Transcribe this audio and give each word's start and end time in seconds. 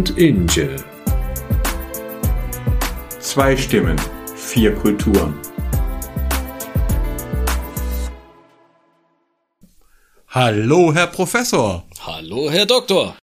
und 0.00 0.16
Inge. 0.16 0.76
Zwei 3.18 3.54
Stimmen, 3.54 4.00
vier 4.34 4.74
Kulturen. 4.74 5.34
Hallo, 10.28 10.94
Herr 10.94 11.06
Professor. 11.06 11.86
Hallo, 12.00 12.50
Herr 12.50 12.64
Doktor. 12.64 13.14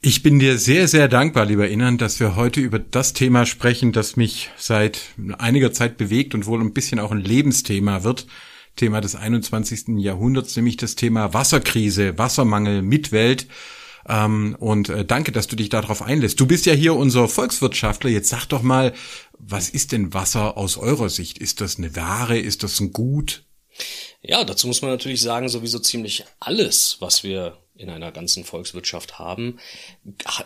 Ich 0.00 0.24
bin 0.24 0.40
dir 0.40 0.58
sehr, 0.58 0.88
sehr 0.88 1.06
dankbar, 1.06 1.44
lieber 1.44 1.68
Innern, 1.68 1.96
dass 1.96 2.18
wir 2.18 2.34
heute 2.34 2.58
über 2.58 2.80
das 2.80 3.12
Thema 3.12 3.46
sprechen, 3.46 3.92
das 3.92 4.16
mich 4.16 4.50
seit 4.56 5.10
einiger 5.38 5.72
Zeit 5.72 5.96
bewegt 5.96 6.34
und 6.34 6.46
wohl 6.46 6.60
ein 6.60 6.74
bisschen 6.74 6.98
auch 6.98 7.12
ein 7.12 7.20
Lebensthema 7.20 8.02
wird. 8.02 8.26
Thema 8.74 9.00
des 9.00 9.14
21. 9.14 9.98
Jahrhunderts, 9.98 10.56
nämlich 10.56 10.76
das 10.76 10.96
Thema 10.96 11.34
Wasserkrise, 11.34 12.18
Wassermangel, 12.18 12.82
Mitwelt. 12.82 13.46
Ähm, 14.08 14.56
und 14.58 14.88
äh, 14.88 15.04
danke, 15.04 15.32
dass 15.32 15.46
du 15.46 15.56
dich 15.56 15.68
darauf 15.68 16.02
einlässt. 16.02 16.40
Du 16.40 16.46
bist 16.46 16.66
ja 16.66 16.72
hier 16.72 16.94
unser 16.94 17.28
Volkswirtschaftler. 17.28 18.10
Jetzt 18.10 18.28
sag 18.28 18.46
doch 18.46 18.62
mal, 18.62 18.92
was 19.38 19.68
ist 19.68 19.92
denn 19.92 20.14
Wasser 20.14 20.56
aus 20.56 20.76
eurer 20.76 21.08
Sicht? 21.08 21.38
Ist 21.38 21.60
das 21.60 21.78
eine 21.78 21.94
Ware? 21.96 22.38
Ist 22.38 22.62
das 22.62 22.80
ein 22.80 22.92
Gut? 22.92 23.44
Ja, 24.22 24.44
dazu 24.44 24.66
muss 24.66 24.82
man 24.82 24.90
natürlich 24.90 25.22
sagen, 25.22 25.48
sowieso 25.48 25.78
ziemlich 25.78 26.24
alles, 26.40 26.96
was 27.00 27.22
wir 27.22 27.58
in 27.74 27.88
einer 27.88 28.12
ganzen 28.12 28.44
Volkswirtschaft 28.44 29.18
haben, 29.18 29.58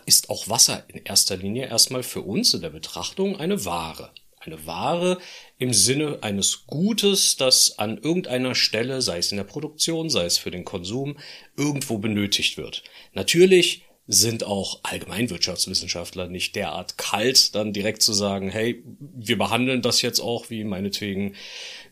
ist 0.06 0.30
auch 0.30 0.48
Wasser 0.48 0.84
in 0.88 1.02
erster 1.04 1.36
Linie 1.36 1.66
erstmal 1.66 2.04
für 2.04 2.22
uns 2.22 2.54
in 2.54 2.60
der 2.60 2.70
Betrachtung 2.70 3.36
eine 3.36 3.64
Ware. 3.64 4.10
Eine 4.46 4.66
Ware 4.66 5.18
im 5.58 5.72
Sinne 5.72 6.18
eines 6.22 6.66
Gutes, 6.66 7.36
das 7.36 7.78
an 7.78 7.98
irgendeiner 7.98 8.54
Stelle, 8.54 9.02
sei 9.02 9.18
es 9.18 9.30
in 9.32 9.38
der 9.38 9.44
Produktion, 9.44 10.10
sei 10.10 10.24
es 10.24 10.38
für 10.38 10.50
den 10.50 10.64
Konsum, 10.64 11.16
irgendwo 11.56 11.98
benötigt 11.98 12.56
wird. 12.56 12.82
Natürlich 13.12 13.84
sind 14.06 14.44
auch 14.44 14.80
Allgemeinwirtschaftswissenschaftler 14.82 16.28
nicht 16.28 16.56
derart 16.56 16.98
kalt, 16.98 17.54
dann 17.54 17.72
direkt 17.72 18.02
zu 18.02 18.12
sagen, 18.12 18.50
hey, 18.50 18.84
wir 18.98 19.38
behandeln 19.38 19.80
das 19.80 20.02
jetzt 20.02 20.20
auch 20.20 20.50
wie 20.50 20.64
meinetwegen 20.64 21.34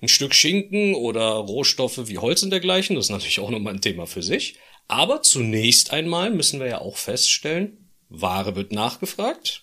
ein 0.02 0.08
Stück 0.08 0.34
Schinken 0.34 0.94
oder 0.94 1.30
Rohstoffe 1.30 2.08
wie 2.08 2.18
Holz 2.18 2.42
und 2.42 2.50
dergleichen. 2.50 2.96
Das 2.96 3.06
ist 3.06 3.10
natürlich 3.10 3.40
auch 3.40 3.50
nochmal 3.50 3.74
ein 3.74 3.80
Thema 3.80 4.06
für 4.06 4.22
sich. 4.22 4.56
Aber 4.88 5.22
zunächst 5.22 5.92
einmal 5.92 6.30
müssen 6.30 6.60
wir 6.60 6.66
ja 6.66 6.80
auch 6.82 6.98
feststellen, 6.98 7.90
Ware 8.10 8.56
wird 8.56 8.72
nachgefragt. 8.72 9.61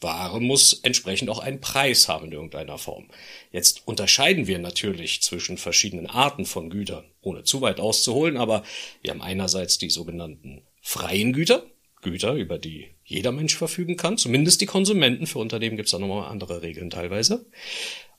Ware 0.00 0.40
muss 0.40 0.72
entsprechend 0.72 1.28
auch 1.30 1.38
einen 1.38 1.60
Preis 1.60 2.08
haben 2.08 2.26
in 2.26 2.32
irgendeiner 2.32 2.78
Form. 2.78 3.08
Jetzt 3.52 3.86
unterscheiden 3.86 4.46
wir 4.46 4.58
natürlich 4.58 5.20
zwischen 5.22 5.58
verschiedenen 5.58 6.06
Arten 6.06 6.44
von 6.44 6.70
Gütern, 6.70 7.04
ohne 7.20 7.44
zu 7.44 7.60
weit 7.60 7.80
auszuholen, 7.80 8.36
aber 8.36 8.62
wir 9.02 9.10
haben 9.10 9.22
einerseits 9.22 9.78
die 9.78 9.90
sogenannten 9.90 10.62
freien 10.80 11.32
Güter, 11.32 11.64
Güter, 12.02 12.34
über 12.34 12.58
die 12.58 12.88
jeder 13.04 13.32
Mensch 13.32 13.56
verfügen 13.56 13.96
kann, 13.96 14.16
zumindest 14.16 14.60
die 14.60 14.66
Konsumenten. 14.66 15.26
Für 15.26 15.38
Unternehmen 15.38 15.76
gibt 15.76 15.88
es 15.88 15.92
da 15.92 15.98
nochmal 15.98 16.30
andere 16.30 16.62
Regeln 16.62 16.88
teilweise. 16.88 17.46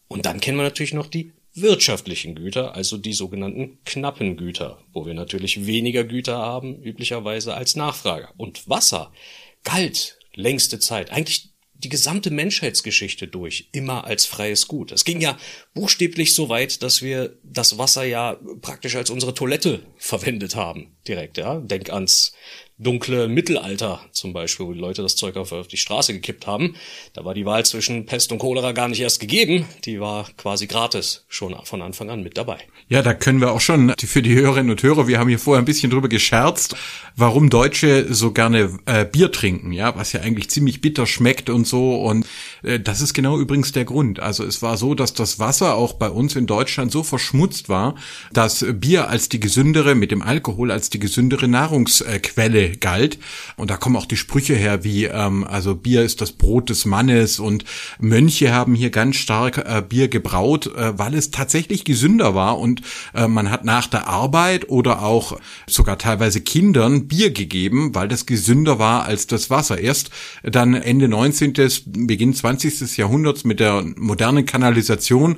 Und 0.07 0.25
dann 0.25 0.39
kennen 0.39 0.57
wir 0.57 0.63
natürlich 0.63 0.93
noch 0.93 1.07
die 1.07 1.33
wirtschaftlichen 1.53 2.35
Güter, 2.35 2.75
also 2.75 2.97
die 2.97 3.13
sogenannten 3.13 3.79
knappen 3.85 4.37
Güter, 4.37 4.83
wo 4.93 5.05
wir 5.05 5.13
natürlich 5.13 5.65
weniger 5.65 6.03
Güter 6.03 6.37
haben, 6.37 6.81
üblicherweise 6.81 7.55
als 7.55 7.75
Nachfrage. 7.75 8.29
Und 8.37 8.69
Wasser 8.69 9.11
galt 9.63 10.19
längste 10.33 10.79
Zeit, 10.79 11.11
eigentlich 11.11 11.50
die 11.83 11.89
gesamte 11.89 12.31
Menschheitsgeschichte 12.31 13.27
durch, 13.27 13.69
immer 13.71 14.05
als 14.05 14.25
freies 14.25 14.67
Gut. 14.67 14.91
Es 14.91 15.03
ging 15.03 15.19
ja 15.19 15.37
buchstäblich 15.73 16.33
so 16.33 16.49
weit, 16.49 16.83
dass 16.83 17.01
wir 17.01 17.37
das 17.43 17.77
Wasser 17.77 18.03
ja 18.03 18.37
praktisch 18.61 18.95
als 18.95 19.09
unsere 19.09 19.33
Toilette 19.33 19.83
verwendet 19.97 20.55
haben, 20.55 20.95
direkt, 21.07 21.37
ja. 21.37 21.59
Denk 21.59 21.89
ans 21.89 22.33
dunkle 22.77 23.27
Mittelalter 23.27 24.01
zum 24.11 24.33
Beispiel, 24.33 24.65
wo 24.65 24.73
die 24.73 24.79
Leute 24.79 25.01
das 25.03 25.15
Zeug 25.15 25.37
auf, 25.37 25.51
die 25.67 25.77
Straße 25.77 26.13
gekippt 26.13 26.47
haben. 26.47 26.75
Da 27.13 27.23
war 27.23 27.33
die 27.33 27.45
Wahl 27.45 27.65
zwischen 27.65 28.05
Pest 28.05 28.31
und 28.31 28.39
Cholera 28.39 28.71
gar 28.71 28.87
nicht 28.87 29.01
erst 29.01 29.19
gegeben. 29.19 29.65
Die 29.85 29.99
war 29.99 30.27
quasi 30.37 30.67
gratis 30.67 31.25
schon 31.27 31.55
von 31.63 31.81
Anfang 31.81 32.09
an 32.09 32.23
mit 32.23 32.37
dabei. 32.37 32.57
Ja, 32.89 33.01
da 33.01 33.13
können 33.13 33.39
wir 33.39 33.51
auch 33.51 33.61
schon 33.61 33.93
für 33.99 34.21
die 34.21 34.33
Hörerinnen 34.35 34.71
und 34.71 34.81
Hörer, 34.81 35.07
wir 35.07 35.19
haben 35.19 35.29
hier 35.29 35.39
vorher 35.39 35.61
ein 35.61 35.65
bisschen 35.65 35.91
drüber 35.91 36.09
gescherzt, 36.09 36.75
warum 37.15 37.49
Deutsche 37.49 38.13
so 38.13 38.31
gerne 38.31 38.79
äh, 38.85 39.05
Bier 39.05 39.31
trinken, 39.31 39.71
ja, 39.71 39.95
was 39.95 40.13
ja 40.13 40.21
eigentlich 40.21 40.49
ziemlich 40.49 40.81
bitter 40.81 41.05
schmeckt 41.05 41.49
und 41.49 41.67
so. 41.67 41.95
Und 42.01 42.25
äh, 42.63 42.79
das 42.79 43.01
ist 43.01 43.13
genau 43.13 43.39
übrigens 43.39 43.71
der 43.71 43.85
Grund. 43.85 44.19
Also 44.19 44.43
es 44.43 44.61
war 44.61 44.77
so, 44.77 44.95
dass 44.95 45.13
das 45.13 45.39
Wasser 45.39 45.75
auch 45.75 45.93
bei 45.93 46.09
uns 46.09 46.35
in 46.35 46.47
Deutschland 46.47 46.91
so 46.91 47.03
verschmutzt 47.03 47.69
war, 47.69 47.95
dass 48.33 48.65
Bier 48.73 49.07
als 49.07 49.29
die 49.29 49.39
gesündere, 49.39 49.93
mit 49.93 50.11
dem 50.11 50.21
Alkohol 50.21 50.71
als 50.71 50.89
die 50.89 50.99
gesündere 50.99 51.47
Nahrungsquelle 51.47 52.70
galt. 52.79 53.17
Und 53.55 53.69
da 53.69 53.77
kommen 53.77 53.95
auch 53.95 54.05
die 54.05 54.17
Sprüche 54.17 54.55
her, 54.55 54.83
wie 54.83 55.05
ähm, 55.05 55.43
also 55.43 55.75
Bier 55.75 56.03
ist 56.03 56.21
das 56.21 56.31
Brot 56.31 56.69
des 56.69 56.85
Mannes 56.85 57.39
und 57.39 57.65
Mönche 57.99 58.53
haben 58.53 58.75
hier 58.75 58.89
ganz 58.89 59.17
stark 59.17 59.57
äh, 59.57 59.81
Bier 59.87 60.07
gebraut, 60.07 60.67
äh, 60.67 60.97
weil 60.97 61.13
es 61.15 61.31
tatsächlich 61.31 61.83
gesünder 61.83 62.35
war 62.35 62.59
und 62.59 62.81
äh, 63.13 63.27
man 63.27 63.49
hat 63.51 63.65
nach 63.65 63.87
der 63.87 64.07
Arbeit 64.07 64.69
oder 64.69 65.01
auch 65.01 65.39
sogar 65.67 65.97
teilweise 65.97 66.41
Kindern 66.41 67.07
Bier 67.07 67.31
gegeben, 67.31 67.93
weil 67.93 68.07
das 68.07 68.25
gesünder 68.25 68.79
war 68.79 69.05
als 69.05 69.27
das 69.27 69.49
Wasser. 69.49 69.79
Erst 69.79 70.11
dann 70.43 70.73
Ende 70.73 71.07
19., 71.07 71.53
Beginn 71.85 72.33
20. 72.33 72.97
Jahrhunderts 72.97 73.43
mit 73.43 73.59
der 73.59 73.83
modernen 73.97 74.45
Kanalisation 74.45 75.37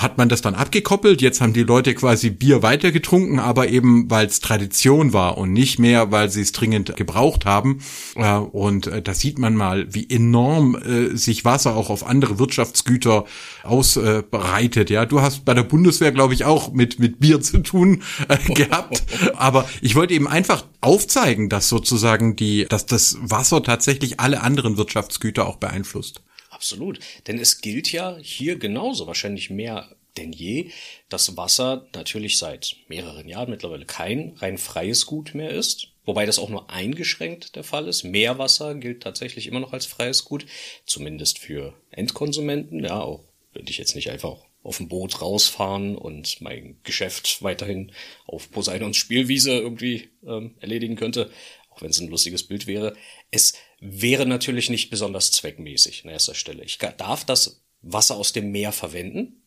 hat 0.00 0.16
man 0.16 0.30
das 0.30 0.40
dann 0.40 0.54
abgekoppelt. 0.54 1.20
Jetzt 1.20 1.40
haben 1.40 1.52
die 1.52 1.62
Leute 1.62 1.94
quasi 1.94 2.30
Bier 2.30 2.62
weitergetrunken, 2.62 3.38
aber 3.38 3.68
eben 3.68 4.10
weil 4.10 4.26
es 4.26 4.40
Tradition 4.40 5.12
war 5.12 5.36
und 5.36 5.52
nicht 5.52 5.78
mehr, 5.78 6.10
weil 6.10 6.30
sie 6.30 6.40
es 6.40 6.52
dringend 6.52 6.96
gebraucht 6.96 7.44
haben. 7.44 7.82
Äh, 8.16 8.36
und 8.36 8.86
äh, 8.86 9.02
da 9.02 9.12
sieht 9.12 9.38
man 9.38 9.54
mal, 9.54 9.92
wie 9.92 10.08
enorm 10.08 10.74
äh, 10.74 11.16
sich 11.16 11.44
Wasser 11.44 11.76
auch 11.76 11.90
auf 11.90 12.06
andere 12.06 12.38
Wirtschaftsgüter 12.38 13.26
ausbreitet. 13.62 14.88
Ja, 14.88 15.04
du 15.04 15.20
hast 15.20 15.44
bei 15.44 15.52
der 15.52 15.64
Bundeswehr, 15.64 16.12
glaube 16.12 16.32
ich, 16.32 16.44
auch 16.46 16.72
mit 16.72 16.98
mit 16.98 17.20
Bier 17.20 17.42
zu 17.42 17.58
tun 17.58 18.02
gehabt. 18.54 19.02
Aber 19.36 19.68
ich 19.82 19.96
wollte 19.96 20.14
eben 20.14 20.28
einfach 20.28 20.64
aufzeigen, 20.80 21.50
dass 21.50 21.68
sozusagen 21.68 22.36
die, 22.36 22.64
dass 22.66 22.86
das 22.86 23.18
Wasser 23.20 23.62
tatsächlich 23.62 24.18
alle 24.18 24.40
anderen 24.42 24.78
Wirtschaftsgüter 24.78 25.46
auch 25.46 25.56
beeinflusst. 25.56 26.22
Absolut. 26.60 27.00
Denn 27.26 27.38
es 27.38 27.62
gilt 27.62 27.90
ja 27.90 28.18
hier 28.18 28.58
genauso, 28.58 29.06
wahrscheinlich 29.06 29.48
mehr 29.48 29.96
denn 30.18 30.30
je, 30.30 30.72
dass 31.08 31.38
Wasser 31.38 31.86
natürlich 31.94 32.36
seit 32.36 32.76
mehreren 32.88 33.26
Jahren 33.26 33.48
mittlerweile 33.48 33.86
kein 33.86 34.34
rein 34.36 34.58
freies 34.58 35.06
Gut 35.06 35.34
mehr 35.34 35.52
ist. 35.52 35.88
Wobei 36.04 36.26
das 36.26 36.38
auch 36.38 36.50
nur 36.50 36.68
eingeschränkt 36.68 37.56
der 37.56 37.64
Fall 37.64 37.88
ist. 37.88 38.04
Meerwasser 38.04 38.74
gilt 38.74 39.02
tatsächlich 39.02 39.46
immer 39.46 39.60
noch 39.60 39.72
als 39.72 39.86
freies 39.86 40.26
Gut, 40.26 40.44
zumindest 40.84 41.38
für 41.38 41.72
Endkonsumenten. 41.92 42.84
Ja, 42.84 43.00
auch 43.00 43.24
wenn 43.54 43.66
ich 43.66 43.78
jetzt 43.78 43.94
nicht 43.94 44.10
einfach 44.10 44.36
auf 44.62 44.76
dem 44.76 44.88
Boot 44.88 45.22
rausfahren 45.22 45.96
und 45.96 46.42
mein 46.42 46.76
Geschäft 46.82 47.42
weiterhin 47.42 47.92
auf 48.26 48.50
Poseidons 48.50 48.98
Spielwiese 48.98 49.52
irgendwie 49.52 50.10
ähm, 50.26 50.56
erledigen 50.60 50.96
könnte, 50.96 51.30
auch 51.70 51.80
wenn 51.80 51.88
es 51.88 52.00
ein 52.00 52.08
lustiges 52.08 52.42
Bild 52.42 52.66
wäre. 52.66 52.94
Es 53.30 53.54
wäre 53.80 54.26
natürlich 54.26 54.70
nicht 54.70 54.90
besonders 54.90 55.32
zweckmäßig 55.32 56.04
an 56.04 56.10
erster 56.10 56.34
Stelle. 56.34 56.64
Ich 56.64 56.78
darf 56.78 57.24
das 57.24 57.62
Wasser 57.82 58.16
aus 58.16 58.32
dem 58.32 58.50
Meer 58.52 58.72
verwenden, 58.72 59.42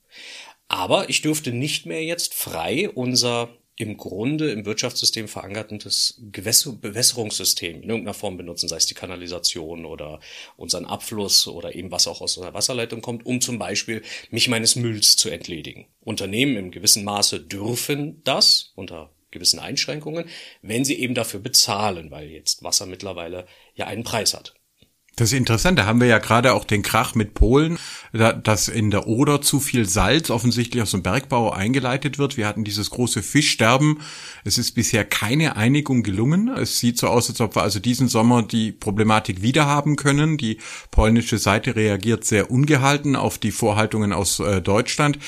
aber 0.67 1.09
ich 1.09 1.21
dürfte 1.21 1.51
nicht 1.51 1.85
mehr 1.85 2.03
jetzt 2.03 2.33
frei 2.33 2.89
unser 2.89 3.49
im 3.75 3.97
Grunde 3.97 4.51
im 4.51 4.65
Wirtschaftssystem 4.65 5.27
verankertes 5.27 6.21
Bewässerungssystem 6.21 7.81
in 7.81 7.89
irgendeiner 7.89 8.13
Form 8.13 8.37
benutzen, 8.37 8.69
sei 8.69 8.77
es 8.77 8.85
die 8.85 8.93
Kanalisation 8.93 9.85
oder 9.85 10.19
unseren 10.57 10.85
Abfluss 10.85 11.47
oder 11.47 11.73
eben 11.73 11.91
was 11.91 12.07
auch 12.07 12.21
aus 12.21 12.37
einer 12.37 12.53
Wasserleitung 12.53 13.01
kommt, 13.01 13.25
um 13.25 13.41
zum 13.41 13.57
Beispiel 13.57 14.03
mich 14.29 14.47
meines 14.47 14.75
Mülls 14.75 15.17
zu 15.17 15.29
entledigen. 15.29 15.87
Unternehmen 16.01 16.55
im 16.55 16.71
gewissen 16.71 17.03
Maße 17.03 17.39
dürfen 17.39 18.21
das 18.23 18.73
unter 18.75 19.11
gewissen 19.31 19.59
Einschränkungen, 19.59 20.29
wenn 20.61 20.85
sie 20.85 20.99
eben 20.99 21.15
dafür 21.15 21.39
bezahlen, 21.39 22.11
weil 22.11 22.29
jetzt 22.29 22.63
Wasser 22.63 22.85
mittlerweile 22.85 23.47
ja 23.73 23.87
einen 23.87 24.03
Preis 24.03 24.33
hat. 24.33 24.53
Das 25.15 25.31
ist 25.31 25.37
interessant, 25.37 25.77
da 25.77 25.85
haben 25.85 25.99
wir 25.99 26.07
ja 26.07 26.17
gerade 26.17 26.53
auch 26.53 26.65
den 26.65 26.81
Krach 26.81 27.13
mit 27.13 27.35
Polen, 27.35 27.77
dass 28.13 28.67
in 28.67 28.89
der 28.89 29.05
Oder 29.05 29.41
zu 29.41 29.59
viel 29.59 29.87
Salz 29.87 30.31
offensichtlich 30.31 30.81
aus 30.81 30.89
dem 30.89 31.03
Bergbau 31.03 31.51
eingeleitet 31.51 32.17
wird. 32.17 32.35
Wir 32.35 32.47
hatten 32.47 32.63
dieses 32.63 32.89
große 32.89 33.21
Fischsterben. 33.21 33.99
Es 34.43 34.57
ist 34.57 34.71
bisher 34.71 35.05
keine 35.05 35.55
Einigung 35.55 36.01
gelungen. 36.01 36.47
Es 36.47 36.79
sieht 36.79 36.97
so 36.97 37.09
aus, 37.09 37.29
als 37.29 37.41
ob 37.41 37.55
wir 37.55 37.61
also 37.61 37.79
diesen 37.79 38.07
Sommer 38.07 38.41
die 38.41 38.71
Problematik 38.71 39.43
wieder 39.43 39.67
haben 39.67 39.97
können. 39.97 40.39
Die 40.39 40.57
polnische 40.89 41.37
Seite 41.37 41.75
reagiert 41.75 42.25
sehr 42.25 42.49
ungehalten 42.49 43.15
auf 43.15 43.37
die 43.37 43.51
Vorhaltungen 43.51 44.13
aus 44.13 44.39
äh, 44.39 44.63
Deutschland. 44.63 45.19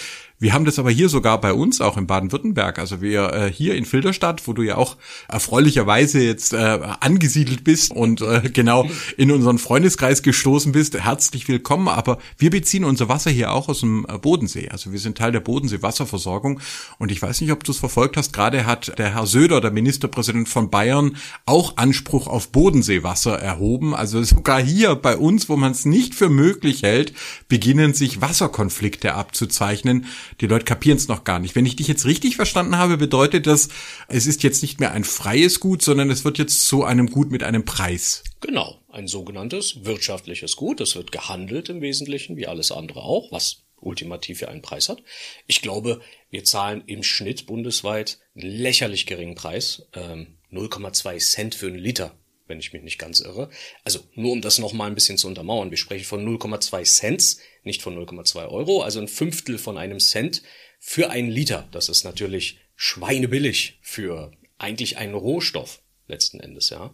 Wir 0.45 0.53
haben 0.53 0.65
das 0.65 0.77
aber 0.77 0.92
hier 0.92 1.09
sogar 1.09 1.42
bei 1.42 1.53
uns, 1.53 1.81
auch 1.81 1.97
in 1.97 2.06
Baden-Württemberg. 2.06 2.77
Also 2.77 3.01
wir 3.01 3.33
äh, 3.33 3.51
hier 3.51 3.74
in 3.74 3.83
Filderstadt, 3.83 4.47
wo 4.47 4.53
du 4.53 4.62
ja 4.62 4.77
auch 4.77 4.95
erfreulicherweise 5.27 6.21
jetzt 6.21 6.53
äh, 6.53 6.57
angesiedelt 7.00 7.63
bist 7.63 7.89
und 7.89 8.21
äh, 8.21 8.42
genau 8.53 8.88
in 9.18 9.31
unseren 9.31 9.57
Freundeskreis 9.57 10.21
gestoßen 10.21 10.71
bist, 10.71 10.94
herzlich 11.00 11.47
willkommen. 11.47 11.88
Aber 11.88 12.19
wir 12.38 12.51
beziehen 12.51 12.83
unser 12.83 13.09
Wasser 13.09 13.31
hier 13.31 13.53
auch 13.53 13.69
aus 13.69 13.80
dem 13.80 14.06
äh, 14.07 14.19
Bodensee. 14.19 14.69
Also 14.69 14.92
wir 14.92 15.00
sind 15.00 15.18
Teil 15.18 15.31
der 15.31 15.39
Bodensee-Wasserversorgung. 15.39 16.59
Und 17.00 17.12
ich 17.12 17.19
weiß 17.19 17.41
nicht, 17.41 17.51
ob 17.51 17.63
du 17.63 17.71
es 17.71 17.80
verfolgt 17.80 18.15
hast. 18.15 18.31
Gerade 18.31 18.68
hat 18.68 19.00
der 19.00 19.15
Herr 19.15 19.25
Söder, 19.25 19.62
der 19.62 19.71
Ministerpräsident 19.71 20.48
von 20.48 20.69
Bayern, 20.69 21.18
auch 21.48 21.77
Anspruch 21.77 22.27
auf 22.27 22.50
Bodenseewasser 22.50 23.39
erhoben. 23.39 23.95
Also 23.95 24.21
sogar 24.21 24.62
hier 24.62 24.94
bei 24.94 25.18
uns, 25.18 25.50
wo 25.50 25.56
man 25.56 25.71
es 25.71 25.86
nicht 25.86 26.13
für 26.13 26.30
möglich 26.30 26.83
hält, 26.83 27.13
beginnen 27.48 27.95
sich 27.95 28.21
Wasserkonflikte 28.21 29.15
abzuzeichnen. 29.15 30.06
Die 30.41 30.47
Leute 30.47 30.65
kapieren 30.65 30.97
es 30.97 31.07
noch 31.07 31.23
gar 31.23 31.39
nicht. 31.39 31.55
Wenn 31.55 31.65
ich 31.65 31.75
dich 31.75 31.87
jetzt 31.87 32.05
richtig 32.05 32.35
verstanden 32.35 32.77
habe, 32.77 32.97
bedeutet 32.97 33.47
das, 33.47 33.69
es 34.07 34.27
ist 34.27 34.43
jetzt 34.43 34.61
nicht 34.61 34.79
mehr 34.79 34.91
ein 34.91 35.03
freies 35.03 35.59
Gut, 35.59 35.81
sondern 35.81 36.09
es 36.09 36.25
wird 36.25 36.37
jetzt 36.37 36.67
zu 36.67 36.83
einem 36.83 37.09
Gut 37.09 37.31
mit 37.31 37.43
einem 37.43 37.65
Preis. 37.65 38.23
Genau, 38.41 38.79
ein 38.89 39.07
sogenanntes 39.07 39.85
wirtschaftliches 39.85 40.55
Gut. 40.55 40.81
Es 40.81 40.95
wird 40.95 41.11
gehandelt 41.11 41.69
im 41.69 41.81
Wesentlichen, 41.81 42.37
wie 42.37 42.47
alles 42.47 42.71
andere 42.71 43.01
auch, 43.01 43.31
was 43.31 43.63
ultimativ 43.79 44.41
ja 44.41 44.49
einen 44.49 44.61
Preis 44.61 44.89
hat. 44.89 45.03
Ich 45.47 45.61
glaube, 45.61 46.01
wir 46.29 46.43
zahlen 46.43 46.83
im 46.88 47.03
Schnitt 47.03 47.45
bundesweit 47.45 48.19
einen 48.35 48.49
lächerlich 48.49 49.05
geringen 49.05 49.35
Preis, 49.35 49.88
ähm, 49.93 50.38
0,2 50.51 51.17
Cent 51.19 51.55
für 51.55 51.67
einen 51.67 51.77
Liter 51.77 52.15
wenn 52.47 52.59
ich 52.59 52.74
mich 52.74 52.83
nicht 52.83 53.00
ganz 53.00 53.19
irre. 53.19 53.50
Also 53.83 54.00
nur 54.13 54.31
um 54.31 54.42
das 54.42 54.59
nochmal 54.59 54.89
ein 54.89 54.95
bisschen 54.95 55.18
zu 55.18 55.27
untermauern, 55.27 55.71
wir 55.71 55.77
sprechen 55.77 56.06
von 56.06 56.25
0,2 56.25 56.83
Cent, 56.83 57.38
nicht 57.63 57.81
von 57.81 57.97
0,2 57.97 58.50
Euro, 58.50 58.81
also 58.81 59.00
ein 59.00 59.07
Fünftel 59.07 59.57
von 59.57 59.77
einem 59.77 60.00
Cent 60.00 60.44
für 60.80 61.09
einen 61.09 61.30
Liter. 61.30 61.68
Das 61.71 61.89
ist 61.89 62.03
natürlich 62.03 62.59
schweinebillig 62.75 63.80
für 63.81 64.31
eigentlich 64.57 64.97
einen 64.97 65.15
Rohstoff 65.15 65.81
letzten 66.07 66.39
Endes, 66.39 66.69
ja. 66.69 66.94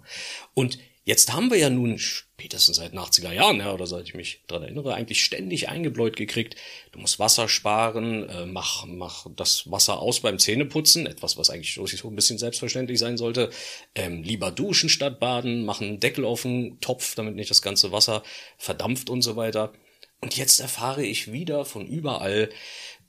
Und 0.53 0.79
Jetzt 1.03 1.33
haben 1.33 1.49
wir 1.49 1.57
ja 1.57 1.69
nun 1.69 1.99
spätestens 2.41 2.77
seit 2.77 2.91
den 2.91 2.99
80er 2.99 3.31
Jahren, 3.31 3.59
ja, 3.59 3.71
oder 3.71 3.85
seit 3.85 4.07
ich 4.07 4.15
mich 4.15 4.41
dran 4.47 4.63
erinnere, 4.63 4.95
eigentlich 4.95 5.23
ständig 5.23 5.69
eingebläut 5.69 6.15
gekriegt, 6.15 6.55
du 6.91 6.97
musst 6.97 7.19
Wasser 7.19 7.47
sparen, 7.47 8.27
äh, 8.27 8.47
mach, 8.47 8.87
mach 8.87 9.27
das 9.35 9.69
Wasser 9.69 9.99
aus 9.99 10.21
beim 10.21 10.39
Zähneputzen, 10.39 11.05
etwas, 11.05 11.37
was 11.37 11.51
eigentlich 11.51 11.75
so 11.75 12.07
ein 12.07 12.15
bisschen 12.15 12.39
selbstverständlich 12.39 12.97
sein 12.97 13.17
sollte, 13.17 13.51
ähm, 13.93 14.23
lieber 14.23 14.49
duschen 14.49 14.89
statt 14.89 15.19
baden, 15.19 15.65
mach 15.65 15.81
einen 15.81 15.99
Deckel 15.99 16.25
auf 16.25 16.41
den 16.41 16.79
Topf, 16.79 17.13
damit 17.13 17.35
nicht 17.35 17.51
das 17.51 17.61
ganze 17.61 17.91
Wasser 17.91 18.23
verdampft 18.57 19.11
und 19.11 19.21
so 19.21 19.35
weiter. 19.35 19.71
Und 20.21 20.35
jetzt 20.35 20.59
erfahre 20.59 21.03
ich 21.03 21.31
wieder 21.31 21.63
von 21.63 21.85
überall, 21.85 22.49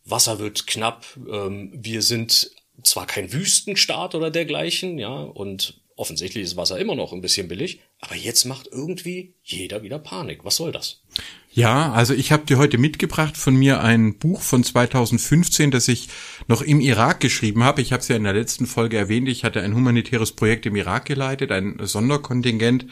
Wasser 0.04 0.40
wird 0.40 0.66
knapp, 0.66 1.06
ähm, 1.16 1.72
wir 1.74 2.02
sind 2.02 2.50
zwar 2.82 3.06
kein 3.06 3.32
Wüstenstaat 3.32 4.14
oder 4.14 4.30
dergleichen, 4.30 4.98
ja, 4.98 5.22
und 5.22 5.82
Offensichtlich 5.96 6.44
ist 6.44 6.56
Wasser 6.56 6.78
immer 6.78 6.94
noch 6.94 7.12
ein 7.12 7.20
bisschen 7.20 7.48
billig, 7.48 7.80
aber 8.02 8.16
jetzt 8.16 8.44
macht 8.44 8.68
irgendwie 8.70 9.32
jeder 9.44 9.84
wieder 9.84 10.00
Panik. 10.00 10.44
Was 10.44 10.56
soll 10.56 10.72
das? 10.72 11.00
Ja, 11.52 11.92
also 11.92 12.14
ich 12.14 12.32
habe 12.32 12.44
dir 12.44 12.58
heute 12.58 12.76
mitgebracht 12.76 13.36
von 13.36 13.54
mir 13.54 13.80
ein 13.80 14.18
Buch 14.18 14.42
von 14.42 14.64
2015, 14.64 15.70
das 15.70 15.86
ich 15.86 16.08
noch 16.48 16.62
im 16.62 16.80
Irak 16.80 17.20
geschrieben 17.20 17.62
habe. 17.62 17.80
Ich 17.80 17.92
habe 17.92 18.00
es 18.00 18.08
ja 18.08 18.16
in 18.16 18.24
der 18.24 18.32
letzten 18.32 18.66
Folge 18.66 18.96
erwähnt. 18.98 19.28
Ich 19.28 19.44
hatte 19.44 19.62
ein 19.62 19.74
humanitäres 19.74 20.32
Projekt 20.32 20.66
im 20.66 20.74
Irak 20.74 21.04
geleitet, 21.04 21.52
ein 21.52 21.78
Sonderkontingent 21.80 22.86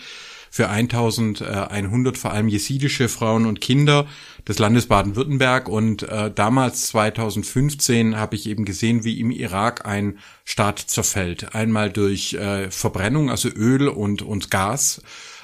für 0.50 0.69
1100 0.69 2.19
vor 2.19 2.32
allem 2.32 2.49
jesidische 2.49 3.08
Frauen 3.08 3.47
und 3.47 3.61
Kinder 3.61 4.06
des 4.47 4.58
Landes 4.58 4.87
Baden-Württemberg. 4.87 5.69
Und 5.69 6.02
äh, 6.02 6.31
damals, 6.31 6.88
2015, 6.88 8.17
habe 8.17 8.35
ich 8.35 8.49
eben 8.49 8.64
gesehen, 8.64 9.05
wie 9.05 9.20
im 9.20 9.31
Irak 9.31 9.87
ein 9.87 10.19
Staat 10.44 10.81
zerfällt. 10.81 11.55
Einmal 11.55 11.91
durch 11.91 12.35
äh, 12.35 12.70
Verbrennung, 12.70 13.31
also 13.31 13.49
Öl 13.49 13.88
und, 13.88 14.23
und 14.23 14.50
Gas 14.50 15.00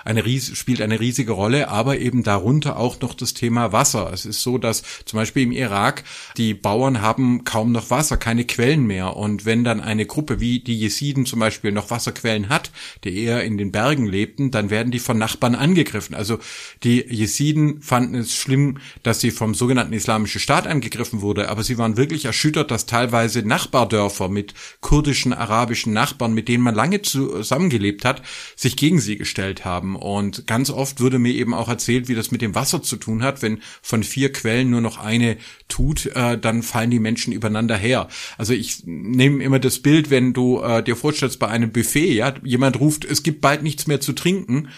eine 0.07 0.25
ries 0.25 0.57
spielt 0.57 0.81
eine 0.81 1.01
riesige 1.01 1.33
Rolle, 1.33 1.69
aber 1.69 1.99
eben 1.99 2.23
darunter 2.23 2.79
auch 2.79 3.01
noch 3.01 3.15
das 3.15 3.35
Thema 3.35 3.73
Wasser. 3.73 4.11
Es 4.13 4.25
ist 4.25 4.43
so, 4.43 4.57
dass 4.57 4.83
zum 5.05 5.19
Beispiel 5.19 5.43
im 5.43 5.53
Irak 5.53 6.05
die 6.37 6.55
Bauern 6.55 7.01
haben 7.01 7.43
kaum 7.43 7.73
noch 7.73 7.91
Wasser, 7.91 8.17
keine 8.17 8.45
Quellen 8.45 8.87
mehr. 8.87 9.17
Und 9.17 9.45
wenn 9.45 9.65
dann 9.65 9.81
eine 9.81 10.07
Gruppe 10.07 10.39
wie 10.39 10.61
die 10.61 10.79
Jesiden 10.79 11.27
zum 11.27 11.41
Beispiel 11.41 11.73
noch 11.73 11.91
Wasserquellen 11.91 12.49
hat, 12.49 12.71
die 13.03 13.19
eher 13.19 13.43
in 13.43 13.59
den 13.59 13.73
Bergen 13.73 14.07
lebten, 14.07 14.53
dann 14.53 14.71
werden 14.71 14.93
die 14.93 15.01
von 15.01 15.19
Nachbarn 15.19 15.57
angegriffen. 15.57 16.15
Also 16.15 16.39
die 16.85 17.05
Jesiden 17.09 17.83
fanden 17.83 18.15
es 18.15 18.35
schlimm, 18.35 18.79
dass 19.03 19.21
sie 19.21 19.33
vom 19.33 19.55
sogenannten 19.55 19.93
Islamischen 19.93 20.41
Staat 20.41 20.69
angegriffen 20.69 21.21
wurde, 21.21 21.49
aber 21.49 21.65
sie 21.65 21.79
waren 21.79 21.97
wirklich 21.97 22.27
erschüttert, 22.27 22.71
dass 22.71 22.87
teilweise 22.87 23.43
Nachbardörfer 23.43 24.29
mit 24.29 24.55
kurdischen, 24.81 25.33
arabischen 25.33 25.93
Nachbarn, 25.93 26.33
mit 26.33 26.47
denen 26.47 26.63
man 26.63 26.77
lange 26.77 27.03
zusammengelebt 27.03 28.05
hat, 28.05 28.23
sich 28.55 28.77
gegen 28.77 29.01
sie 29.01 29.17
gestellt 29.17 29.65
haben. 29.65 29.96
Und 29.97 30.47
ganz 30.47 30.71
oft 30.71 31.01
würde 31.01 31.19
mir 31.19 31.33
eben 31.33 31.55
auch 31.55 31.69
erzählt, 31.69 32.09
wie 32.09 32.15
das 32.15 32.31
mit 32.31 32.43
dem 32.43 32.55
Wasser 32.55 32.83
zu 32.83 32.97
tun 32.97 33.23
hat. 33.23 33.43
Wenn 33.43 33.61
von 33.83 34.03
vier 34.03 34.33
Quellen 34.33 34.71
nur 34.71 34.81
noch 34.81 34.99
eine 34.99 35.37
tut, 35.69 36.07
äh, 36.07 36.39
dann 36.39 36.63
fallen 36.63 36.91
die 36.91 37.01
Menschen 37.01 37.33
übereinander 37.33 37.77
her. 37.77 38.09
Also 38.39 38.53
ich 38.53 38.83
nehme 38.85 39.43
immer 39.43 39.59
das 39.59 39.81
Bild, 39.81 40.11
wenn 40.11 40.33
du 40.33 40.61
äh, 40.61 40.83
dir 40.83 40.97
vorstellst 40.97 41.39
bei 41.39 41.49
einem 41.49 41.73
Buffet, 41.73 42.13
ja, 42.13 42.35
jemand 42.45 42.79
ruft, 42.79 43.05
es 43.05 43.23
gibt 43.23 43.41
bald 43.41 43.63
nichts 43.63 43.87
mehr 43.87 44.01
zu 44.01 44.13
trinken, 44.13 44.69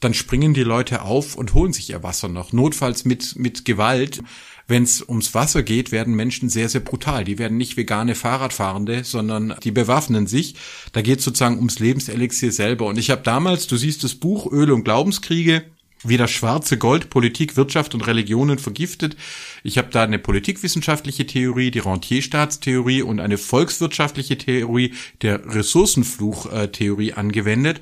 dann 0.00 0.14
springen 0.14 0.54
die 0.54 0.62
Leute 0.62 1.02
auf 1.02 1.34
und 1.34 1.54
holen 1.54 1.72
sich 1.72 1.90
ihr 1.90 2.02
Wasser 2.02 2.28
noch, 2.28 2.52
notfalls 2.52 3.04
mit, 3.04 3.36
mit 3.36 3.64
Gewalt. 3.64 4.22
Wenn 4.68 4.82
es 4.82 5.02
ums 5.02 5.32
Wasser 5.32 5.62
geht, 5.62 5.92
werden 5.92 6.14
Menschen 6.14 6.50
sehr, 6.50 6.68
sehr 6.68 6.82
brutal. 6.82 7.24
Die 7.24 7.38
werden 7.38 7.56
nicht 7.56 7.78
vegane 7.78 8.14
Fahrradfahrende, 8.14 9.02
sondern 9.02 9.54
die 9.64 9.70
bewaffnen 9.70 10.26
sich. 10.26 10.56
Da 10.92 11.00
geht 11.00 11.22
sozusagen 11.22 11.56
ums 11.56 11.78
Lebenselixier 11.78 12.52
selber. 12.52 12.84
Und 12.84 12.98
ich 12.98 13.08
habe 13.10 13.22
damals, 13.22 13.66
du 13.66 13.78
siehst 13.78 14.04
das 14.04 14.14
Buch 14.14 14.52
Öl 14.52 14.70
und 14.70 14.84
Glaubenskriege, 14.84 15.64
wie 16.04 16.18
das 16.18 16.30
schwarze 16.30 16.76
Gold 16.76 17.08
Politik, 17.08 17.56
Wirtschaft 17.56 17.94
und 17.94 18.06
Religionen 18.06 18.58
vergiftet. 18.58 19.16
Ich 19.62 19.78
habe 19.78 19.88
da 19.90 20.02
eine 20.02 20.18
politikwissenschaftliche 20.18 21.26
Theorie, 21.26 21.70
die 21.70 21.80
Rentierstaatstheorie 21.80 23.02
und 23.02 23.20
eine 23.20 23.38
volkswirtschaftliche 23.38 24.36
Theorie, 24.36 24.92
der 25.22 25.46
Ressourcenfluchtheorie 25.46 27.14
angewendet 27.14 27.80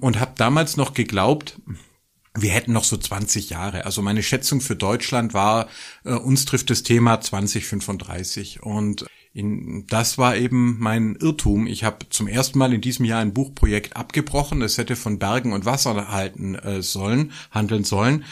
und 0.00 0.18
habe 0.20 0.32
damals 0.36 0.76
noch 0.76 0.94
geglaubt, 0.94 1.58
wir 2.36 2.50
hätten 2.50 2.72
noch 2.72 2.84
so 2.84 2.96
20 2.96 3.50
Jahre. 3.50 3.84
Also 3.86 4.02
meine 4.02 4.22
Schätzung 4.22 4.60
für 4.60 4.76
Deutschland 4.76 5.34
war, 5.34 5.68
äh, 6.04 6.14
uns 6.14 6.44
trifft 6.44 6.70
das 6.70 6.82
Thema 6.82 7.20
2035. 7.20 8.62
Und 8.62 9.06
in, 9.32 9.86
das 9.88 10.18
war 10.18 10.36
eben 10.36 10.76
mein 10.80 11.16
Irrtum. 11.16 11.66
Ich 11.66 11.84
habe 11.84 12.08
zum 12.10 12.26
ersten 12.26 12.58
Mal 12.58 12.72
in 12.72 12.80
diesem 12.80 13.04
Jahr 13.04 13.20
ein 13.20 13.34
Buchprojekt 13.34 13.96
abgebrochen. 13.96 14.62
Es 14.62 14.78
hätte 14.78 14.96
von 14.96 15.18
Bergen 15.18 15.52
und 15.52 15.64
Wasser 15.64 16.08
halten 16.10 16.56
äh, 16.56 16.82
sollen, 16.82 17.32
handeln 17.50 17.84
sollen 17.84 18.24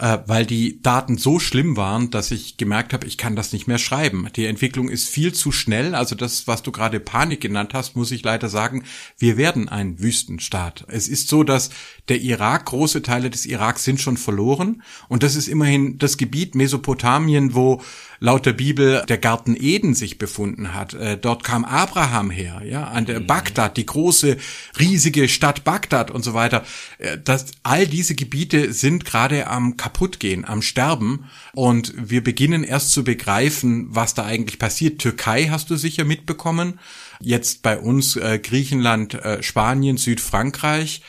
äh, 0.00 0.18
weil 0.26 0.46
die 0.46 0.80
Daten 0.82 1.18
so 1.18 1.38
schlimm 1.38 1.76
waren, 1.76 2.10
dass 2.10 2.30
ich 2.30 2.56
gemerkt 2.56 2.94
habe, 2.94 3.06
ich 3.06 3.18
kann 3.18 3.36
das 3.36 3.52
nicht 3.52 3.68
mehr 3.68 3.78
schreiben. 3.78 4.26
Die 4.34 4.46
Entwicklung 4.46 4.88
ist 4.88 5.08
viel 5.08 5.34
zu 5.34 5.52
schnell. 5.52 5.94
Also 5.94 6.14
das, 6.14 6.46
was 6.46 6.62
du 6.62 6.72
gerade 6.72 7.00
Panik 7.00 7.42
genannt 7.42 7.74
hast, 7.74 7.96
muss 7.96 8.10
ich 8.10 8.24
leider 8.24 8.48
sagen, 8.48 8.84
wir 9.18 9.36
werden 9.36 9.68
ein 9.68 10.00
Wüstenstaat. 10.00 10.86
Es 10.88 11.06
ist 11.06 11.28
so, 11.28 11.44
dass 11.44 11.68
der 12.08 12.20
Irak, 12.22 12.66
große 12.66 13.02
Teile 13.02 13.28
des 13.28 13.44
Iraks 13.44 13.84
sind 13.84 14.00
schon 14.00 14.16
verloren. 14.16 14.82
Und 15.08 15.22
das 15.22 15.36
ist 15.36 15.48
immerhin 15.48 15.98
das 15.98 16.16
Gebiet 16.16 16.54
Mesopotamien, 16.54 17.54
wo 17.54 17.82
laut 18.20 18.44
der 18.44 18.52
Bibel 18.52 19.02
der 19.08 19.18
Garten 19.18 19.56
Eden 19.58 19.94
sich 19.94 20.18
befunden 20.18 20.74
hat. 20.74 20.94
Äh, 20.94 21.16
dort 21.16 21.42
kam 21.42 21.64
Abraham 21.64 22.30
her, 22.30 22.62
ja, 22.64 22.84
an 22.84 23.06
der 23.06 23.20
mhm. 23.20 23.26
Bagdad, 23.26 23.78
die 23.78 23.86
große, 23.86 24.36
riesige 24.78 25.28
Stadt 25.28 25.64
Bagdad 25.64 26.10
und 26.10 26.22
so 26.22 26.34
weiter. 26.34 26.64
Äh, 26.98 27.18
das, 27.24 27.46
all 27.62 27.86
diese 27.86 28.14
Gebiete 28.14 28.72
sind 28.74 29.06
gerade 29.06 29.46
am 29.46 29.78
kaputtgehen, 29.78 30.44
am 30.44 30.60
Sterben. 30.60 31.24
Und 31.54 31.94
wir 31.96 32.22
beginnen 32.22 32.62
erst 32.62 32.92
zu 32.92 33.02
begreifen, 33.02 33.86
was 33.90 34.14
da 34.14 34.24
eigentlich 34.26 34.58
passiert. 34.58 35.00
Türkei 35.00 35.48
hast 35.50 35.70
du 35.70 35.76
sicher 35.76 36.04
mitbekommen. 36.04 36.78
Jetzt 37.20 37.62
bei 37.62 37.78
uns 37.78 38.16
äh, 38.16 38.38
Griechenland, 38.38 39.14
äh, 39.14 39.42
Spanien, 39.42 39.96
Südfrankreich. 39.96 41.02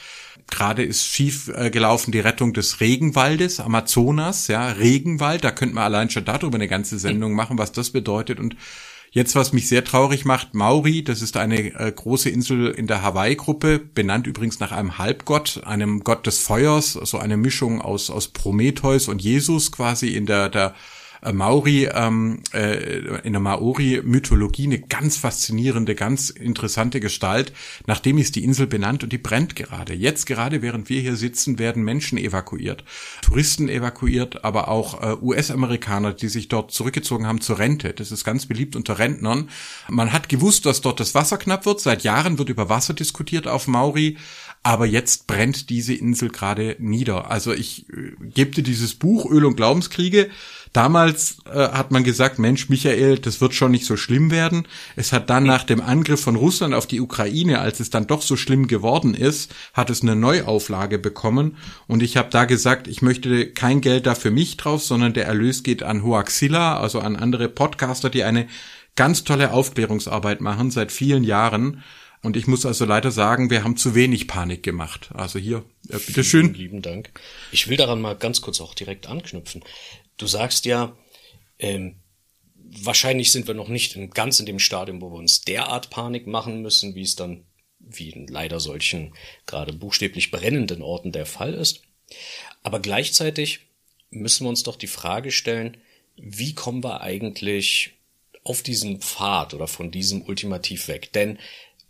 Gerade 0.52 0.84
ist 0.84 1.08
schief 1.08 1.48
äh, 1.48 1.72
gelaufen 1.72 2.12
die 2.12 2.20
Rettung 2.20 2.54
des 2.54 2.80
Regenwaldes, 2.82 3.60
Amazonas, 3.60 4.48
ja, 4.48 4.68
Regenwald, 4.68 5.44
da 5.44 5.50
könnte 5.50 5.74
man 5.74 5.86
allein 5.86 6.12
schon 6.12 6.26
darüber 6.26 6.56
eine 6.56 6.68
ganze 6.68 7.00
Sendung 7.00 7.34
machen, 7.34 7.58
was 7.58 7.72
das 7.72 7.90
bedeutet. 7.90 8.40
Und 8.40 8.56
jetzt, 9.12 9.36
was 9.36 9.54
mich 9.54 9.68
sehr 9.68 9.84
traurig 9.84 10.26
macht, 10.26 10.54
Mauri, 10.54 11.04
das 11.04 11.22
ist 11.22 11.38
eine 11.38 11.74
äh, 11.80 11.92
große 11.92 12.30
Insel 12.30 12.68
in 12.68 12.86
der 12.86 13.02
Hawaii-Gruppe, 13.02 13.80
benannt 13.80 14.28
übrigens 14.28 14.60
nach 14.60 14.72
einem 14.72 14.98
Halbgott, 14.98 15.62
einem 15.66 16.04
Gott 16.04 16.28
des 16.28 16.40
Feuers, 16.40 16.94
so 16.94 17.18
eine 17.18 17.38
Mischung 17.38 17.82
aus, 17.82 18.12
aus 18.12 18.28
Prometheus 18.28 19.08
und 19.08 19.22
Jesus 19.22 19.72
quasi 19.72 20.10
in 20.10 20.26
der, 20.26 20.50
der 20.50 20.76
äh, 21.22 21.32
Maori, 21.32 21.86
ähm, 21.86 22.40
äh, 22.54 23.20
in 23.20 23.34
der 23.34 23.42
Maori-Mythologie 23.42 24.66
eine 24.66 24.80
ganz 24.80 25.18
faszinierende, 25.18 25.96
ganz 25.96 26.30
interessante 26.30 27.00
Gestalt. 27.00 27.54
Nachdem 27.86 28.18
ist 28.18 28.36
die 28.36 28.44
Insel 28.44 28.68
benannt 28.68 29.04
und 29.04 29.14
die 29.14 29.18
brennt 29.18 29.56
gerade. 29.56 29.94
Jetzt 29.94 30.26
gerade, 30.26 30.62
während 30.62 30.90
wir 30.90 31.02
hier 31.02 31.16
sitzen, 31.16 31.60
werden 31.60 31.84
Menschen 31.84 32.18
evakuiert, 32.18 32.84
Touristen 33.22 33.70
evakuiert, 33.70 34.44
aber 34.44 34.68
auch 34.68 35.02
äh, 35.02 35.16
US-Amerikaner, 35.22 36.14
die 36.14 36.28
sich 36.28 36.48
dort 36.48 36.72
zurückgezogen 36.72 37.28
haben 37.28 37.42
zur 37.42 37.60
Rente. 37.60 37.94
Das 37.94 38.12
ist 38.12 38.24
ganz 38.24 38.46
beliebt 38.46 38.76
unter 38.76 39.00
Rentnern. 39.00 39.50
Man 39.90 40.14
hat 40.14 40.30
gewusst, 40.30 40.66
dass 40.66 40.82
dort 40.82 41.00
das 41.00 41.16
Wasser 41.16 41.38
knapp 41.38 41.66
wird. 41.66 41.80
Seit 41.80 42.04
Jahren 42.04 42.38
wird 42.38 42.50
über 42.50 42.70
Wasser 42.70 42.94
diskutiert 42.94 43.48
auf 43.48 43.68
Mauri. 43.68 44.18
Aber 44.64 44.86
jetzt 44.86 45.26
brennt 45.26 45.72
diese 45.72 45.96
Insel 45.96 46.30
gerade 46.30 46.76
nieder. 46.78 47.32
Also 47.32 47.52
ich 47.52 47.90
äh, 47.90 48.12
gebe 48.20 48.52
dir 48.52 48.62
dieses 48.62 48.94
Buch 48.94 49.26
Öl 49.30 49.46
und 49.46 49.56
Glaubenskriege. 49.56 50.30
Damals 50.72 51.38
äh, 51.52 51.70
hat 51.70 51.90
man 51.90 52.04
gesagt, 52.04 52.38
Mensch, 52.38 52.70
Michael, 52.70 53.18
das 53.18 53.42
wird 53.42 53.56
schon 53.56 53.72
nicht 53.72 53.86
so 53.86 53.98
schlimm 53.98 54.30
werden. 54.30 54.68
Es 54.96 55.14
hat 55.14 55.32
dann 55.32 55.46
nach 55.46 55.64
dem 55.64 55.82
Angriff 55.82 56.22
von 56.22 56.36
Russland 56.36 56.76
auf 56.76 56.86
die 56.86 57.02
Ukraine, 57.02 57.60
als 57.60 57.80
es 57.80 57.90
dann 57.90 58.06
doch 58.06 58.22
so 58.22 58.38
schlimm 58.38 58.68
geworden 58.68 59.16
ist, 59.16 59.52
hat 59.74 59.90
es 59.90 60.04
eine 60.04 60.16
Neuauflage 60.16 61.00
bekommen. 61.00 61.58
Und 61.88 62.04
ich 62.04 62.16
habe 62.16 62.30
da 62.30 62.46
gesagt, 62.46 62.88
ich 62.88 63.02
möchte 63.02 63.52
kein 63.52 63.82
Geld 63.82 64.06
da 64.06 64.14
für 64.14 64.32
mich 64.32 64.58
drauf, 64.58 64.84
sondern 64.84 65.14
der 65.14 65.26
Erlös 65.26 65.64
geht 65.64 65.82
an 65.82 66.04
Hoaxilla, 66.04 66.80
also 66.80 67.00
an 67.00 67.16
andere 67.16 67.50
Podcaster, 67.50 68.12
die 68.12 68.24
eine 68.24 68.48
ganz 68.96 69.24
tolle 69.24 69.52
Aufklärungsarbeit 69.52 70.40
machen 70.40 70.70
seit 70.70 70.92
vielen 70.92 71.24
Jahren. 71.24 71.84
Und 72.24 72.38
ich 72.38 72.46
muss 72.46 72.66
also 72.66 72.86
leider 72.86 73.12
sagen, 73.12 73.50
wir 73.50 73.64
haben 73.64 73.78
zu 73.78 73.96
wenig 73.96 74.28
Panik 74.28 74.62
gemacht. 74.62 75.10
Also 75.14 75.40
hier, 75.40 75.64
äh, 75.90 75.98
bitteschön. 75.98 76.48
Vielen 76.48 76.54
lieben 76.54 76.82
Dank. 76.82 77.12
Ich 77.52 77.68
will 77.68 77.78
daran 77.78 78.00
mal 78.00 78.16
ganz 78.16 78.42
kurz 78.42 78.62
auch 78.62 78.76
direkt 78.76 79.08
anknüpfen. 79.08 79.64
Du 80.18 80.28
sagst 80.28 80.66
ja, 80.66 80.96
ähm, 81.58 81.96
wahrscheinlich 82.56 83.32
sind 83.32 83.48
wir 83.48 83.56
noch 83.56 83.70
nicht 83.70 83.96
in, 83.96 84.12
ganz 84.12 84.40
in 84.40 84.46
dem 84.46 84.60
Stadium, 84.60 85.02
wo 85.02 85.12
wir 85.12 85.18
uns 85.18 85.42
derart 85.42 85.90
Panik 85.90 86.28
machen 86.28 86.62
müssen, 86.62 86.96
wie 86.96 87.02
es 87.02 87.16
dann 87.16 87.44
wie 87.80 88.12
in 88.12 88.28
leider 88.28 88.60
solchen 88.60 89.14
gerade 89.48 89.74
buchstäblich 89.74 90.30
brennenden 90.30 90.82
Orten 90.82 91.12
der 91.12 91.26
Fall 91.26 91.54
ist. 91.54 91.82
Aber 92.64 92.80
gleichzeitig 92.80 93.62
müssen 94.12 94.46
wir 94.46 94.50
uns 94.50 94.64
doch 94.64 94.76
die 94.76 94.88
Frage 94.88 95.32
stellen, 95.32 95.78
wie 96.16 96.54
kommen 96.54 96.84
wir 96.84 97.02
eigentlich 97.02 97.94
auf 98.44 98.62
diesen 98.62 99.02
Pfad 99.02 99.54
oder 99.54 99.68
von 99.68 99.92
diesem 99.92 100.22
Ultimativ 100.24 100.88
weg? 100.88 101.12
Denn 101.14 101.40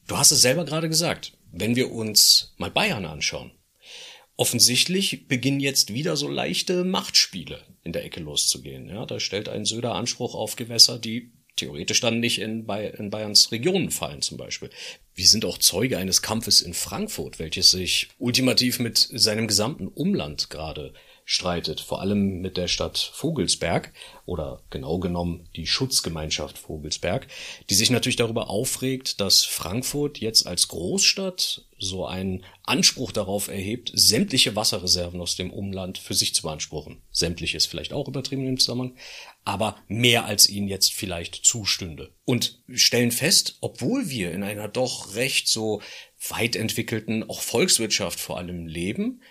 Du 0.07 0.17
hast 0.17 0.31
es 0.31 0.41
selber 0.41 0.65
gerade 0.65 0.89
gesagt. 0.89 1.33
Wenn 1.51 1.75
wir 1.75 1.91
uns 1.91 2.53
mal 2.57 2.71
Bayern 2.71 3.05
anschauen. 3.05 3.51
Offensichtlich 4.37 5.27
beginnen 5.27 5.59
jetzt 5.59 5.93
wieder 5.93 6.15
so 6.15 6.27
leichte 6.27 6.83
Machtspiele 6.83 7.63
in 7.83 7.93
der 7.93 8.05
Ecke 8.05 8.21
loszugehen. 8.21 8.89
Ja, 8.89 9.05
da 9.05 9.19
stellt 9.19 9.49
ein 9.49 9.65
Söder 9.65 9.93
Anspruch 9.93 10.33
auf 10.33 10.55
Gewässer, 10.55 10.97
die 10.97 11.31
theoretisch 11.57 11.99
dann 11.99 12.19
nicht 12.19 12.39
in, 12.39 12.67
in 12.67 13.09
Bayerns 13.09 13.51
Regionen 13.51 13.91
fallen 13.91 14.21
zum 14.21 14.37
Beispiel. 14.37 14.69
Wir 15.13 15.27
sind 15.27 15.45
auch 15.45 15.57
Zeuge 15.57 15.97
eines 15.97 16.21
Kampfes 16.21 16.61
in 16.61 16.73
Frankfurt, 16.73 17.39
welches 17.39 17.71
sich 17.71 18.09
ultimativ 18.17 18.79
mit 18.79 18.97
seinem 18.97 19.47
gesamten 19.47 19.87
Umland 19.87 20.49
gerade 20.49 20.93
streitet, 21.31 21.79
vor 21.79 22.01
allem 22.01 22.41
mit 22.41 22.57
der 22.57 22.67
Stadt 22.67 22.97
Vogelsberg 23.13 23.93
oder 24.25 24.61
genau 24.69 24.99
genommen 24.99 25.47
die 25.55 25.65
Schutzgemeinschaft 25.65 26.57
Vogelsberg, 26.57 27.25
die 27.69 27.73
sich 27.73 27.89
natürlich 27.89 28.17
darüber 28.17 28.49
aufregt, 28.49 29.21
dass 29.21 29.45
Frankfurt 29.45 30.17
jetzt 30.17 30.45
als 30.45 30.67
Großstadt 30.67 31.65
so 31.79 32.05
einen 32.05 32.43
Anspruch 32.63 33.13
darauf 33.13 33.47
erhebt, 33.47 33.93
sämtliche 33.93 34.57
Wasserreserven 34.57 35.21
aus 35.21 35.37
dem 35.37 35.51
Umland 35.51 35.97
für 35.97 36.13
sich 36.15 36.35
zu 36.35 36.41
beanspruchen. 36.41 37.01
Sämtlich 37.11 37.55
ist 37.55 37.67
vielleicht 37.67 37.93
auch 37.93 38.09
übertrieben 38.09 38.45
im 38.45 38.59
Zusammenhang, 38.59 38.97
aber 39.45 39.77
mehr 39.87 40.25
als 40.25 40.49
ihnen 40.49 40.67
jetzt 40.67 40.91
vielleicht 40.91 41.35
zustünde. 41.35 42.13
Und 42.25 42.61
stellen 42.73 43.11
fest, 43.11 43.57
obwohl 43.61 44.09
wir 44.09 44.33
in 44.33 44.43
einer 44.43 44.67
doch 44.67 45.15
recht 45.15 45.47
so 45.47 45.81
weit 46.27 46.57
entwickelten, 46.57 47.29
auch 47.29 47.39
Volkswirtschaft 47.39 48.19
vor 48.19 48.37
allem 48.37 48.67
leben, 48.67 49.21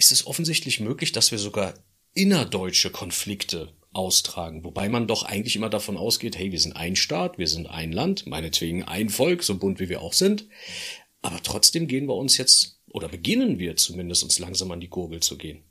ist 0.00 0.12
es 0.12 0.26
offensichtlich 0.26 0.80
möglich, 0.80 1.12
dass 1.12 1.30
wir 1.30 1.38
sogar 1.38 1.74
innerdeutsche 2.14 2.90
Konflikte 2.90 3.74
austragen, 3.92 4.64
wobei 4.64 4.88
man 4.88 5.06
doch 5.06 5.24
eigentlich 5.24 5.56
immer 5.56 5.68
davon 5.68 5.98
ausgeht, 5.98 6.38
hey, 6.38 6.52
wir 6.52 6.58
sind 6.58 6.74
ein 6.74 6.96
Staat, 6.96 7.36
wir 7.36 7.48
sind 7.48 7.66
ein 7.66 7.92
Land, 7.92 8.26
meinetwegen 8.26 8.84
ein 8.84 9.10
Volk, 9.10 9.42
so 9.42 9.58
bunt 9.58 9.78
wie 9.78 9.90
wir 9.90 10.00
auch 10.00 10.14
sind, 10.14 10.46
aber 11.20 11.42
trotzdem 11.42 11.86
gehen 11.86 12.06
wir 12.06 12.14
uns 12.14 12.38
jetzt, 12.38 12.80
oder 12.88 13.08
beginnen 13.08 13.58
wir 13.58 13.76
zumindest 13.76 14.24
uns 14.24 14.38
langsam 14.38 14.70
an 14.70 14.80
die 14.80 14.88
Gurgel 14.88 15.20
zu 15.20 15.36
gehen. 15.36 15.64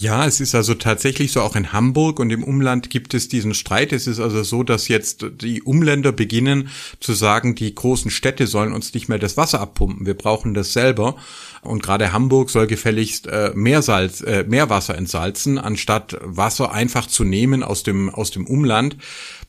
Ja, 0.00 0.26
es 0.26 0.38
ist 0.38 0.54
also 0.54 0.74
tatsächlich 0.74 1.32
so, 1.32 1.40
auch 1.40 1.56
in 1.56 1.72
Hamburg 1.72 2.20
und 2.20 2.30
im 2.30 2.44
Umland 2.44 2.88
gibt 2.88 3.14
es 3.14 3.26
diesen 3.26 3.52
Streit. 3.52 3.92
Es 3.92 4.06
ist 4.06 4.20
also 4.20 4.44
so, 4.44 4.62
dass 4.62 4.86
jetzt 4.86 5.26
die 5.40 5.60
Umländer 5.60 6.12
beginnen 6.12 6.68
zu 7.00 7.14
sagen, 7.14 7.56
die 7.56 7.74
großen 7.74 8.08
Städte 8.12 8.46
sollen 8.46 8.72
uns 8.72 8.94
nicht 8.94 9.08
mehr 9.08 9.18
das 9.18 9.36
Wasser 9.36 9.60
abpumpen. 9.60 10.06
Wir 10.06 10.14
brauchen 10.14 10.54
das 10.54 10.72
selber. 10.72 11.16
Und 11.62 11.82
gerade 11.82 12.12
Hamburg 12.12 12.50
soll 12.50 12.68
gefälligst 12.68 13.26
äh, 13.26 13.50
Meersalz, 13.56 14.20
äh, 14.20 14.44
Meerwasser 14.46 14.96
entsalzen, 14.96 15.58
anstatt 15.58 16.16
Wasser 16.22 16.70
einfach 16.70 17.08
zu 17.08 17.24
nehmen 17.24 17.64
aus 17.64 17.82
dem, 17.82 18.08
aus 18.08 18.30
dem 18.30 18.46
Umland. 18.46 18.96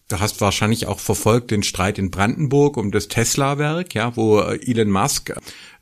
Du 0.09 0.19
hast 0.19 0.41
wahrscheinlich 0.41 0.87
auch 0.87 0.99
verfolgt 0.99 1.51
den 1.51 1.61
Streit 1.61 1.99
in 1.99 2.09
Brandenburg 2.09 2.77
um 2.77 2.91
das 2.91 3.09
Tesla-Werk, 3.09 3.93
ja, 3.93 4.15
wo 4.15 4.39
äh, 4.39 4.59
Elon 4.65 4.89
Musk 4.89 5.33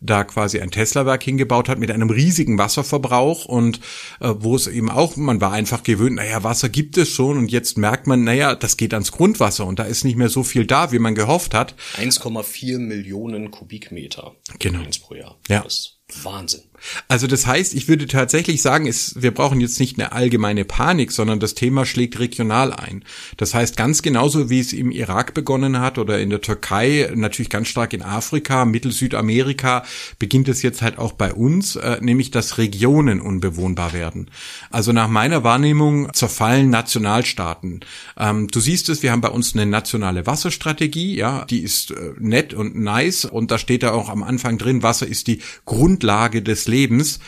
da 0.01 0.25
quasi 0.25 0.59
ein 0.59 0.69
Tesla-Werk 0.69 1.23
hingebaut 1.23 1.69
hat 1.69 1.79
mit 1.79 1.91
einem 1.91 2.09
riesigen 2.09 2.57
Wasserverbrauch 2.57 3.45
und 3.45 3.79
äh, 4.19 4.33
wo 4.37 4.57
es 4.57 4.67
eben 4.67 4.91
auch, 4.91 5.15
man 5.15 5.39
war 5.39 5.53
einfach 5.53 5.81
gewöhnt, 5.81 6.17
naja, 6.17 6.43
Wasser 6.43 6.67
gibt 6.67 6.97
es 6.97 7.09
schon 7.09 7.37
und 7.37 7.53
jetzt 7.53 7.77
merkt 7.77 8.05
man, 8.05 8.25
naja, 8.25 8.53
das 8.55 8.75
geht 8.75 8.93
ans 8.93 9.13
Grundwasser 9.13 9.65
und 9.65 9.79
da 9.79 9.83
ist 9.83 10.03
nicht 10.03 10.17
mehr 10.17 10.29
so 10.29 10.43
viel 10.43 10.65
da, 10.65 10.91
wie 10.91 10.99
man 10.99 11.15
gehofft 11.15 11.53
hat. 11.53 11.75
1,4 11.95 12.79
Millionen 12.79 13.49
Kubikmeter 13.49 14.35
genau. 14.59 14.79
pro 15.01 15.15
Jahr. 15.15 15.37
Ja. 15.47 15.61
Das 15.61 15.99
Wahnsinn. 16.23 16.63
Also 17.07 17.27
das 17.27 17.45
heißt, 17.45 17.73
ich 17.73 17.87
würde 17.87 18.07
tatsächlich 18.07 18.61
sagen, 18.61 18.87
es, 18.87 19.15
wir 19.21 19.33
brauchen 19.33 19.61
jetzt 19.61 19.79
nicht 19.79 19.97
eine 19.97 20.11
allgemeine 20.11 20.65
Panik, 20.65 21.11
sondern 21.11 21.39
das 21.39 21.53
Thema 21.53 21.85
schlägt 21.85 22.19
regional 22.19 22.73
ein. 22.73 23.03
Das 23.37 23.53
heißt, 23.53 23.77
ganz 23.77 24.01
genauso 24.01 24.49
wie 24.49 24.59
es 24.59 24.73
im 24.73 24.91
Irak 24.91 25.33
begonnen 25.33 25.79
hat 25.79 25.97
oder 25.97 26.19
in 26.19 26.29
der 26.29 26.41
Türkei, 26.41 27.11
natürlich 27.15 27.49
ganz 27.49 27.67
stark 27.67 27.93
in 27.93 28.01
Afrika, 28.01 28.65
Mittel-Südamerika, 28.65 29.83
beginnt 30.19 30.47
es 30.49 30.61
jetzt 30.61 30.81
halt 30.81 30.97
auch 30.97 31.13
bei 31.13 31.33
uns, 31.33 31.75
äh, 31.75 31.97
nämlich 32.01 32.31
dass 32.31 32.57
Regionen 32.57 33.21
unbewohnbar 33.21 33.93
werden. 33.93 34.29
Also 34.69 34.91
nach 34.91 35.07
meiner 35.07 35.43
Wahrnehmung 35.43 36.13
zerfallen 36.13 36.69
Nationalstaaten. 36.69 37.81
Ähm, 38.17 38.47
du 38.47 38.59
siehst 38.59 38.89
es, 38.89 39.03
wir 39.03 39.11
haben 39.11 39.21
bei 39.21 39.29
uns 39.29 39.53
eine 39.53 39.65
nationale 39.65 40.25
Wasserstrategie, 40.25 41.15
ja, 41.15 41.45
die 41.45 41.61
ist 41.61 41.91
äh, 41.91 42.13
nett 42.19 42.53
und 42.53 42.75
nice 42.75 43.25
und 43.25 43.51
da 43.51 43.57
steht 43.57 43.83
da 43.83 43.91
auch 43.91 44.09
am 44.09 44.23
Anfang 44.23 44.57
drin, 44.57 44.83
Wasser 44.83 45.07
ist 45.07 45.27
die 45.27 45.41
Grundlage 45.65 46.41
des 46.41 46.66
Lebens. 46.67 47.19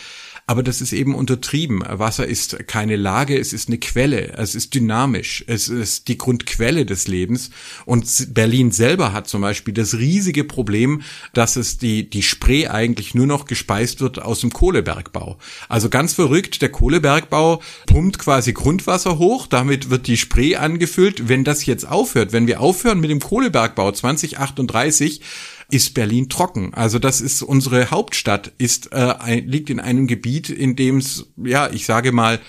Aber 0.49 0.63
das 0.63 0.81
ist 0.81 0.93
eben 0.93 1.13
untertrieben. 1.13 1.83
Wasser 1.87 2.25
ist 2.25 2.67
keine 2.67 2.95
Lage, 2.95 3.37
es 3.37 3.53
ist 3.53 3.67
eine 3.67 3.77
Quelle, 3.77 4.33
es 4.35 4.55
ist 4.55 4.73
dynamisch, 4.73 5.43
es 5.45 5.69
ist 5.69 6.07
die 6.07 6.17
Grundquelle 6.17 6.87
des 6.87 7.07
Lebens. 7.07 7.51
Und 7.85 8.33
Berlin 8.33 8.71
selber 8.71 9.13
hat 9.13 9.27
zum 9.27 9.41
Beispiel 9.41 9.75
das 9.75 9.99
riesige 9.99 10.43
Problem, 10.43 11.03
dass 11.35 11.55
es 11.55 11.77
die, 11.77 12.09
die 12.09 12.23
Spree 12.23 12.65
eigentlich 12.65 13.13
nur 13.13 13.27
noch 13.27 13.45
gespeist 13.45 14.01
wird 14.01 14.19
aus 14.19 14.39
dem 14.39 14.51
Kohlebergbau. 14.51 15.37
Also 15.67 15.89
ganz 15.89 16.13
verrückt, 16.13 16.63
der 16.63 16.69
Kohlebergbau 16.69 17.61
pumpt 17.85 18.17
quasi 18.17 18.51
Grundwasser 18.51 19.19
hoch, 19.19 19.45
damit 19.45 19.91
wird 19.91 20.07
die 20.07 20.17
Spree 20.17 20.55
angefüllt. 20.55 21.29
Wenn 21.29 21.43
das 21.43 21.67
jetzt 21.67 21.87
aufhört, 21.87 22.33
wenn 22.33 22.47
wir 22.47 22.59
aufhören 22.59 22.99
mit 22.99 23.11
dem 23.11 23.19
Kohlebergbau 23.19 23.91
2038, 23.91 25.21
ist 25.71 25.93
Berlin 25.93 26.29
trocken. 26.29 26.73
Also 26.73 26.99
das 26.99 27.21
ist 27.21 27.41
unsere 27.41 27.91
Hauptstadt, 27.91 28.51
ist 28.57 28.91
äh, 28.91 29.39
liegt 29.39 29.69
in 29.69 29.79
einem 29.79 30.07
Gebiet, 30.07 30.49
in 30.49 30.75
dem 30.75 30.97
es, 30.97 31.27
ja, 31.37 31.69
ich 31.71 31.85
sage 31.85 32.11
mal, 32.11 32.39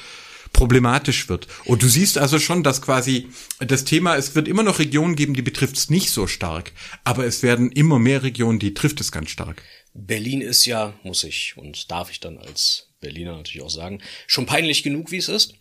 problematisch 0.53 1.29
wird. 1.29 1.47
Und 1.65 1.83
du 1.83 1.89
siehst 1.89 2.19
also 2.19 2.39
schon, 2.39 2.63
dass 2.63 2.83
quasi 2.83 3.29
das 3.61 3.85
Thema, 3.85 4.17
es 4.17 4.35
wird 4.35 4.49
immer 4.49 4.63
noch 4.63 4.79
Regionen 4.79 5.15
geben, 5.15 5.35
die 5.35 5.43
betrifft 5.43 5.77
es 5.77 5.91
nicht 5.91 6.11
so 6.11 6.27
stark, 6.27 6.73
aber 7.05 7.25
es 7.25 7.43
werden 7.43 7.71
immer 7.71 7.99
mehr 7.99 8.23
Regionen, 8.23 8.59
die 8.59 8.75
trifft 8.75 9.01
es 9.01 9.13
ganz 9.13 9.31
stark. 9.31 9.63
Berlin 9.95 10.41
ist 10.41 10.65
ja, 10.67 10.95
muss 11.03 11.25
ich 11.25 11.55
und 11.57 11.91
darf 11.91 12.11
ich 12.11 12.21
dann 12.21 12.39
als 12.39 12.90
Berliner 13.01 13.37
natürlich 13.37 13.63
auch 13.63 13.71
sagen, 13.71 14.03
schon 14.27 14.47
peinlich 14.47 14.83
genug, 14.83 15.11
wie 15.11 15.17
es 15.17 15.29
ist. 15.29 15.55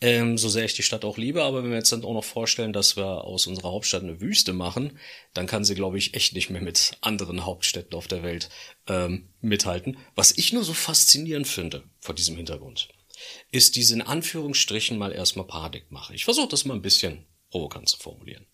Ähm, 0.00 0.38
so 0.38 0.48
sehr 0.48 0.64
ich 0.64 0.74
die 0.74 0.82
Stadt 0.82 1.04
auch 1.04 1.18
liebe, 1.18 1.42
aber 1.42 1.62
wenn 1.62 1.70
wir 1.70 1.76
jetzt 1.76 1.92
dann 1.92 2.04
auch 2.04 2.14
noch 2.14 2.24
vorstellen, 2.24 2.72
dass 2.72 2.96
wir 2.96 3.24
aus 3.24 3.46
unserer 3.46 3.70
Hauptstadt 3.70 4.02
eine 4.02 4.20
Wüste 4.20 4.52
machen, 4.52 4.98
dann 5.34 5.46
kann 5.46 5.64
sie, 5.64 5.74
glaube 5.74 5.98
ich, 5.98 6.14
echt 6.14 6.34
nicht 6.34 6.50
mehr 6.50 6.62
mit 6.62 6.92
anderen 7.02 7.44
Hauptstädten 7.44 7.94
auf 7.94 8.08
der 8.08 8.22
Welt 8.22 8.48
ähm, 8.88 9.28
mithalten. 9.40 9.98
Was 10.14 10.36
ich 10.36 10.52
nur 10.52 10.64
so 10.64 10.72
faszinierend 10.72 11.46
finde 11.46 11.84
vor 12.00 12.14
diesem 12.14 12.36
Hintergrund, 12.36 12.88
ist 13.50 13.76
diese 13.76 13.94
in 13.94 14.02
Anführungsstrichen 14.02 14.98
mal 14.98 15.12
erstmal 15.12 15.46
Panikmache. 15.46 16.14
Ich 16.14 16.24
versuche 16.24 16.48
das 16.48 16.64
mal 16.64 16.74
ein 16.74 16.82
bisschen 16.82 17.26
provokant 17.50 17.88
zu 17.88 17.98
formulieren. 17.98 18.46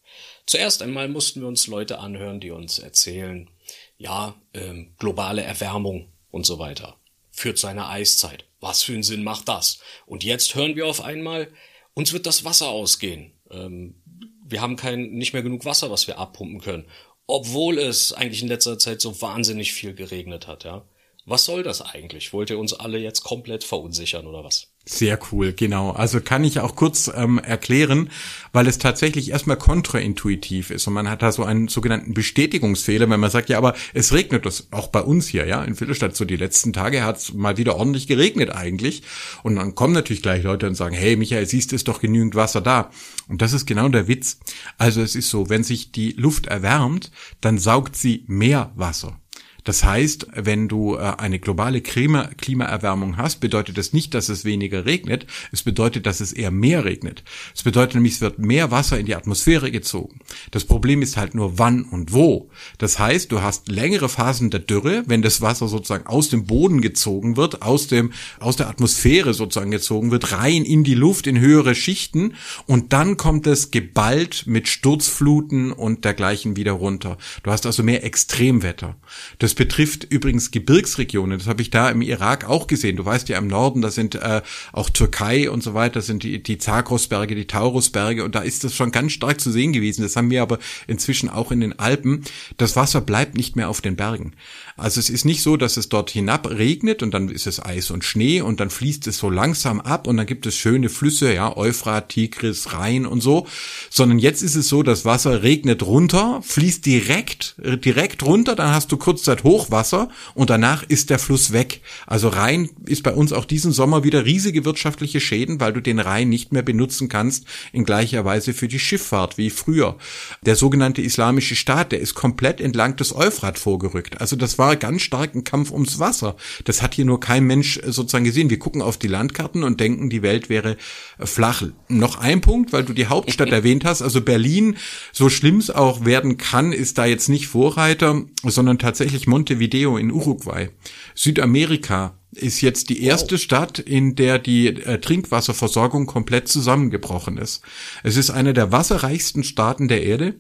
Zuerst 0.47 0.83
einmal 0.83 1.09
mussten 1.09 1.41
wir 1.41 1.49
uns 1.49 1.67
Leute 1.67 1.99
anhören, 1.99 2.41
die 2.41 2.51
uns 2.51 2.79
erzählen, 2.79 3.49
ja, 3.97 4.41
ähm, 4.53 4.95
globale 4.99 5.43
Erwärmung 5.43 6.13
und 6.31 6.45
so 6.45 6.59
weiter 6.59 7.02
führt 7.33 7.59
zu 7.59 7.67
einer 7.67 7.89
Eiszeit. 7.89 8.45
Was 8.61 8.83
für 8.83 8.93
einen 8.93 9.03
Sinn 9.03 9.25
macht 9.25 9.49
das? 9.49 9.81
Und 10.07 10.23
jetzt 10.23 10.55
hören 10.55 10.77
wir 10.77 10.87
auf 10.87 11.01
einmal, 11.01 11.53
uns 11.95 12.13
wird 12.13 12.27
das 12.27 12.45
Wasser 12.45 12.69
ausgehen. 12.69 13.33
Ähm, 13.51 14.01
wir 14.47 14.61
haben 14.61 14.77
kein, 14.77 15.11
nicht 15.13 15.33
mehr 15.33 15.43
genug 15.43 15.65
Wasser, 15.65 15.91
was 15.91 16.07
wir 16.07 16.19
abpumpen 16.19 16.61
können. 16.61 16.87
Obwohl 17.27 17.79
es 17.79 18.13
eigentlich 18.13 18.43
in 18.43 18.49
letzter 18.49 18.79
Zeit 18.79 19.01
so 19.01 19.21
wahnsinnig 19.21 19.73
viel 19.73 19.95
geregnet 19.95 20.47
hat, 20.47 20.65
ja. 20.65 20.87
Was 21.25 21.45
soll 21.45 21.63
das 21.63 21.81
eigentlich? 21.83 22.33
Wollt 22.33 22.51
ihr 22.51 22.59
uns 22.59 22.73
alle 22.73 22.99
jetzt 22.99 23.23
komplett 23.23 23.63
verunsichern 23.63 24.27
oder 24.27 24.43
was? 24.43 24.73
Sehr 24.85 25.17
cool, 25.31 25.53
genau. 25.53 25.93
Also 25.93 26.21
kann 26.21 26.43
ich 26.43 26.59
auch 26.59 26.75
kurz 26.75 27.09
ähm, 27.15 27.39
erklären, 27.39 28.11
weil 28.53 28.67
es 28.67 28.79
tatsächlich 28.79 29.31
erstmal 29.31 29.57
kontraintuitiv 29.57 30.71
ist 30.71 30.89
und 30.89 30.95
man 30.95 31.09
hat 31.09 31.23
da 31.23 31.31
so 31.31 31.45
einen 31.45 31.69
sogenannten 31.69 32.15
Bestätigungsfehler, 32.15 33.09
wenn 33.09 33.21
man 33.21 33.31
sagt, 33.31 33.49
ja, 33.49 33.59
aber 33.59 33.75
es 33.95 34.13
regnet 34.13 34.45
das 34.45 34.67
auch 34.73 34.89
bei 34.89 35.01
uns 35.01 35.29
hier, 35.29 35.47
ja, 35.47 35.63
in 35.63 35.77
Viertelstadt 35.77 36.17
so 36.17 36.25
die 36.25 36.37
letzten 36.37 36.73
Tage 36.73 37.05
hat 37.05 37.19
es 37.19 37.33
mal 37.33 37.57
wieder 37.57 37.77
ordentlich 37.77 38.09
geregnet 38.09 38.51
eigentlich 38.51 39.05
und 39.45 39.55
dann 39.55 39.77
kommen 39.77 39.95
natürlich 39.95 40.23
gleich 40.23 40.43
Leute 40.43 40.67
und 40.67 40.75
sagen, 40.75 40.97
hey 40.97 41.15
Michael, 41.15 41.47
siehst 41.47 41.71
du, 41.71 41.77
ist 41.77 41.87
doch 41.87 42.01
genügend 42.01 42.35
Wasser 42.35 42.61
da 42.61 42.91
und 43.29 43.43
das 43.43 43.53
ist 43.53 43.67
genau 43.67 43.89
der 43.89 44.09
Witz. 44.09 44.41
Also 44.79 45.01
es 45.01 45.15
ist 45.15 45.31
so, 45.31 45.49
wenn 45.49 45.63
sich 45.63 45.93
die 45.93 46.11
Luft 46.13 46.47
erwärmt, 46.47 47.13
dann 47.41 47.59
saugt 47.59 47.95
sie 47.95 48.25
mehr 48.27 48.73
Wasser. 48.75 49.22
Das 49.65 49.85
heißt, 49.85 50.27
wenn 50.35 50.69
du 50.69 50.97
äh, 50.97 51.15
eine 51.19 51.39
globale 51.39 51.81
Klima 51.81 52.31
Klimaerwärmung 52.37 53.17
hast, 53.17 53.41
bedeutet 53.41 53.79
das 53.79 53.93
nicht, 53.93 54.15
dass 54.15 54.29
es 54.29 54.45
weniger 54.45 54.87
regnet. 54.87 55.27
Es 55.53 55.63
bedeutet, 55.63 56.07
dass 56.07 56.21
es 56.21 56.33
eher 56.33 56.51
mehr 56.51 56.85
regnet. 56.85 57.23
Es 57.55 57.63
bedeutet 57.63 57.95
nämlich, 57.95 58.15
es 58.15 58.21
wird 58.21 58.39
mehr 58.39 58.71
Wasser 58.71 58.99
in 58.99 59.07
die 59.07 59.15
Atmosphäre 59.15 59.71
gezogen. 59.71 60.21
Das 60.51 60.65
Problem 60.65 61.03
ist 61.03 61.17
halt 61.17 61.35
nur 61.35 61.59
wann 61.59 61.83
und 61.83 62.13
wo. 62.13 62.51
Das 62.79 62.99
heißt, 62.99 63.31
du 63.31 63.43
hast 63.43 63.69
längere 63.69 64.09
Phasen 64.09 64.51
der 64.51 64.61
Dürre, 64.61 65.05
wenn 65.07 65.23
das 65.23 65.41
Wasser 65.41 65.69
sozusagen 65.69 66.07
aus 66.07 66.29
dem 66.29 66.47
Boden 66.47 66.81
gezogen 66.81 67.37
wird, 67.37 67.63
aus 67.63 67.87
dem, 67.87 68.13
aus 68.41 68.57
der 68.57 68.69
Atmosphäre 68.69 69.35
sozusagen 69.35 69.71
gezogen 69.71 70.11
wird, 70.11 70.33
rein 70.33 70.65
in 70.65 70.85
die 70.85 70.95
Luft, 70.95 71.27
in 71.27 71.39
höhere 71.39 71.75
Schichten. 71.75 72.35
Und 72.67 72.93
dann 72.93 73.17
kommt 73.17 73.47
es 73.47 73.71
geballt 73.71 74.45
mit 74.47 74.69
Sturzfluten 74.69 75.73
und 75.73 76.05
dergleichen 76.05 76.57
wieder 76.57 76.73
runter. 76.73 77.19
Du 77.43 77.51
hast 77.51 77.67
also 77.67 77.83
mehr 77.83 78.05
Extremwetter. 78.05 78.97
Das 79.39 79.52
das 79.53 79.57
betrifft 79.59 80.07
übrigens 80.09 80.51
Gebirgsregionen. 80.51 81.39
Das 81.39 81.47
habe 81.47 81.61
ich 81.61 81.69
da 81.69 81.91
im 81.91 82.01
Irak 82.01 82.49
auch 82.49 82.67
gesehen. 82.67 82.97
Du 82.97 83.05
weißt 83.05 83.29
ja, 83.29 83.37
im 83.37 83.49
Norden, 83.49 83.83
da 83.83 83.91
sind 83.91 84.15
äh, 84.15 84.41
auch 84.73 84.89
Türkei 84.89 85.51
und 85.51 85.63
so 85.63 85.75
weiter, 85.75 86.01
sind 86.01 86.23
die, 86.23 86.43
die 86.43 86.57
Zagrosberge, 86.57 87.35
die 87.35 87.47
Taurusberge 87.47 88.25
und 88.25 88.35
da 88.35 88.41
ist 88.41 88.65
das 88.65 88.75
schon 88.75 88.93
ganz 88.93 89.13
stark 89.13 89.43
zu 89.43 89.51
sehen 89.51 89.75
gewesen. 89.75 90.03
Das 90.05 90.17
haben 90.17 90.31
wir 90.31 90.41
aber 90.41 90.59
inzwischen 90.87 91.29
auch 91.29 91.53
in 91.53 91.61
den 91.61 91.79
Alpen. 91.79 92.25
Das 92.57 92.77
Wasser 92.77 93.03
bleibt 93.03 93.37
nicht 93.37 93.55
mehr 93.55 93.69
auf 93.69 93.83
den 93.83 93.95
Bergen. 93.95 94.33
Also 94.79 95.01
es 95.01 95.11
ist 95.11 95.27
nicht 95.27 95.43
so, 95.43 95.59
dass 95.59 95.77
es 95.77 95.91
dort 95.91 96.11
hinab 96.11 96.49
regnet 96.49 97.03
und 97.03 97.13
dann 97.13 97.29
ist 97.29 97.47
es 97.47 97.63
Eis 97.63 97.91
und 97.91 98.05
Schnee 98.05 98.41
und 98.41 98.59
dann 98.59 98.71
fließt 98.71 99.07
es 99.07 99.19
so 99.19 99.29
langsam 99.29 99.81
ab 99.81 100.07
und 100.07 100.17
dann 100.17 100.27
gibt 100.27 100.47
es 100.47 100.57
schöne 100.57 100.89
Flüsse, 100.89 101.35
ja, 101.35 101.55
Euphrat, 101.55 102.09
Tigris, 102.09 102.73
Rhein 102.73 103.05
und 103.05 103.21
so, 103.21 103.47
sondern 103.91 104.19
jetzt 104.19 104.43
ist 104.43 104.57
es 104.57 104.69
so, 104.69 104.83
das 104.83 105.05
Wasser 105.05 105.43
regnet 105.43 105.83
runter, 105.83 106.41
fließt 106.43 106.87
direkt, 106.87 107.57
direkt 107.59 108.23
runter, 108.23 108.57
dann 108.57 108.75
hast 108.75 108.91
du 108.91 108.97
Hochwasser 109.45 110.09
und 110.35 110.51
danach 110.51 110.83
ist 110.83 111.11
der 111.11 111.19
Fluss 111.19 111.53
weg. 111.53 111.81
Also 112.07 112.29
Rhein 112.29 112.71
ist 112.87 113.03
bei 113.03 113.13
uns 113.13 113.33
auch 113.33 113.45
diesen 113.45 113.73
Sommer 113.73 114.05
wieder 114.05 114.25
riesige 114.25 114.65
wirtschaftliche 114.65 115.21
Schäden, 115.21 115.61
weil 115.61 115.73
du 115.73 115.81
den 115.81 115.99
Rhein 115.99 116.29
nicht 116.29 116.53
mehr 116.53 116.63
benutzen 116.63 117.09
kannst 117.09 117.47
in 117.73 117.85
gleicher 117.85 118.25
Weise 118.25 118.55
für 118.55 118.69
die 118.69 118.79
Schifffahrt 118.79 119.39
wie 119.39 119.51
früher. 119.51 119.97
Der 120.43 120.57
sogenannte 120.57 121.03
Islamische 121.03 121.57
Staat, 121.57 121.93
der 121.93 122.01
ist 122.01 122.15
komplett 122.15 122.61
entlang 122.61 122.97
des 122.97 123.15
Euphrat 123.15 123.59
vorgerückt. 123.59 124.21
Also 124.21 124.37
das 124.37 124.59
war 124.59 124.77
ganz 124.77 125.03
stark 125.03 125.35
ein 125.35 125.45
Kampf 125.45 125.71
ums 125.71 125.99
Wasser. 125.99 126.37
Das 126.65 126.83
hat 126.83 126.95
hier 126.95 127.05
nur 127.05 127.21
kein 127.21 127.45
Mensch 127.45 127.81
sozusagen 127.85 128.25
gesehen. 128.25 128.51
Wir 128.51 128.59
gucken 128.59 128.83
auf 128.83 128.99
die 128.99 129.09
Landkarten 129.09 129.65
und 129.65 129.81
denken, 129.81 130.11
die 130.11 130.23
Welt 130.23 130.49
wäre 130.49 130.77
flach. 131.19 131.63
Noch 131.89 132.19
ein 132.19 132.41
Punkt, 132.41 132.73
weil 132.73 132.85
du 132.85 132.93
die 132.93 133.07
Hauptstadt 133.07 133.51
erwähnt 133.51 133.85
hast. 133.85 134.03
Also 134.03 134.21
Berlin, 134.21 134.77
so 135.13 135.29
schlimm 135.29 135.59
es 135.59 135.71
auch 135.71 136.05
werden 136.05 136.39
kann, 136.39 136.73
ist 136.73 136.99
da 136.99 137.05
jetzt 137.05 137.29
nicht 137.29 137.49
Vorreiter, 137.49 138.23
sondern 138.43 138.79
tatsächlich 138.79 139.27
Montevideo 139.33 139.97
in 139.97 140.13
Uruguay. 140.13 140.69
Südamerika 141.15 142.19
ist 142.33 142.61
jetzt 142.61 142.91
die 142.91 143.03
erste 143.03 143.37
wow. 143.37 143.41
Stadt, 143.41 143.79
in 143.79 144.15
der 144.15 144.39
die 144.39 144.67
äh, 144.69 145.01
Trinkwasserversorgung 145.01 146.05
komplett 146.05 146.49
zusammengebrochen 146.49 147.39
ist. 147.39 147.63
Es 148.03 148.19
ist 148.19 148.29
eine 148.29 148.53
der 148.53 148.73
wasserreichsten 148.73 149.43
Staaten 149.43 149.89
der 149.89 150.03
Erde 150.03 150.35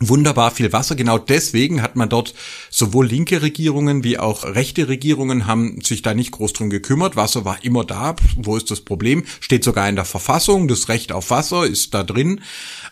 wunderbar 0.00 0.50
viel 0.50 0.72
Wasser. 0.72 0.96
Genau 0.96 1.18
deswegen 1.18 1.82
hat 1.82 1.96
man 1.96 2.08
dort 2.08 2.34
sowohl 2.70 3.06
linke 3.06 3.42
Regierungen 3.42 4.02
wie 4.02 4.18
auch 4.18 4.44
rechte 4.44 4.88
Regierungen 4.88 5.46
haben 5.46 5.80
sich 5.82 6.02
da 6.02 6.14
nicht 6.14 6.32
groß 6.32 6.52
drum 6.52 6.70
gekümmert. 6.70 7.16
Wasser 7.16 7.44
war 7.44 7.62
immer 7.64 7.84
da. 7.84 8.16
Wo 8.36 8.56
ist 8.56 8.70
das 8.70 8.80
Problem? 8.80 9.24
Steht 9.40 9.62
sogar 9.62 9.88
in 9.88 9.96
der 9.96 10.04
Verfassung. 10.04 10.68
Das 10.68 10.88
Recht 10.88 11.12
auf 11.12 11.30
Wasser 11.30 11.64
ist 11.64 11.94
da 11.94 12.02
drin. 12.02 12.40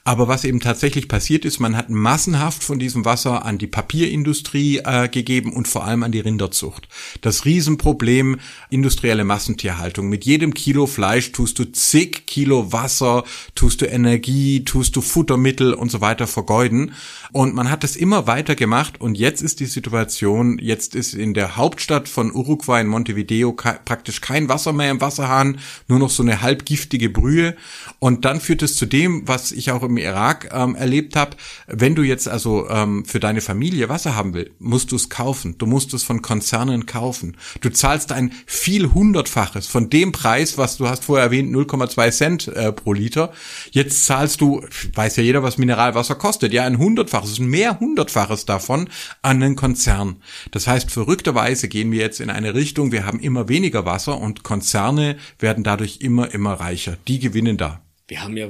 Aber 0.04 0.26
was 0.26 0.44
eben 0.44 0.58
tatsächlich 0.58 1.06
passiert 1.06 1.44
ist, 1.44 1.60
man 1.60 1.76
hat 1.76 1.88
massenhaft 1.88 2.64
von 2.64 2.80
diesem 2.80 3.04
Wasser 3.04 3.44
an 3.44 3.58
die 3.58 3.68
Papierindustrie 3.68 4.78
äh, 4.78 5.08
gegeben 5.08 5.52
und 5.52 5.68
vor 5.68 5.84
allem 5.84 6.02
an 6.02 6.10
die 6.10 6.18
Rinderzucht. 6.18 6.88
Das 7.20 7.44
Riesenproblem 7.44 8.40
industrielle 8.68 9.22
Massentierhaltung. 9.22 10.08
Mit 10.08 10.24
jedem 10.24 10.54
Kilo 10.54 10.86
Fleisch 10.86 11.30
tust 11.30 11.60
du 11.60 11.70
zig 11.70 12.26
Kilo 12.26 12.72
Wasser, 12.72 13.22
tust 13.54 13.80
du 13.80 13.86
Energie, 13.86 14.64
tust 14.64 14.96
du 14.96 15.02
Futtermittel 15.02 15.72
und 15.72 15.92
so 15.92 16.00
weiter 16.00 16.26
vergeuden. 16.26 16.94
Und 17.32 17.54
man 17.54 17.70
hat 17.70 17.82
es 17.82 17.96
immer 17.96 18.26
weiter 18.26 18.54
gemacht 18.54 19.00
und 19.00 19.16
jetzt 19.16 19.40
ist 19.40 19.58
die 19.60 19.66
Situation, 19.66 20.58
jetzt 20.58 20.94
ist 20.94 21.14
in 21.14 21.32
der 21.32 21.56
Hauptstadt 21.56 22.06
von 22.06 22.30
Uruguay 22.30 22.82
in 22.82 22.88
Montevideo 22.88 23.52
praktisch 23.52 24.20
kein 24.20 24.50
Wasser 24.50 24.74
mehr 24.74 24.90
im 24.90 25.00
Wasserhahn, 25.00 25.58
nur 25.88 25.98
noch 25.98 26.10
so 26.10 26.22
eine 26.22 26.42
halbgiftige 26.42 27.08
Brühe. 27.08 27.56
Und 28.00 28.26
dann 28.26 28.38
führt 28.38 28.62
es 28.62 28.76
zu 28.76 28.84
dem, 28.84 29.26
was 29.26 29.50
ich 29.50 29.70
auch 29.70 29.82
im 29.82 29.96
Irak 29.96 30.50
ähm, 30.52 30.74
erlebt 30.74 31.16
habe, 31.16 31.38
wenn 31.66 31.94
du 31.94 32.02
jetzt 32.02 32.28
also 32.28 32.68
ähm, 32.68 33.06
für 33.06 33.18
deine 33.18 33.40
Familie 33.40 33.88
Wasser 33.88 34.14
haben 34.14 34.34
willst, 34.34 34.52
musst 34.60 34.92
du 34.92 34.96
es 34.96 35.08
kaufen. 35.08 35.56
Du 35.56 35.64
musst 35.64 35.94
es 35.94 36.02
von 36.02 36.20
Konzernen 36.20 36.84
kaufen. 36.84 37.38
Du 37.62 37.70
zahlst 37.70 38.12
ein 38.12 38.34
viel 38.44 38.92
hundertfaches 38.92 39.66
von 39.68 39.88
dem 39.88 40.12
Preis, 40.12 40.58
was 40.58 40.76
du 40.76 40.86
hast 40.86 41.04
vorher 41.04 41.24
erwähnt, 41.24 41.50
0,2 41.54 42.10
Cent 42.10 42.48
äh, 42.48 42.72
pro 42.72 42.92
Liter. 42.92 43.32
Jetzt 43.70 44.04
zahlst 44.04 44.42
du, 44.42 44.62
weiß 44.94 45.16
ja 45.16 45.22
jeder, 45.22 45.42
was 45.42 45.56
Mineralwasser 45.56 46.14
kostet, 46.14 46.52
ja 46.52 46.64
ein 46.64 46.76
hundertfaches, 46.76 47.21
ein 47.24 47.46
mehr 47.46 47.80
hundertfaches 47.80 48.46
davon 48.46 48.88
an 49.22 49.40
den 49.40 49.56
Konzern. 49.56 50.22
Das 50.50 50.66
heißt, 50.66 50.90
verrückterweise 50.90 51.68
gehen 51.68 51.92
wir 51.92 52.00
jetzt 52.00 52.20
in 52.20 52.30
eine 52.30 52.54
Richtung, 52.54 52.92
wir 52.92 53.06
haben 53.06 53.20
immer 53.20 53.48
weniger 53.48 53.84
Wasser 53.84 54.18
und 54.18 54.42
Konzerne 54.42 55.16
werden 55.38 55.64
dadurch 55.64 55.98
immer, 56.00 56.32
immer 56.32 56.54
reicher. 56.54 56.96
Die 57.08 57.18
gewinnen 57.18 57.56
da. 57.56 57.82
Wir 58.08 58.22
haben 58.22 58.36
ja 58.36 58.48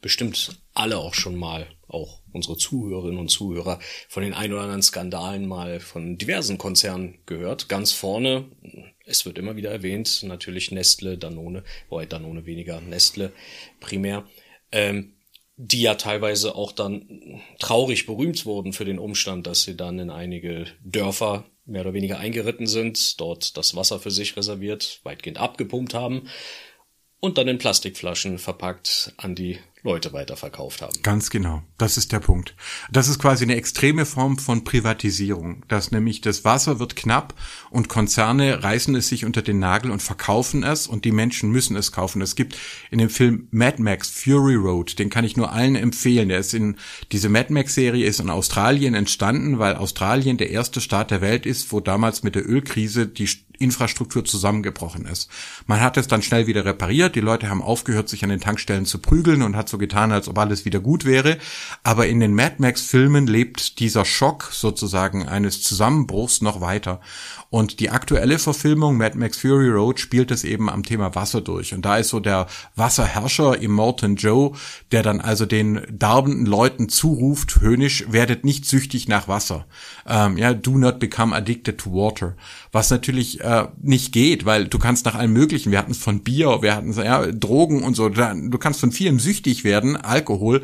bestimmt 0.00 0.60
alle 0.74 0.98
auch 0.98 1.14
schon 1.14 1.36
mal, 1.36 1.66
auch 1.88 2.20
unsere 2.32 2.56
Zuhörerinnen 2.56 3.18
und 3.18 3.28
Zuhörer, 3.28 3.80
von 4.08 4.22
den 4.22 4.34
ein 4.34 4.52
oder 4.52 4.62
anderen 4.62 4.82
Skandalen 4.82 5.46
mal 5.46 5.80
von 5.80 6.16
diversen 6.16 6.58
Konzernen 6.58 7.18
gehört. 7.26 7.68
Ganz 7.68 7.92
vorne, 7.92 8.44
es 9.04 9.26
wird 9.26 9.38
immer 9.38 9.56
wieder 9.56 9.70
erwähnt, 9.70 10.22
natürlich 10.22 10.70
Nestle, 10.70 11.18
Danone, 11.18 11.64
wobei 11.88 12.06
Danone 12.06 12.46
weniger, 12.46 12.80
Nestle 12.80 13.32
primär, 13.80 14.24
ähm, 14.72 15.14
die 15.62 15.82
ja 15.82 15.94
teilweise 15.94 16.54
auch 16.54 16.72
dann 16.72 17.42
traurig 17.58 18.06
berühmt 18.06 18.46
wurden 18.46 18.72
für 18.72 18.86
den 18.86 18.98
Umstand, 18.98 19.46
dass 19.46 19.62
sie 19.62 19.76
dann 19.76 19.98
in 19.98 20.08
einige 20.08 20.64
Dörfer 20.82 21.44
mehr 21.66 21.82
oder 21.82 21.92
weniger 21.92 22.18
eingeritten 22.18 22.66
sind, 22.66 23.20
dort 23.20 23.58
das 23.58 23.76
Wasser 23.76 24.00
für 24.00 24.10
sich 24.10 24.38
reserviert, 24.38 25.00
weitgehend 25.02 25.36
abgepumpt 25.36 25.92
haben 25.92 26.30
und 27.20 27.36
dann 27.36 27.46
in 27.46 27.58
Plastikflaschen 27.58 28.38
verpackt 28.38 29.12
an 29.18 29.34
die 29.34 29.58
Leute 29.82 30.12
weiterverkauft 30.12 30.82
haben. 30.82 30.92
Ganz 31.02 31.30
genau. 31.30 31.62
Das 31.78 31.96
ist 31.96 32.12
der 32.12 32.20
Punkt. 32.20 32.54
Das 32.90 33.08
ist 33.08 33.18
quasi 33.18 33.44
eine 33.44 33.56
extreme 33.56 34.04
Form 34.04 34.38
von 34.38 34.64
Privatisierung, 34.64 35.64
dass 35.68 35.90
nämlich 35.90 36.20
das 36.20 36.44
Wasser 36.44 36.78
wird 36.78 36.96
knapp 36.96 37.34
und 37.70 37.88
Konzerne 37.88 38.62
reißen 38.62 38.94
es 38.94 39.08
sich 39.08 39.24
unter 39.24 39.40
den 39.40 39.58
Nagel 39.58 39.90
und 39.90 40.02
verkaufen 40.02 40.62
es 40.62 40.86
und 40.86 41.04
die 41.04 41.12
Menschen 41.12 41.50
müssen 41.50 41.76
es 41.76 41.92
kaufen. 41.92 42.20
Es 42.20 42.36
gibt 42.36 42.58
in 42.90 42.98
dem 42.98 43.08
Film 43.08 43.48
Mad 43.50 43.82
Max 43.82 44.10
Fury 44.10 44.56
Road, 44.56 44.98
den 44.98 45.08
kann 45.08 45.24
ich 45.24 45.36
nur 45.36 45.52
allen 45.52 45.76
empfehlen. 45.76 46.28
Der 46.28 46.40
ist 46.40 46.52
in, 46.52 46.76
diese 47.12 47.30
Mad 47.30 47.52
Max 47.52 47.74
Serie 47.74 48.06
ist 48.06 48.20
in 48.20 48.28
Australien 48.28 48.94
entstanden, 48.94 49.58
weil 49.58 49.76
Australien 49.76 50.36
der 50.36 50.50
erste 50.50 50.80
Staat 50.80 51.10
der 51.10 51.22
Welt 51.22 51.46
ist, 51.46 51.72
wo 51.72 51.80
damals 51.80 52.22
mit 52.22 52.34
der 52.34 52.46
Ölkrise 52.46 53.06
die 53.06 53.28
Infrastruktur 53.60 54.24
zusammengebrochen 54.24 55.04
ist. 55.04 55.30
Man 55.66 55.80
hat 55.80 55.98
es 55.98 56.08
dann 56.08 56.22
schnell 56.22 56.46
wieder 56.46 56.64
repariert, 56.64 57.14
die 57.14 57.20
Leute 57.20 57.50
haben 57.50 57.62
aufgehört, 57.62 58.08
sich 58.08 58.24
an 58.24 58.30
den 58.30 58.40
Tankstellen 58.40 58.86
zu 58.86 58.98
prügeln 58.98 59.42
und 59.42 59.54
hat 59.54 59.68
so 59.70 59.78
getan, 59.78 60.12
als 60.12 60.28
ob 60.28 60.38
alles 60.38 60.64
wieder 60.64 60.80
gut 60.80 61.04
wäre. 61.04 61.38
Aber 61.82 62.06
in 62.06 62.20
den 62.20 62.34
Mad 62.34 62.56
Max 62.58 62.82
Filmen 62.82 63.26
lebt 63.26 63.78
dieser 63.78 64.04
Schock 64.04 64.50
sozusagen 64.52 65.26
eines 65.26 65.62
Zusammenbruchs 65.62 66.42
noch 66.42 66.60
weiter. 66.60 67.00
Und 67.50 67.80
die 67.80 67.90
aktuelle 67.90 68.38
Verfilmung 68.38 68.96
Mad 68.96 69.18
Max 69.18 69.38
Fury 69.38 69.68
Road 69.70 69.98
spielt 69.98 70.30
es 70.30 70.44
eben 70.44 70.70
am 70.70 70.84
Thema 70.84 71.16
Wasser 71.16 71.40
durch. 71.40 71.74
Und 71.74 71.84
da 71.84 71.96
ist 71.96 72.10
so 72.10 72.20
der 72.20 72.46
Wasserherrscher 72.76 73.60
Immortan 73.60 74.14
Joe, 74.14 74.52
der 74.92 75.02
dann 75.02 75.20
also 75.20 75.46
den 75.46 75.82
darbenden 75.90 76.46
Leuten 76.46 76.88
zuruft, 76.88 77.60
höhnisch, 77.60 78.04
werdet 78.08 78.44
nicht 78.44 78.66
süchtig 78.66 79.08
nach 79.08 79.26
Wasser. 79.26 79.66
Ähm, 80.06 80.38
ja, 80.38 80.54
do 80.54 80.78
not 80.78 81.00
become 81.00 81.34
addicted 81.34 81.78
to 81.78 81.92
water. 81.92 82.36
Was 82.70 82.88
natürlich 82.90 83.40
äh, 83.40 83.66
nicht 83.82 84.12
geht, 84.12 84.44
weil 84.46 84.68
du 84.68 84.78
kannst 84.78 85.04
nach 85.04 85.16
allem 85.16 85.32
möglichen, 85.32 85.72
wir 85.72 85.78
hatten 85.80 85.90
es 85.90 85.98
von 85.98 86.20
Bier, 86.20 86.62
wir 86.62 86.76
hatten 86.76 86.92
ja, 86.92 87.26
Drogen 87.26 87.82
und 87.82 87.96
so, 87.96 88.08
du 88.08 88.58
kannst 88.58 88.78
von 88.78 88.92
vielem 88.92 89.18
süchtig 89.18 89.64
werden, 89.64 89.96
Alkohol, 89.96 90.62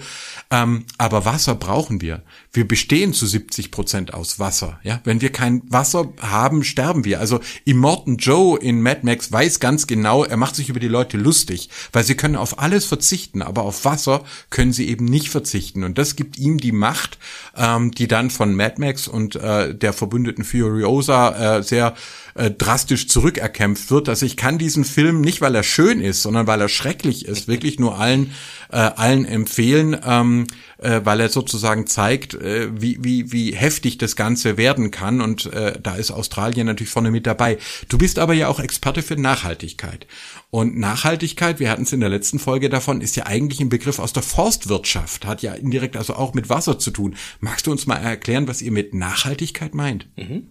ähm, 0.53 0.85
aber 0.99 1.25
Wasser 1.25 1.57
brauchen 1.57 2.01
wir. 2.01 2.23
Wir 2.57 2.67
bestehen 2.67 3.13
zu 3.13 3.27
70 3.27 3.71
Prozent 3.71 4.15
aus 4.15 4.39
Wasser. 4.39 4.81
Ja, 4.83 5.01
wenn 5.05 5.21
wir 5.21 5.31
kein 5.31 5.63
Wasser 5.69 6.13
haben, 6.23 6.65
sterben 6.65 7.05
wir. 7.05 7.21
Also 7.21 7.41
Immortan 7.67 8.17
Joe 8.17 8.59
in 8.59 8.81
Mad 8.81 9.01
Max 9.03 9.31
weiß 9.31 9.61
ganz 9.61 9.87
genau, 9.87 10.25
er 10.25 10.39
macht 10.39 10.57
sich 10.57 10.71
über 10.71 10.81
die 10.81 10.89
Leute 10.89 11.19
lustig, 11.19 11.69
weil 11.93 12.03
sie 12.03 12.15
können 12.15 12.35
auf 12.35 12.59
alles 12.59 12.87
verzichten, 12.87 13.43
aber 13.43 13.63
auf 13.63 13.85
Wasser 13.85 14.25
können 14.49 14.73
sie 14.73 14.89
eben 14.89 15.05
nicht 15.05 15.29
verzichten. 15.29 15.85
Und 15.85 15.99
das 15.99 16.17
gibt 16.17 16.39
ihm 16.39 16.57
die 16.57 16.73
Macht, 16.73 17.19
ähm, 17.55 17.91
die 17.91 18.09
dann 18.09 18.31
von 18.31 18.55
Mad 18.55 18.77
Max 18.79 19.07
und 19.07 19.37
äh, 19.37 19.75
der 19.75 19.93
Verbündeten 19.93 20.43
Furiosa 20.43 21.59
äh, 21.59 21.63
sehr 21.63 21.95
äh, 22.37 22.51
drastisch 22.51 23.09
zurückerkämpft 23.09 23.91
wird. 23.91 24.09
Also 24.09 24.25
ich 24.25 24.39
kann 24.39 24.57
diesen 24.57 24.85
Film 24.85 25.21
nicht, 25.21 25.43
weil 25.43 25.55
er 25.55 25.63
schön 25.63 26.01
ist, 26.01 26.23
sondern 26.23 26.47
weil 26.47 26.63
er 26.63 26.71
schrecklich 26.71 27.27
ist, 27.27 27.49
wirklich 27.49 27.79
nur 27.79 27.99
allen 27.99 28.33
äh, 28.71 28.77
allen 28.77 29.25
empfehlen, 29.25 29.99
ähm, 30.05 30.47
äh, 30.79 31.01
weil 31.05 31.21
er 31.21 31.29
sozusagen 31.29 31.87
zeigt, 31.87 32.35
äh, 32.35 32.69
wie, 32.81 32.99
wie, 33.01 33.33
wie 33.33 33.55
heftig 33.55 33.99
das 33.99 34.17
Ganze 34.17 34.57
werden 34.57 34.91
kann. 34.91 35.21
Und 35.21 35.47
äh, 35.47 35.79
da 35.81 35.97
ist 35.97 36.11
Australien 36.11 36.67
natürlich 36.67 36.91
vorne 36.91 37.11
mit 37.11 37.27
dabei. 37.27 37.59
Du 37.89 37.99
bist 37.99 38.19
aber 38.19 38.35
ja 38.35 38.49
auch 38.49 38.61
Experte 38.61 39.03
für 39.03 39.17
Nachhaltigkeit. 39.17 40.07
Und 40.51 40.79
Nachhaltigkeit, 40.79 41.61
wir 41.61 41.71
hatten 41.71 41.83
es 41.83 41.93
in 41.93 42.01
der 42.01 42.09
letzten 42.09 42.39
Folge 42.39 42.69
davon, 42.69 43.01
ist 43.01 43.17
ja 43.17 43.27
eigentlich 43.27 43.61
ein 43.61 43.69
Begriff 43.69 43.99
aus 43.99 44.13
der 44.13 44.23
Forstwirtschaft, 44.23 45.27
hat 45.27 45.43
ja 45.43 45.55
indirekt 45.55 45.97
also 45.97 46.15
auch 46.15 46.35
mit 46.35 46.49
Wasser 46.49 46.79
zu 46.79 46.91
tun. 46.91 47.17
Magst 47.41 47.67
du 47.67 47.73
uns 47.73 47.87
mal 47.87 47.97
erklären, 47.97 48.49
was 48.49 48.63
ihr 48.63 48.73
mit 48.73 48.95
Nachhaltigkeit 48.95 49.75
meint? 49.75 50.09
Mhm. 50.17 50.49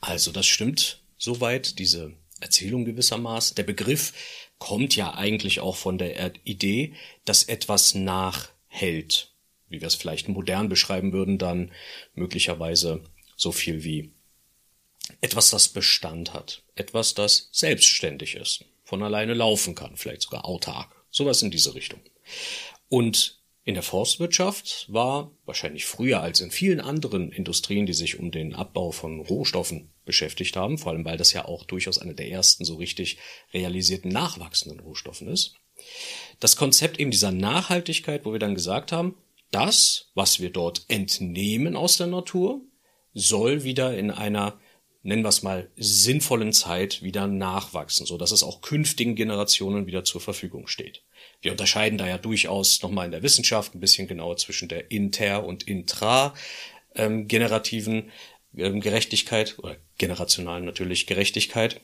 Also 0.00 0.32
das 0.32 0.46
stimmt 0.46 1.02
soweit, 1.18 1.78
diese 1.78 2.12
Erzählung 2.40 2.84
gewissermaßen. 2.84 3.54
Der 3.54 3.62
Begriff 3.62 4.12
kommt 4.64 4.96
ja 4.96 5.12
eigentlich 5.12 5.60
auch 5.60 5.76
von 5.76 5.98
der 5.98 6.32
Idee, 6.44 6.94
dass 7.26 7.44
etwas 7.44 7.94
nachhält. 7.94 9.30
Wie 9.68 9.82
wir 9.82 9.86
es 9.86 9.94
vielleicht 9.94 10.30
modern 10.30 10.70
beschreiben 10.70 11.12
würden, 11.12 11.36
dann 11.36 11.70
möglicherweise 12.14 13.04
so 13.36 13.52
viel 13.52 13.84
wie 13.84 14.10
etwas, 15.20 15.50
das 15.50 15.68
Bestand 15.68 16.32
hat. 16.32 16.62
Etwas, 16.76 17.12
das 17.12 17.50
selbstständig 17.52 18.36
ist, 18.36 18.64
von 18.84 19.02
alleine 19.02 19.34
laufen 19.34 19.74
kann, 19.74 19.98
vielleicht 19.98 20.22
sogar 20.22 20.46
autark. 20.46 21.04
Sowas 21.10 21.42
in 21.42 21.50
diese 21.50 21.74
Richtung. 21.74 22.00
Und 22.88 23.42
in 23.64 23.74
der 23.74 23.82
Forstwirtschaft 23.82 24.86
war 24.88 25.30
wahrscheinlich 25.44 25.84
früher 25.84 26.22
als 26.22 26.40
in 26.40 26.50
vielen 26.50 26.80
anderen 26.80 27.30
Industrien, 27.32 27.84
die 27.84 27.92
sich 27.92 28.18
um 28.18 28.30
den 28.30 28.54
Abbau 28.54 28.92
von 28.92 29.20
Rohstoffen 29.20 29.90
beschäftigt 30.04 30.56
haben, 30.56 30.78
vor 30.78 30.92
allem 30.92 31.04
weil 31.04 31.16
das 31.16 31.32
ja 31.32 31.44
auch 31.44 31.64
durchaus 31.64 31.98
eine 31.98 32.14
der 32.14 32.30
ersten 32.30 32.64
so 32.64 32.76
richtig 32.76 33.18
realisierten 33.52 34.10
nachwachsenden 34.10 34.80
Rohstoffen 34.80 35.28
ist. 35.28 35.54
Das 36.40 36.56
Konzept 36.56 36.98
eben 37.00 37.10
dieser 37.10 37.32
Nachhaltigkeit, 37.32 38.24
wo 38.24 38.32
wir 38.32 38.38
dann 38.38 38.54
gesagt 38.54 38.92
haben, 38.92 39.16
das, 39.50 40.10
was 40.14 40.40
wir 40.40 40.48
dort 40.50 40.84
entnehmen 40.88 41.76
aus 41.76 41.96
der 41.96 42.08
Natur, 42.08 42.60
soll 43.12 43.64
wieder 43.64 43.96
in 43.96 44.10
einer, 44.10 44.58
nennen 45.02 45.22
wir 45.22 45.28
es 45.28 45.44
mal, 45.44 45.70
sinnvollen 45.76 46.52
Zeit 46.52 47.02
wieder 47.02 47.28
nachwachsen, 47.28 48.06
so 48.06 48.18
dass 48.18 48.32
es 48.32 48.42
auch 48.42 48.60
künftigen 48.60 49.14
Generationen 49.14 49.86
wieder 49.86 50.02
zur 50.04 50.20
Verfügung 50.20 50.66
steht. 50.66 51.04
Wir 51.40 51.52
unterscheiden 51.52 51.96
da 51.98 52.08
ja 52.08 52.18
durchaus 52.18 52.82
nochmal 52.82 53.06
in 53.06 53.12
der 53.12 53.22
Wissenschaft 53.22 53.74
ein 53.74 53.80
bisschen 53.80 54.08
genauer 54.08 54.36
zwischen 54.38 54.68
der 54.68 54.90
inter- 54.90 55.44
und 55.44 55.68
intra-generativen 55.68 57.94
ähm, 57.94 58.10
Gerechtigkeit 58.54 59.58
oder 59.58 59.76
generationalen 59.98 60.64
natürlich 60.64 61.06
Gerechtigkeit, 61.06 61.80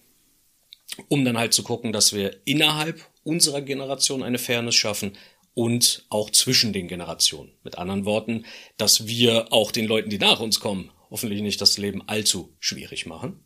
um 1.09 1.25
dann 1.25 1.39
halt 1.39 1.55
zu 1.55 1.63
gucken, 1.63 1.93
dass 1.93 2.13
wir 2.13 2.41
innerhalb 2.45 3.05
unserer 3.23 3.63
Generation 3.63 4.23
eine 4.23 4.39
Fairness 4.39 4.75
schaffen 4.75 5.17
und 5.55 6.07
auch 6.11 6.31
zwischen 6.31 6.73
den 6.73 6.89
Generationen. 6.89 7.53
Mit 7.65 7.79
anderen 7.79 8.05
Worten, 8.05 8.45
dass 8.77 9.07
wir 9.07 9.53
auch 9.53 9.73
den 9.73 9.87
Leuten, 9.87 10.11
die 10.11 10.19
nach 10.19 10.41
uns 10.41 10.61
kommen, 10.61 10.91
hoffentlich 11.11 11.43
nicht 11.43 11.61
das 11.61 11.77
Leben 11.77 12.03
allzu 12.09 12.55
schwierig 12.61 13.07
machen. 13.07 13.45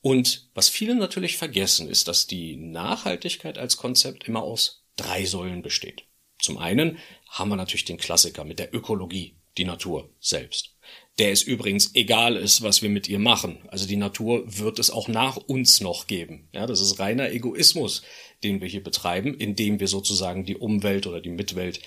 Und 0.00 0.50
was 0.54 0.68
viele 0.68 0.94
natürlich 0.94 1.36
vergessen, 1.36 1.88
ist, 1.88 2.08
dass 2.08 2.26
die 2.26 2.56
Nachhaltigkeit 2.56 3.58
als 3.58 3.76
Konzept 3.76 4.26
immer 4.26 4.42
aus 4.42 4.84
drei 4.96 5.24
Säulen 5.24 5.62
besteht. 5.62 6.04
Zum 6.38 6.58
einen 6.58 6.98
haben 7.28 7.50
wir 7.50 7.56
natürlich 7.56 7.84
den 7.84 7.98
Klassiker 7.98 8.44
mit 8.44 8.58
der 8.58 8.74
Ökologie, 8.74 9.36
die 9.56 9.64
Natur 9.64 10.10
selbst 10.20 10.74
der 11.18 11.30
es 11.30 11.42
übrigens 11.42 11.94
egal 11.94 12.36
ist, 12.36 12.62
was 12.62 12.82
wir 12.82 12.88
mit 12.88 13.08
ihr 13.08 13.18
machen. 13.18 13.58
Also 13.68 13.86
die 13.86 13.96
Natur 13.96 14.42
wird 14.46 14.78
es 14.78 14.90
auch 14.90 15.08
nach 15.08 15.36
uns 15.36 15.80
noch 15.80 16.06
geben. 16.06 16.48
Ja, 16.52 16.66
das 16.66 16.80
ist 16.80 16.98
reiner 16.98 17.30
Egoismus, 17.30 18.02
den 18.42 18.60
wir 18.60 18.68
hier 18.68 18.82
betreiben, 18.82 19.34
indem 19.34 19.78
wir 19.78 19.88
sozusagen 19.88 20.44
die 20.44 20.56
Umwelt 20.56 21.06
oder 21.06 21.20
die 21.20 21.30
Mitwelt 21.30 21.80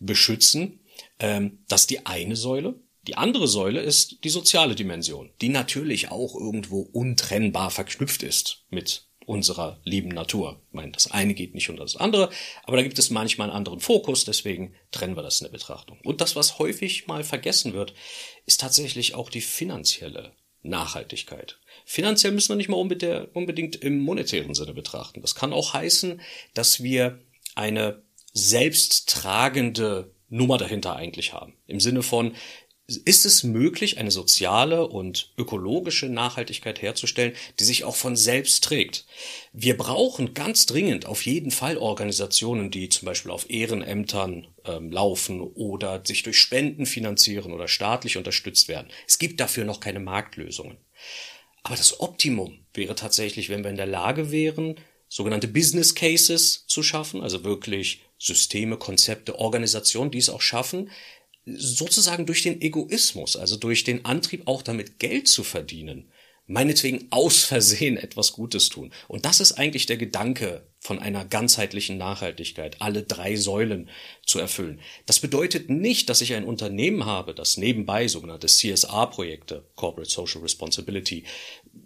beschützen. 0.00 0.80
Ähm, 1.18 1.64
das 1.68 1.82
ist 1.82 1.90
die 1.90 2.04
eine 2.06 2.36
Säule. 2.36 2.80
Die 3.06 3.16
andere 3.16 3.48
Säule 3.48 3.80
ist 3.80 4.24
die 4.24 4.30
soziale 4.30 4.74
Dimension, 4.74 5.30
die 5.40 5.50
natürlich 5.50 6.10
auch 6.10 6.34
irgendwo 6.34 6.80
untrennbar 6.80 7.70
verknüpft 7.70 8.22
ist 8.22 8.64
mit 8.70 9.06
unserer 9.26 9.80
lieben 9.84 10.08
Natur. 10.08 10.60
Ich 10.68 10.74
meine, 10.74 10.92
das 10.92 11.10
eine 11.10 11.34
geht 11.34 11.54
nicht 11.54 11.70
unter 11.70 11.82
das 11.82 11.96
andere, 11.96 12.30
aber 12.64 12.76
da 12.76 12.82
gibt 12.82 12.98
es 12.98 13.10
manchmal 13.10 13.48
einen 13.48 13.56
anderen 13.56 13.80
Fokus, 13.80 14.24
deswegen 14.24 14.74
trennen 14.90 15.16
wir 15.16 15.22
das 15.22 15.40
in 15.40 15.46
der 15.46 15.52
Betrachtung. 15.52 15.98
Und 16.04 16.20
das, 16.20 16.36
was 16.36 16.58
häufig 16.58 17.06
mal 17.06 17.24
vergessen 17.24 17.72
wird, 17.72 17.94
ist 18.46 18.60
tatsächlich 18.60 19.14
auch 19.14 19.30
die 19.30 19.40
finanzielle 19.40 20.32
Nachhaltigkeit. 20.62 21.58
Finanziell 21.84 22.32
müssen 22.32 22.50
wir 22.50 22.56
nicht 22.56 22.68
mal 22.68 22.76
unbedingt 22.76 23.76
im 23.76 24.00
monetären 24.00 24.54
Sinne 24.54 24.72
betrachten. 24.72 25.20
Das 25.20 25.34
kann 25.34 25.52
auch 25.52 25.74
heißen, 25.74 26.20
dass 26.54 26.82
wir 26.82 27.20
eine 27.54 28.02
selbsttragende 28.32 30.10
Nummer 30.28 30.58
dahinter 30.58 30.96
eigentlich 30.96 31.32
haben. 31.32 31.54
Im 31.66 31.80
Sinne 31.80 32.02
von, 32.02 32.34
ist 32.86 33.24
es 33.24 33.44
möglich, 33.44 33.96
eine 33.96 34.10
soziale 34.10 34.86
und 34.86 35.32
ökologische 35.38 36.06
Nachhaltigkeit 36.06 36.82
herzustellen, 36.82 37.32
die 37.58 37.64
sich 37.64 37.84
auch 37.84 37.96
von 37.96 38.14
selbst 38.14 38.62
trägt. 38.64 39.06
Wir 39.52 39.76
brauchen 39.76 40.34
ganz 40.34 40.66
dringend 40.66 41.06
auf 41.06 41.24
jeden 41.24 41.50
Fall 41.50 41.78
Organisationen, 41.78 42.70
die 42.70 42.90
zum 42.90 43.06
Beispiel 43.06 43.30
auf 43.30 43.48
Ehrenämtern 43.48 44.48
ähm, 44.66 44.92
laufen 44.92 45.40
oder 45.40 46.02
sich 46.04 46.22
durch 46.24 46.38
Spenden 46.38 46.84
finanzieren 46.84 47.52
oder 47.52 47.68
staatlich 47.68 48.18
unterstützt 48.18 48.68
werden. 48.68 48.88
Es 49.06 49.18
gibt 49.18 49.40
dafür 49.40 49.64
noch 49.64 49.80
keine 49.80 50.00
Marktlösungen. 50.00 50.76
Aber 51.62 51.76
das 51.76 52.00
Optimum 52.00 52.58
wäre 52.74 52.94
tatsächlich, 52.94 53.48
wenn 53.48 53.64
wir 53.64 53.70
in 53.70 53.78
der 53.78 53.86
Lage 53.86 54.30
wären, 54.30 54.76
sogenannte 55.08 55.48
Business 55.48 55.94
Cases 55.94 56.66
zu 56.66 56.82
schaffen, 56.82 57.22
also 57.22 57.44
wirklich 57.44 58.02
Systeme, 58.18 58.76
Konzepte, 58.76 59.38
Organisationen, 59.38 60.10
die 60.10 60.18
es 60.18 60.28
auch 60.28 60.42
schaffen, 60.42 60.90
sozusagen 61.46 62.26
durch 62.26 62.42
den 62.42 62.60
Egoismus, 62.60 63.36
also 63.36 63.56
durch 63.56 63.84
den 63.84 64.04
Antrieb 64.04 64.46
auch 64.46 64.62
damit 64.62 64.98
Geld 64.98 65.28
zu 65.28 65.44
verdienen, 65.44 66.10
meinetwegen 66.46 67.06
aus 67.10 67.44
Versehen 67.44 67.96
etwas 67.96 68.32
Gutes 68.32 68.68
tun. 68.68 68.92
Und 69.08 69.24
das 69.24 69.40
ist 69.40 69.52
eigentlich 69.52 69.86
der 69.86 69.96
Gedanke 69.96 70.66
von 70.78 70.98
einer 70.98 71.24
ganzheitlichen 71.24 71.96
Nachhaltigkeit, 71.96 72.82
alle 72.82 73.02
drei 73.02 73.36
Säulen 73.36 73.88
zu 74.26 74.38
erfüllen. 74.38 74.80
Das 75.06 75.20
bedeutet 75.20 75.70
nicht, 75.70 76.10
dass 76.10 76.20
ich 76.20 76.34
ein 76.34 76.44
Unternehmen 76.44 77.06
habe, 77.06 77.34
das 77.34 77.56
nebenbei 77.56 78.08
sogenannte 78.08 78.46
CSR-Projekte, 78.46 79.64
Corporate 79.74 80.10
Social 80.10 80.42
Responsibility, 80.42 81.24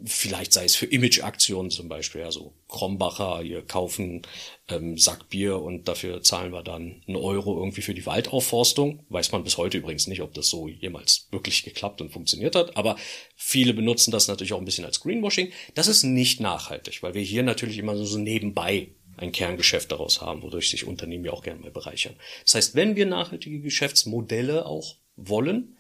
vielleicht 0.05 0.53
sei 0.53 0.65
es 0.65 0.77
für 0.77 0.87
Image-Aktionen 0.87 1.71
zum 1.71 1.89
Beispiel, 1.89 2.23
also 2.23 2.55
Krombacher, 2.69 3.41
hier 3.43 3.63
kaufen 3.63 4.23
ähm, 4.69 4.97
Sack 4.97 5.29
Bier 5.29 5.61
und 5.61 5.89
dafür 5.89 6.23
zahlen 6.23 6.53
wir 6.53 6.63
dann 6.63 7.03
einen 7.07 7.17
Euro 7.17 7.59
irgendwie 7.59 7.83
für 7.83 7.95
die 7.95 8.07
Waldaufforstung. 8.07 9.05
Weiß 9.09 9.33
man 9.33 9.45
bis 9.45 9.57
heute 9.57 9.79
übrigens 9.79 10.07
nicht, 10.07 10.23
ob 10.23 10.35
das 10.35 10.49
so 10.49 10.69
jemals 10.69 11.29
wirklich 11.31 11.65
geklappt 11.65 12.01
und 12.01 12.13
funktioniert 12.13 12.55
hat, 12.55 12.77
aber 12.77 12.97
viele 13.37 13.75
benutzen 13.75 14.11
das 14.11 14.29
natürlich 14.29 14.53
auch 14.53 14.59
ein 14.59 14.65
bisschen 14.65 14.85
als 14.85 15.01
Greenwashing. 15.01 15.53
Das 15.75 15.89
ist 15.89 16.03
nicht 16.03 16.41
nachhaltig, 16.41 17.03
weil 17.03 17.15
wir 17.15 17.23
hier 17.23 17.43
natürlich 17.43 17.79
immer 17.79 17.97
so 17.97 18.19
nebenbei 18.19 18.89
ein 19.17 19.33
Kerngeschäft 19.33 19.91
daraus 19.91 20.21
haben, 20.21 20.43
wodurch 20.43 20.71
sich 20.71 20.87
Unternehmen 20.87 21.25
ja 21.25 21.33
auch 21.33 21.43
gerne 21.43 21.61
mal 21.61 21.71
bereichern. 21.71 22.15
Das 22.45 22.55
heißt, 22.55 22.75
wenn 22.75 22.95
wir 22.95 23.07
nachhaltige 23.07 23.61
Geschäftsmodelle 23.61 24.65
auch 24.65 24.97
wollen, 25.19 25.77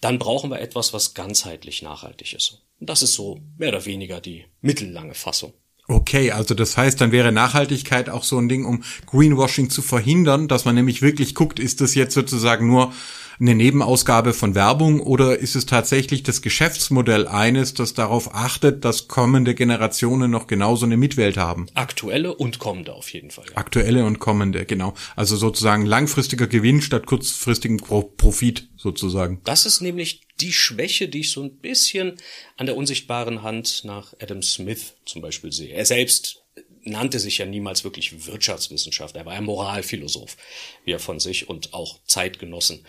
dann 0.00 0.18
brauchen 0.18 0.50
wir 0.50 0.60
etwas, 0.60 0.92
was 0.92 1.14
ganzheitlich 1.14 1.82
nachhaltig 1.82 2.34
ist. 2.34 2.62
Und 2.80 2.90
das 2.90 3.02
ist 3.02 3.14
so 3.14 3.40
mehr 3.56 3.70
oder 3.70 3.84
weniger 3.86 4.20
die 4.20 4.44
mittellange 4.60 5.14
Fassung. 5.14 5.54
Okay, 5.86 6.30
also 6.30 6.54
das 6.54 6.76
heißt, 6.76 7.00
dann 7.00 7.12
wäre 7.12 7.30
Nachhaltigkeit 7.30 8.08
auch 8.08 8.24
so 8.24 8.38
ein 8.38 8.48
Ding, 8.48 8.64
um 8.64 8.84
Greenwashing 9.06 9.68
zu 9.68 9.82
verhindern, 9.82 10.48
dass 10.48 10.64
man 10.64 10.74
nämlich 10.74 11.02
wirklich 11.02 11.34
guckt, 11.34 11.58
ist 11.58 11.80
das 11.82 11.94
jetzt 11.94 12.14
sozusagen 12.14 12.66
nur 12.66 12.92
eine 13.40 13.54
Nebenausgabe 13.54 14.32
von 14.32 14.54
Werbung 14.54 15.00
oder 15.00 15.38
ist 15.38 15.56
es 15.56 15.66
tatsächlich 15.66 16.22
das 16.22 16.42
Geschäftsmodell 16.42 17.26
eines, 17.26 17.74
das 17.74 17.94
darauf 17.94 18.34
achtet, 18.34 18.84
dass 18.84 19.08
kommende 19.08 19.54
Generationen 19.54 20.30
noch 20.30 20.46
genauso 20.46 20.86
eine 20.86 20.96
Mitwelt 20.96 21.36
haben? 21.36 21.66
Aktuelle 21.74 22.34
und 22.34 22.58
kommende 22.58 22.94
auf 22.94 23.12
jeden 23.12 23.30
Fall. 23.30 23.46
Ja. 23.50 23.56
Aktuelle 23.56 24.04
und 24.04 24.18
kommende, 24.18 24.64
genau. 24.64 24.94
Also 25.16 25.36
sozusagen 25.36 25.86
langfristiger 25.86 26.46
Gewinn 26.46 26.82
statt 26.82 27.06
kurzfristigen 27.06 27.78
Profit 27.78 28.68
sozusagen. 28.76 29.40
Das 29.44 29.66
ist 29.66 29.80
nämlich 29.80 30.22
die 30.40 30.52
Schwäche, 30.52 31.08
die 31.08 31.20
ich 31.20 31.30
so 31.30 31.42
ein 31.42 31.56
bisschen 31.56 32.16
an 32.56 32.66
der 32.66 32.76
unsichtbaren 32.76 33.42
Hand 33.42 33.82
nach 33.84 34.14
Adam 34.20 34.42
Smith 34.42 34.94
zum 35.06 35.22
Beispiel 35.22 35.52
sehe. 35.52 35.74
Er 35.74 35.86
selbst 35.86 36.43
nannte 36.84 37.18
sich 37.18 37.38
ja 37.38 37.46
niemals 37.46 37.84
wirklich 37.84 38.26
Wirtschaftswissenschaftler. 38.26 39.22
Er 39.22 39.26
war 39.26 39.34
ja 39.34 39.40
Moralphilosoph, 39.40 40.36
wie 40.84 40.92
er 40.92 40.98
von 40.98 41.18
sich 41.18 41.48
und 41.48 41.72
auch 41.72 41.98
Zeitgenossen 42.04 42.84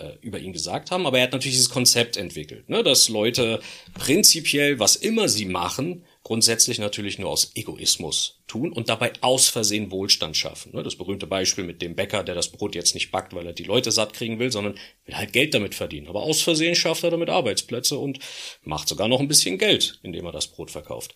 äh, 0.00 0.12
über 0.20 0.38
ihn 0.38 0.52
gesagt 0.52 0.90
haben. 0.90 1.06
Aber 1.06 1.18
er 1.18 1.24
hat 1.24 1.32
natürlich 1.32 1.56
dieses 1.56 1.70
Konzept 1.70 2.16
entwickelt, 2.16 2.68
ne, 2.68 2.82
dass 2.82 3.08
Leute 3.08 3.60
prinzipiell, 3.94 4.78
was 4.78 4.96
immer 4.96 5.28
sie 5.28 5.46
machen, 5.46 6.04
grundsätzlich 6.22 6.78
natürlich 6.78 7.18
nur 7.18 7.30
aus 7.30 7.52
Egoismus 7.54 8.42
tun 8.46 8.72
und 8.72 8.88
dabei 8.88 9.12
aus 9.22 9.48
Versehen 9.48 9.90
Wohlstand 9.90 10.36
schaffen. 10.36 10.72
Ne, 10.74 10.82
das 10.82 10.96
berühmte 10.96 11.26
Beispiel 11.26 11.64
mit 11.64 11.80
dem 11.80 11.96
Bäcker, 11.96 12.22
der 12.22 12.34
das 12.34 12.48
Brot 12.48 12.74
jetzt 12.74 12.94
nicht 12.94 13.10
backt, 13.10 13.34
weil 13.34 13.46
er 13.46 13.52
die 13.54 13.64
Leute 13.64 13.90
satt 13.90 14.12
kriegen 14.12 14.38
will, 14.38 14.52
sondern 14.52 14.74
will 15.06 15.16
halt 15.16 15.32
Geld 15.32 15.54
damit 15.54 15.74
verdienen. 15.74 16.08
Aber 16.08 16.22
aus 16.22 16.42
Versehen 16.42 16.74
schafft 16.74 17.04
er 17.04 17.10
damit 17.10 17.30
Arbeitsplätze 17.30 17.98
und 17.98 18.18
macht 18.62 18.88
sogar 18.88 19.08
noch 19.08 19.20
ein 19.20 19.28
bisschen 19.28 19.56
Geld, 19.56 19.98
indem 20.02 20.26
er 20.26 20.32
das 20.32 20.48
Brot 20.48 20.70
verkauft. 20.70 21.14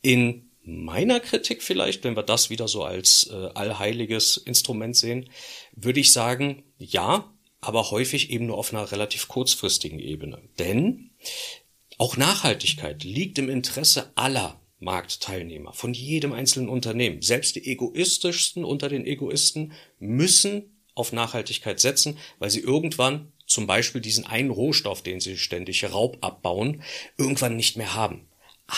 In 0.00 0.51
meiner 0.64 1.20
Kritik 1.20 1.62
vielleicht, 1.62 2.04
wenn 2.04 2.16
wir 2.16 2.22
das 2.22 2.50
wieder 2.50 2.68
so 2.68 2.84
als 2.84 3.28
äh, 3.30 3.34
allheiliges 3.54 4.36
Instrument 4.36 4.96
sehen, 4.96 5.28
würde 5.74 6.00
ich 6.00 6.12
sagen, 6.12 6.62
ja, 6.78 7.32
aber 7.60 7.90
häufig 7.90 8.30
eben 8.30 8.46
nur 8.46 8.58
auf 8.58 8.72
einer 8.72 8.90
relativ 8.90 9.28
kurzfristigen 9.28 9.98
Ebene. 9.98 10.40
Denn 10.58 11.10
auch 11.98 12.16
Nachhaltigkeit 12.16 13.04
liegt 13.04 13.38
im 13.38 13.48
Interesse 13.48 14.10
aller 14.16 14.60
Marktteilnehmer, 14.80 15.72
von 15.72 15.94
jedem 15.94 16.32
einzelnen 16.32 16.68
Unternehmen. 16.68 17.22
Selbst 17.22 17.54
die 17.54 17.64
egoistischsten 17.64 18.64
unter 18.64 18.88
den 18.88 19.06
Egoisten 19.06 19.72
müssen 20.00 20.84
auf 20.94 21.12
Nachhaltigkeit 21.12 21.80
setzen, 21.80 22.18
weil 22.38 22.50
sie 22.50 22.60
irgendwann 22.60 23.32
zum 23.46 23.66
Beispiel 23.66 24.00
diesen 24.00 24.26
einen 24.26 24.50
Rohstoff, 24.50 25.02
den 25.02 25.20
sie 25.20 25.38
ständig 25.38 25.84
Raub 25.84 26.18
abbauen, 26.20 26.82
irgendwann 27.16 27.56
nicht 27.56 27.76
mehr 27.76 27.94
haben. 27.94 28.28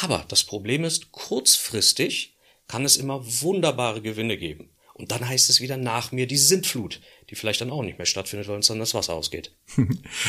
Aber 0.02 0.24
das 0.28 0.42
Problem 0.42 0.82
ist, 0.82 1.12
kurzfristig 1.12 2.36
kann 2.66 2.84
es 2.84 2.96
immer 2.96 3.24
wunderbare 3.42 4.02
Gewinne 4.02 4.36
geben. 4.36 4.70
Und 4.92 5.10
dann 5.10 5.28
heißt 5.28 5.50
es 5.50 5.60
wieder 5.60 5.76
nach 5.76 6.12
mir 6.12 6.28
die 6.28 6.36
Sintflut, 6.36 7.00
die 7.28 7.34
vielleicht 7.34 7.60
dann 7.60 7.70
auch 7.70 7.82
nicht 7.82 7.98
mehr 7.98 8.06
stattfindet, 8.06 8.46
weil 8.46 8.56
uns 8.56 8.68
dann 8.68 8.78
das 8.78 8.94
Wasser 8.94 9.14
ausgeht. 9.14 9.52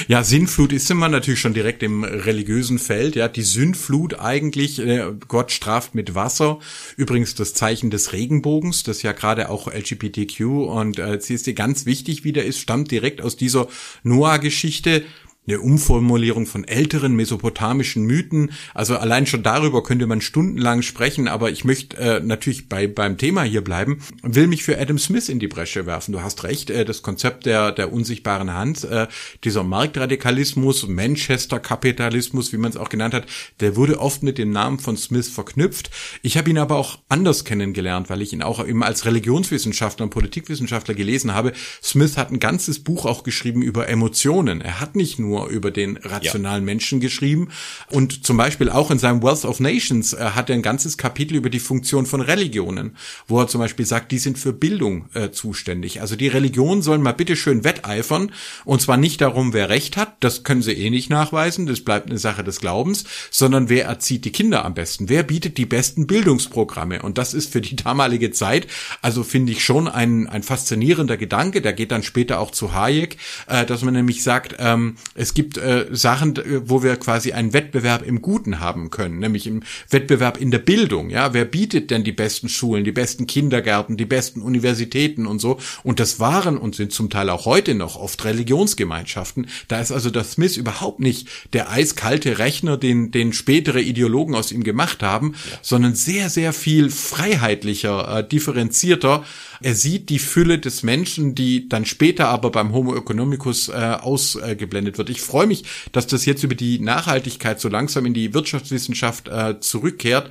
Ja, 0.07 0.23
Sintflut 0.23 0.71
ist 0.73 0.89
immer 0.91 1.07
natürlich 1.07 1.39
schon 1.39 1.53
direkt 1.53 1.81
im 1.81 2.03
religiösen 2.03 2.79
Feld. 2.79 3.15
Ja, 3.15 3.27
die 3.27 3.43
Sündflut 3.43 4.19
eigentlich, 4.19 4.79
äh, 4.79 5.13
Gott 5.27 5.51
straft 5.51 5.95
mit 5.95 6.13
Wasser. 6.15 6.59
Übrigens 6.95 7.33
das 7.35 7.53
Zeichen 7.53 7.89
des 7.89 8.13
Regenbogens, 8.13 8.83
das 8.83 9.01
ja 9.01 9.13
gerade 9.13 9.49
auch 9.49 9.67
LGBTQ 9.67 10.41
und 10.41 10.99
äh, 10.99 11.19
CSD 11.19 11.53
ganz 11.53 11.85
wichtig 11.85 12.23
wieder 12.23 12.43
ist, 12.43 12.59
stammt 12.59 12.91
direkt 12.91 13.21
aus 13.21 13.35
dieser 13.35 13.67
Noah-Geschichte 14.03 15.05
eine 15.47 15.59
Umformulierung 15.59 16.45
von 16.45 16.63
älteren 16.63 17.15
mesopotamischen 17.15 18.03
Mythen. 18.05 18.51
Also 18.73 18.97
allein 18.97 19.27
schon 19.27 19.43
darüber 19.43 19.83
könnte 19.83 20.07
man 20.07 20.21
stundenlang 20.21 20.81
sprechen, 20.81 21.27
aber 21.27 21.51
ich 21.51 21.63
möchte 21.63 21.97
äh, 21.97 22.19
natürlich 22.19 22.67
bei, 22.67 22.87
beim 22.87 23.17
Thema 23.17 23.43
hier 23.43 23.63
bleiben, 23.63 23.99
will 24.23 24.47
mich 24.47 24.63
für 24.63 24.79
Adam 24.79 24.97
Smith 24.97 25.29
in 25.29 25.39
die 25.39 25.47
Bresche 25.47 25.85
werfen. 25.85 26.13
Du 26.13 26.21
hast 26.21 26.43
recht, 26.43 26.69
äh, 26.69 26.85
das 26.85 27.01
Konzept 27.03 27.45
der, 27.45 27.71
der 27.71 27.93
unsichtbaren 27.93 28.53
Hand, 28.53 28.83
äh, 28.85 29.07
dieser 29.43 29.63
Marktradikalismus, 29.63 30.87
Manchester-Kapitalismus, 30.87 32.51
wie 32.51 32.57
man 32.57 32.71
es 32.71 32.77
auch 32.77 32.89
genannt 32.89 33.13
hat, 33.13 33.25
der 33.59 33.75
wurde 33.75 33.99
oft 33.99 34.23
mit 34.23 34.37
dem 34.37 34.49
Namen 34.49 34.79
von 34.79 34.97
Smith 34.97 35.29
verknüpft. 35.29 35.91
Ich 36.23 36.37
habe 36.37 36.49
ihn 36.49 36.57
aber 36.57 36.77
auch 36.77 36.99
anders 37.07 37.45
kennengelernt, 37.45 38.09
weil 38.09 38.21
ich 38.21 38.33
ihn 38.33 38.41
auch 38.41 38.65
eben 38.65 38.83
als 38.83 39.05
Religionswissenschaftler 39.05 40.05
und 40.05 40.09
Politikwissenschaftler 40.09 40.95
gelesen 40.95 41.33
habe. 41.33 41.53
Smith 41.83 42.17
hat 42.17 42.31
ein 42.31 42.39
ganzes 42.39 42.83
Buch 42.83 43.05
auch 43.05 43.23
geschrieben 43.23 43.61
über 43.61 43.87
Emotionen. 43.87 44.61
Er 44.61 44.79
hat 44.79 44.95
nicht 44.95 45.19
nur 45.19 45.34
nur 45.35 45.47
über 45.47 45.71
den 45.71 45.97
rationalen 45.97 46.63
ja. 46.63 46.65
Menschen 46.65 46.99
geschrieben. 46.99 47.49
Und 47.89 48.25
zum 48.25 48.37
Beispiel 48.37 48.69
auch 48.69 48.91
in 48.91 48.99
seinem 48.99 49.21
Wealth 49.21 49.45
of 49.45 49.59
Nations 49.59 50.13
äh, 50.13 50.31
hat 50.35 50.49
er 50.49 50.55
ein 50.55 50.61
ganzes 50.61 50.97
Kapitel 50.97 51.35
über 51.35 51.49
die 51.49 51.59
Funktion 51.59 52.05
von 52.05 52.21
Religionen, 52.21 52.95
wo 53.27 53.39
er 53.39 53.47
zum 53.47 53.59
Beispiel 53.59 53.85
sagt, 53.85 54.11
die 54.11 54.17
sind 54.17 54.39
für 54.39 54.53
Bildung 54.53 55.09
äh, 55.13 55.31
zuständig. 55.31 56.01
Also 56.01 56.15
die 56.15 56.27
Religionen 56.27 56.81
sollen 56.81 57.01
mal 57.01 57.13
bitte 57.13 57.35
schön 57.35 57.63
wetteifern. 57.63 58.31
Und 58.63 58.81
zwar 58.81 58.97
nicht 58.97 59.21
darum, 59.21 59.53
wer 59.53 59.69
Recht 59.69 59.97
hat, 59.97 60.15
das 60.21 60.43
können 60.43 60.61
sie 60.61 60.73
eh 60.73 60.89
nicht 60.89 61.09
nachweisen, 61.09 61.65
das 61.65 61.81
bleibt 61.81 62.09
eine 62.09 62.19
Sache 62.19 62.43
des 62.43 62.59
Glaubens, 62.59 63.03
sondern 63.29 63.69
wer 63.69 63.85
erzieht 63.85 64.25
die 64.25 64.31
Kinder 64.31 64.63
am 64.65 64.73
besten, 64.73 65.09
wer 65.09 65.23
bietet 65.23 65.57
die 65.57 65.65
besten 65.65 66.07
Bildungsprogramme. 66.07 67.01
Und 67.01 67.17
das 67.17 67.33
ist 67.33 67.51
für 67.51 67.61
die 67.61 67.75
damalige 67.85 68.31
Zeit, 68.31 68.67
also 69.01 69.23
finde 69.23 69.51
ich 69.51 69.63
schon 69.63 69.87
ein, 69.87 70.27
ein 70.27 70.43
faszinierender 70.43 71.17
Gedanke, 71.17 71.61
der 71.61 71.73
geht 71.73 71.91
dann 71.91 72.03
später 72.03 72.39
auch 72.39 72.51
zu 72.51 72.73
Hayek, 72.73 73.17
äh, 73.47 73.65
dass 73.65 73.83
man 73.83 73.93
nämlich 73.93 74.23
sagt, 74.23 74.55
ähm, 74.59 74.95
es 75.25 75.33
gibt 75.33 75.57
äh, 75.57 75.87
Sachen, 75.89 76.35
wo 76.65 76.83
wir 76.83 76.97
quasi 76.97 77.31
einen 77.31 77.51
Wettbewerb 77.51 78.05
im 78.05 78.21
Guten 78.21 78.59
haben 78.59 78.91
können, 78.91 79.17
nämlich 79.17 79.47
im 79.47 79.63
Wettbewerb 79.89 80.39
in 80.39 80.51
der 80.51 80.59
Bildung. 80.59 81.09
Ja, 81.09 81.33
wer 81.33 81.45
bietet 81.45 81.89
denn 81.89 82.03
die 82.03 82.11
besten 82.11 82.47
Schulen, 82.47 82.83
die 82.83 82.91
besten 82.91 83.25
Kindergärten, 83.25 83.97
die 83.97 84.05
besten 84.05 84.43
Universitäten 84.43 85.25
und 85.25 85.39
so? 85.39 85.57
Und 85.81 85.99
das 85.99 86.19
waren 86.19 86.59
und 86.59 86.75
sind 86.75 86.91
zum 86.91 87.09
Teil 87.09 87.31
auch 87.31 87.45
heute 87.45 87.73
noch 87.73 87.95
oft 87.95 88.23
Religionsgemeinschaften. 88.23 89.47
Da 89.67 89.81
ist 89.81 89.91
also 89.91 90.11
der 90.11 90.25
Smith 90.25 90.57
überhaupt 90.57 90.99
nicht 90.99 91.27
der 91.53 91.71
eiskalte 91.71 92.37
Rechner, 92.37 92.77
den, 92.77 93.09
den 93.09 93.33
spätere 93.33 93.81
Ideologen 93.81 94.35
aus 94.35 94.51
ihm 94.51 94.63
gemacht 94.63 95.01
haben, 95.01 95.33
ja. 95.49 95.57
sondern 95.63 95.95
sehr, 95.95 96.29
sehr 96.29 96.53
viel 96.53 96.91
freiheitlicher, 96.91 98.19
äh, 98.19 98.27
differenzierter 98.27 99.25
er 99.61 99.75
sieht 99.75 100.09
die 100.09 100.19
Fülle 100.19 100.59
des 100.59 100.83
Menschen, 100.83 101.35
die 101.35 101.69
dann 101.69 101.85
später 101.85 102.27
aber 102.29 102.51
beim 102.51 102.73
Homo 102.73 102.95
economicus 102.95 103.69
äh, 103.69 103.73
ausgeblendet 103.73 104.97
wird. 104.97 105.09
Ich 105.09 105.21
freue 105.21 105.47
mich, 105.47 105.63
dass 105.91 106.07
das 106.07 106.25
jetzt 106.25 106.43
über 106.43 106.55
die 106.55 106.79
Nachhaltigkeit 106.79 107.59
so 107.59 107.69
langsam 107.69 108.05
in 108.05 108.13
die 108.13 108.33
Wirtschaftswissenschaft 108.33 109.27
äh, 109.27 109.59
zurückkehrt. 109.59 110.29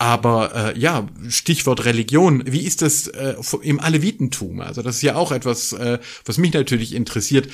Aber 0.00 0.54
äh, 0.74 0.78
ja, 0.78 1.06
Stichwort 1.28 1.84
Religion, 1.84 2.42
wie 2.46 2.62
ist 2.62 2.80
das 2.80 3.06
äh, 3.08 3.34
im 3.60 3.80
Alevitentum? 3.80 4.62
Also 4.62 4.80
das 4.80 4.96
ist 4.96 5.02
ja 5.02 5.14
auch 5.14 5.30
etwas, 5.30 5.74
äh, 5.74 5.98
was 6.24 6.38
mich 6.38 6.54
natürlich 6.54 6.94
interessiert. 6.94 7.50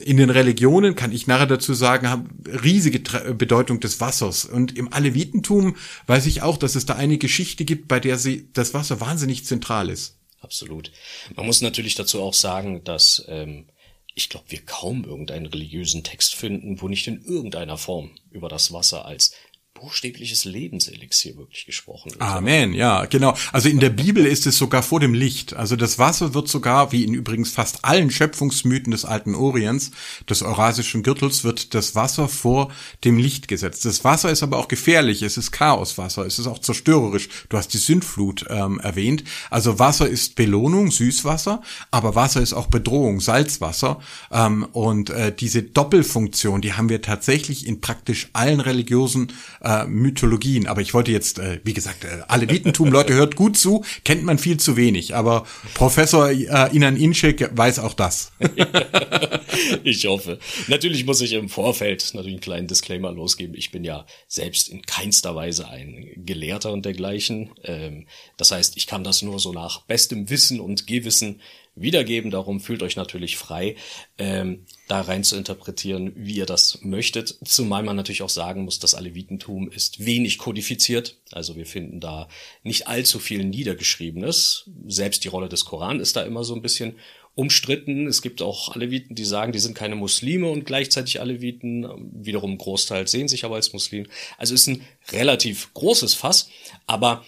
In 0.00 0.16
den 0.16 0.30
Religionen 0.30 0.94
kann 0.94 1.12
ich 1.12 1.26
nachher 1.26 1.44
dazu 1.44 1.74
sagen, 1.74 2.08
haben 2.08 2.30
riesige 2.46 3.02
Tra 3.02 3.34
Bedeutung 3.34 3.80
des 3.80 4.00
Wassers. 4.00 4.46
Und 4.46 4.78
im 4.78 4.94
Alevitentum 4.94 5.76
weiß 6.06 6.24
ich 6.24 6.40
auch, 6.40 6.56
dass 6.56 6.74
es 6.74 6.86
da 6.86 6.94
eine 6.94 7.18
Geschichte 7.18 7.66
gibt, 7.66 7.86
bei 7.86 8.00
der 8.00 8.16
sie 8.16 8.48
das 8.54 8.72
Wasser 8.72 9.02
wahnsinnig 9.02 9.44
zentral 9.44 9.90
ist 9.90 10.16
absolut. 10.44 10.92
Man 11.34 11.46
muss 11.46 11.60
natürlich 11.60 11.94
dazu 11.94 12.22
auch 12.22 12.34
sagen, 12.34 12.84
dass 12.84 13.24
ähm, 13.28 13.66
ich 14.14 14.28
glaube, 14.28 14.46
wir 14.48 14.64
kaum 14.64 15.04
irgendeinen 15.04 15.46
religiösen 15.46 16.04
Text 16.04 16.34
finden, 16.34 16.80
wo 16.80 16.88
nicht 16.88 17.06
in 17.08 17.24
irgendeiner 17.24 17.76
Form 17.76 18.12
über 18.30 18.48
das 18.48 18.72
Wasser 18.72 19.04
als 19.04 19.34
buchstäbliches 19.74 20.44
Lebenselixier 20.44 21.36
wirklich 21.36 21.66
gesprochen 21.66 22.12
wird. 22.12 22.22
Amen, 22.22 22.72
ja, 22.72 23.04
genau. 23.06 23.36
Also 23.52 23.68
in 23.68 23.80
der 23.80 23.90
Bibel 23.90 24.24
ist 24.24 24.46
es 24.46 24.56
sogar 24.56 24.82
vor 24.82 25.00
dem 25.00 25.14
Licht. 25.14 25.54
Also 25.54 25.76
das 25.76 25.98
Wasser 25.98 26.32
wird 26.32 26.48
sogar, 26.48 26.92
wie 26.92 27.04
in 27.04 27.12
übrigens 27.12 27.50
fast 27.50 27.84
allen 27.84 28.10
Schöpfungsmythen 28.10 28.92
des 28.92 29.04
alten 29.04 29.34
Orients, 29.34 29.90
des 30.30 30.42
Eurasischen 30.42 31.02
Gürtels, 31.02 31.42
wird 31.44 31.74
das 31.74 31.94
Wasser 31.94 32.28
vor 32.28 32.72
dem 33.04 33.18
Licht 33.18 33.48
gesetzt. 33.48 33.84
Das 33.84 34.04
Wasser 34.04 34.30
ist 34.30 34.42
aber 34.42 34.58
auch 34.58 34.68
gefährlich. 34.68 35.22
Es 35.22 35.36
ist 35.36 35.50
Chaoswasser. 35.50 36.24
Es 36.24 36.38
ist 36.38 36.46
auch 36.46 36.60
zerstörerisch. 36.60 37.28
Du 37.48 37.56
hast 37.56 37.74
die 37.74 37.78
Sündflut 37.78 38.46
ähm, 38.48 38.78
erwähnt. 38.78 39.24
Also 39.50 39.78
Wasser 39.78 40.08
ist 40.08 40.36
Belohnung, 40.36 40.92
Süßwasser, 40.92 41.62
aber 41.90 42.14
Wasser 42.14 42.40
ist 42.40 42.52
auch 42.52 42.68
Bedrohung, 42.68 43.20
Salzwasser. 43.20 44.00
Ähm, 44.30 44.64
und 44.72 45.10
äh, 45.10 45.34
diese 45.34 45.62
Doppelfunktion, 45.62 46.60
die 46.60 46.74
haben 46.74 46.88
wir 46.88 47.02
tatsächlich 47.02 47.66
in 47.66 47.80
praktisch 47.80 48.28
allen 48.32 48.60
religiösen 48.60 49.32
äh, 49.64 49.86
Mythologien. 49.86 50.66
Aber 50.66 50.80
ich 50.80 50.94
wollte 50.94 51.10
jetzt, 51.10 51.38
äh, 51.38 51.60
wie 51.64 51.72
gesagt, 51.72 52.04
äh, 52.04 52.22
alle 52.28 52.48
Wietentum, 52.48 52.90
Leute, 52.90 53.14
hört 53.14 53.36
gut 53.36 53.56
zu, 53.56 53.84
kennt 54.04 54.24
man 54.24 54.38
viel 54.38 54.58
zu 54.58 54.76
wenig. 54.76 55.14
Aber 55.14 55.46
Professor 55.74 56.30
äh, 56.30 56.76
Inan 56.76 56.96
Inschik 56.96 57.48
weiß 57.56 57.78
auch 57.78 57.94
das. 57.94 58.32
ich 59.84 60.06
hoffe. 60.06 60.38
Natürlich 60.68 61.06
muss 61.06 61.20
ich 61.20 61.32
im 61.32 61.48
Vorfeld 61.48 62.10
natürlich 62.14 62.34
einen 62.34 62.40
kleinen 62.40 62.66
Disclaimer 62.66 63.12
losgeben. 63.12 63.54
Ich 63.56 63.70
bin 63.70 63.84
ja 63.84 64.06
selbst 64.28 64.68
in 64.68 64.82
keinster 64.82 65.34
Weise 65.34 65.68
ein 65.68 66.06
Gelehrter 66.16 66.72
und 66.72 66.84
dergleichen. 66.84 67.50
Ähm, 67.64 68.06
das 68.36 68.50
heißt, 68.50 68.76
ich 68.76 68.86
kann 68.86 69.04
das 69.04 69.22
nur 69.22 69.38
so 69.38 69.52
nach 69.52 69.82
bestem 69.82 70.28
Wissen 70.30 70.60
und 70.60 70.86
Gewissen 70.86 71.40
wiedergeben. 71.76 72.30
Darum 72.30 72.60
fühlt 72.60 72.82
euch 72.82 72.96
natürlich 72.96 73.36
frei, 73.36 73.76
ähm, 74.18 74.66
da 74.88 75.00
rein 75.00 75.24
zu 75.24 75.36
interpretieren, 75.36 76.12
wie 76.14 76.36
ihr 76.36 76.46
das 76.46 76.80
möchtet. 76.82 77.38
Zumal 77.44 77.82
man 77.82 77.96
natürlich 77.96 78.22
auch 78.22 78.28
sagen 78.28 78.64
muss, 78.64 78.78
das 78.78 78.94
Alevitentum 78.94 79.70
ist 79.70 80.04
wenig 80.04 80.38
kodifiziert. 80.38 81.16
Also 81.32 81.56
wir 81.56 81.66
finden 81.66 82.00
da 82.00 82.28
nicht 82.62 82.86
allzu 82.86 83.18
viel 83.18 83.44
Niedergeschriebenes. 83.44 84.70
Selbst 84.86 85.24
die 85.24 85.28
Rolle 85.28 85.48
des 85.48 85.64
Koran 85.64 86.00
ist 86.00 86.16
da 86.16 86.22
immer 86.22 86.44
so 86.44 86.54
ein 86.54 86.62
bisschen 86.62 86.96
umstritten. 87.34 88.06
Es 88.06 88.22
gibt 88.22 88.42
auch 88.42 88.74
Aleviten, 88.74 89.16
die 89.16 89.24
sagen, 89.24 89.52
die 89.52 89.58
sind 89.58 89.74
keine 89.74 89.96
Muslime 89.96 90.48
und 90.48 90.64
gleichzeitig 90.64 91.20
Aleviten. 91.20 91.86
Wiederum 92.12 92.58
Großteil 92.58 93.08
sehen 93.08 93.28
sich 93.28 93.44
aber 93.44 93.56
als 93.56 93.72
Muslim. 93.72 94.06
Also 94.38 94.54
ist 94.54 94.68
ein 94.68 94.82
relativ 95.10 95.72
großes 95.74 96.14
Fass. 96.14 96.48
Aber 96.86 97.24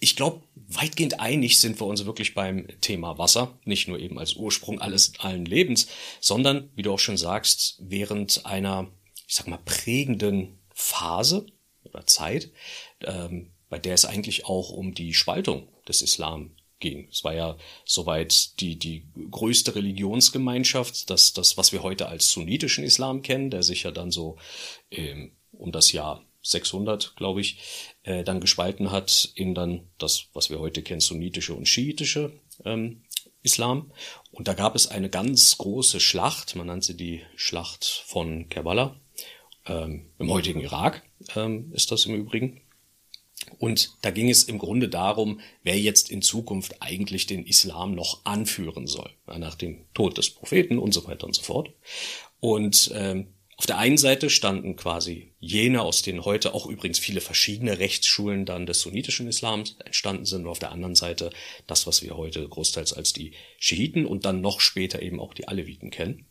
ich 0.00 0.16
glaube, 0.16 0.42
weitgehend 0.68 1.18
einig 1.18 1.58
sind 1.58 1.80
wir 1.80 1.86
uns 1.86 2.04
wirklich 2.04 2.34
beim 2.34 2.68
Thema 2.80 3.18
Wasser, 3.18 3.58
nicht 3.64 3.88
nur 3.88 3.98
eben 3.98 4.18
als 4.18 4.34
Ursprung 4.34 4.80
alles 4.80 5.12
allen 5.18 5.46
Lebens, 5.46 5.88
sondern, 6.20 6.70
wie 6.76 6.82
du 6.82 6.92
auch 6.92 6.98
schon 6.98 7.16
sagst, 7.16 7.78
während 7.80 8.44
einer, 8.44 8.90
ich 9.26 9.34
sag 9.34 9.48
mal, 9.48 9.58
prägenden 9.64 10.58
Phase 10.74 11.46
oder 11.84 12.06
Zeit, 12.06 12.52
ähm, 13.00 13.52
bei 13.70 13.78
der 13.78 13.94
es 13.94 14.04
eigentlich 14.04 14.44
auch 14.44 14.70
um 14.70 14.94
die 14.94 15.14
Spaltung 15.14 15.68
des 15.88 16.02
Islam 16.02 16.54
ging. 16.80 17.08
Es 17.10 17.24
war 17.24 17.34
ja 17.34 17.56
soweit 17.84 18.60
die, 18.60 18.78
die 18.78 19.08
größte 19.30 19.74
Religionsgemeinschaft, 19.74 21.10
das, 21.10 21.32
das, 21.32 21.56
was 21.56 21.72
wir 21.72 21.82
heute 21.82 22.08
als 22.08 22.30
sunnitischen 22.30 22.84
Islam 22.84 23.22
kennen, 23.22 23.50
der 23.50 23.62
sich 23.62 23.82
ja 23.82 23.90
dann 23.90 24.10
so 24.10 24.36
ähm, 24.90 25.32
um 25.50 25.72
das 25.72 25.92
Jahr 25.92 26.27
600, 26.42 27.16
glaube 27.16 27.40
ich, 27.40 27.58
äh, 28.02 28.24
dann 28.24 28.40
gespalten 28.40 28.90
hat 28.90 29.30
in 29.34 29.54
dann 29.54 29.88
das, 29.98 30.26
was 30.32 30.50
wir 30.50 30.60
heute 30.60 30.82
kennen, 30.82 31.00
sunnitische 31.00 31.54
und 31.54 31.66
schiitische 31.66 32.32
ähm, 32.64 33.02
Islam. 33.42 33.92
Und 34.30 34.48
da 34.48 34.54
gab 34.54 34.74
es 34.74 34.86
eine 34.86 35.10
ganz 35.10 35.58
große 35.58 36.00
Schlacht, 36.00 36.56
man 36.56 36.68
nannte 36.68 36.86
sie 36.86 36.96
die 36.96 37.22
Schlacht 37.36 37.84
von 38.06 38.48
Kerbala, 38.48 39.00
ähm, 39.66 40.10
im 40.18 40.30
heutigen 40.30 40.60
Irak 40.60 41.02
ähm, 41.36 41.72
ist 41.72 41.92
das 41.92 42.06
im 42.06 42.14
Übrigen. 42.14 42.60
Und 43.58 43.96
da 44.02 44.10
ging 44.10 44.28
es 44.28 44.44
im 44.44 44.58
Grunde 44.58 44.88
darum, 44.88 45.40
wer 45.62 45.78
jetzt 45.78 46.10
in 46.10 46.22
Zukunft 46.22 46.82
eigentlich 46.82 47.26
den 47.26 47.46
Islam 47.46 47.94
noch 47.94 48.24
anführen 48.24 48.86
soll, 48.86 49.10
nach 49.26 49.54
dem 49.54 49.86
Tod 49.94 50.18
des 50.18 50.30
Propheten 50.30 50.78
und 50.78 50.92
so 50.92 51.06
weiter 51.06 51.26
und 51.26 51.34
so 51.34 51.42
fort. 51.42 51.70
Und 52.40 52.90
ähm, 52.94 53.28
auf 53.58 53.66
der 53.66 53.78
einen 53.78 53.98
Seite 53.98 54.30
standen 54.30 54.76
quasi 54.76 55.32
jene, 55.40 55.82
aus 55.82 56.02
denen 56.02 56.24
heute 56.24 56.54
auch 56.54 56.66
übrigens 56.66 57.00
viele 57.00 57.20
verschiedene 57.20 57.80
Rechtsschulen 57.80 58.46
dann 58.46 58.66
des 58.66 58.80
sunnitischen 58.80 59.26
Islams 59.26 59.76
entstanden 59.84 60.26
sind, 60.26 60.42
und 60.42 60.48
auf 60.48 60.60
der 60.60 60.70
anderen 60.70 60.94
Seite 60.94 61.30
das, 61.66 61.84
was 61.84 62.00
wir 62.02 62.16
heute 62.16 62.48
großteils 62.48 62.92
als 62.92 63.12
die 63.12 63.32
Schiiten 63.58 64.06
und 64.06 64.24
dann 64.24 64.40
noch 64.40 64.60
später 64.60 65.02
eben 65.02 65.18
auch 65.18 65.34
die 65.34 65.48
Aleviten 65.48 65.90
kennen. 65.90 66.26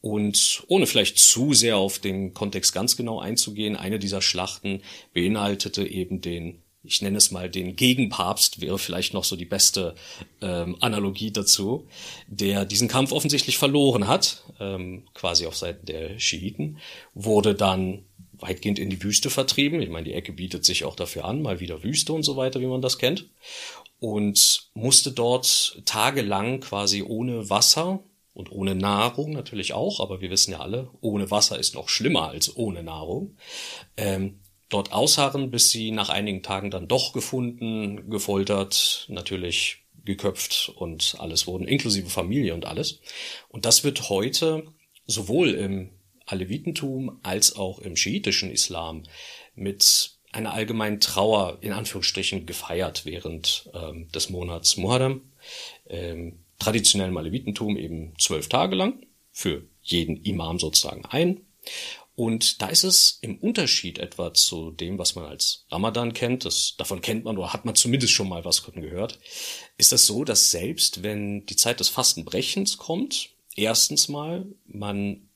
Und 0.00 0.64
ohne 0.66 0.88
vielleicht 0.88 1.20
zu 1.20 1.54
sehr 1.54 1.76
auf 1.76 2.00
den 2.00 2.34
Kontext 2.34 2.72
ganz 2.72 2.96
genau 2.96 3.20
einzugehen, 3.20 3.76
eine 3.76 4.00
dieser 4.00 4.20
Schlachten 4.20 4.82
beinhaltete 5.14 5.86
eben 5.86 6.20
den 6.20 6.62
ich 6.86 7.02
nenne 7.02 7.18
es 7.18 7.30
mal 7.30 7.50
den 7.50 7.76
Gegenpapst, 7.76 8.60
wäre 8.60 8.78
vielleicht 8.78 9.14
noch 9.14 9.24
so 9.24 9.36
die 9.36 9.44
beste 9.44 9.94
ähm, 10.40 10.76
Analogie 10.80 11.30
dazu, 11.30 11.86
der 12.28 12.64
diesen 12.64 12.88
Kampf 12.88 13.12
offensichtlich 13.12 13.58
verloren 13.58 14.06
hat, 14.06 14.44
ähm, 14.60 15.04
quasi 15.14 15.46
auf 15.46 15.56
Seiten 15.56 15.86
der 15.86 16.18
Schiiten, 16.18 16.78
wurde 17.14 17.54
dann 17.54 18.04
weitgehend 18.38 18.78
in 18.78 18.90
die 18.90 19.02
Wüste 19.02 19.30
vertrieben. 19.30 19.80
Ich 19.82 19.88
meine, 19.88 20.04
die 20.04 20.14
Ecke 20.14 20.32
bietet 20.32 20.64
sich 20.64 20.84
auch 20.84 20.96
dafür 20.96 21.24
an, 21.24 21.42
mal 21.42 21.60
wieder 21.60 21.82
Wüste 21.82 22.12
und 22.12 22.22
so 22.22 22.36
weiter, 22.36 22.60
wie 22.60 22.66
man 22.66 22.82
das 22.82 22.98
kennt. 22.98 23.28
Und 23.98 24.68
musste 24.74 25.10
dort 25.10 25.82
tagelang 25.86 26.60
quasi 26.60 27.02
ohne 27.02 27.48
Wasser 27.48 28.00
und 28.34 28.52
ohne 28.52 28.74
Nahrung 28.74 29.32
natürlich 29.32 29.72
auch, 29.72 30.00
aber 30.00 30.20
wir 30.20 30.30
wissen 30.30 30.52
ja 30.52 30.60
alle, 30.60 30.90
ohne 31.00 31.30
Wasser 31.30 31.58
ist 31.58 31.74
noch 31.74 31.88
schlimmer 31.88 32.28
als 32.28 32.54
ohne 32.54 32.82
Nahrung, 32.82 33.36
ähm, 33.96 34.40
dort 34.68 34.92
ausharren, 34.92 35.50
bis 35.50 35.70
sie 35.70 35.90
nach 35.90 36.08
einigen 36.08 36.42
Tagen 36.42 36.70
dann 36.70 36.88
doch 36.88 37.12
gefunden, 37.12 38.10
gefoltert, 38.10 39.06
natürlich 39.08 39.84
geköpft 40.04 40.72
und 40.76 41.16
alles 41.18 41.46
wurden, 41.46 41.66
inklusive 41.66 42.08
Familie 42.08 42.54
und 42.54 42.64
alles. 42.64 43.00
Und 43.48 43.64
das 43.64 43.84
wird 43.84 44.08
heute 44.08 44.64
sowohl 45.06 45.50
im 45.50 45.90
Alevitentum 46.26 47.20
als 47.22 47.56
auch 47.56 47.78
im 47.78 47.96
schiitischen 47.96 48.50
Islam 48.50 49.04
mit 49.54 50.12
einer 50.32 50.52
allgemeinen 50.52 51.00
Trauer 51.00 51.58
in 51.60 51.72
Anführungsstrichen 51.72 52.46
gefeiert 52.46 53.04
während 53.04 53.70
ähm, 53.74 54.08
des 54.12 54.30
Monats 54.30 54.76
Muharram. 54.76 55.22
Ähm, 55.88 56.40
traditionell 56.58 57.08
im 57.08 57.16
Alevitentum 57.16 57.76
eben 57.76 58.14
zwölf 58.18 58.48
Tage 58.48 58.76
lang 58.76 59.06
für 59.30 59.62
jeden 59.82 60.16
Imam 60.24 60.58
sozusagen 60.58 61.04
ein. 61.06 61.42
Und 62.16 62.62
da 62.62 62.68
ist 62.68 62.82
es 62.82 63.18
im 63.20 63.36
Unterschied 63.36 63.98
etwa 63.98 64.32
zu 64.32 64.70
dem, 64.70 64.98
was 64.98 65.14
man 65.14 65.26
als 65.26 65.66
Ramadan 65.70 66.14
kennt, 66.14 66.46
das, 66.46 66.74
davon 66.78 67.02
kennt 67.02 67.24
man 67.24 67.36
oder 67.36 67.52
hat 67.52 67.66
man 67.66 67.74
zumindest 67.74 68.14
schon 68.14 68.28
mal 68.28 68.44
was 68.46 68.62
gehört, 68.62 69.18
ist 69.76 69.92
das 69.92 70.06
so, 70.06 70.24
dass 70.24 70.50
selbst 70.50 71.02
wenn 71.02 71.44
die 71.44 71.56
Zeit 71.56 71.78
des 71.78 71.90
Fastenbrechens 71.90 72.78
kommt, 72.78 73.28
erstens 73.54 74.08
mal, 74.08 74.46
man 74.64 75.28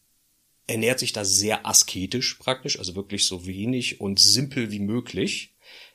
ernährt 0.67 1.01
sich 1.01 1.13
da 1.13 1.23
sehr 1.25 1.67
asketisch 1.67 2.35
praktisch, 2.35 2.79
also 2.79 2.95
wirklich 2.95 3.27
so 3.27 3.45
wenig 3.45 4.01
und 4.01 4.19
simpel 4.19 4.71
wie 4.71 4.79
möglich 4.79 5.50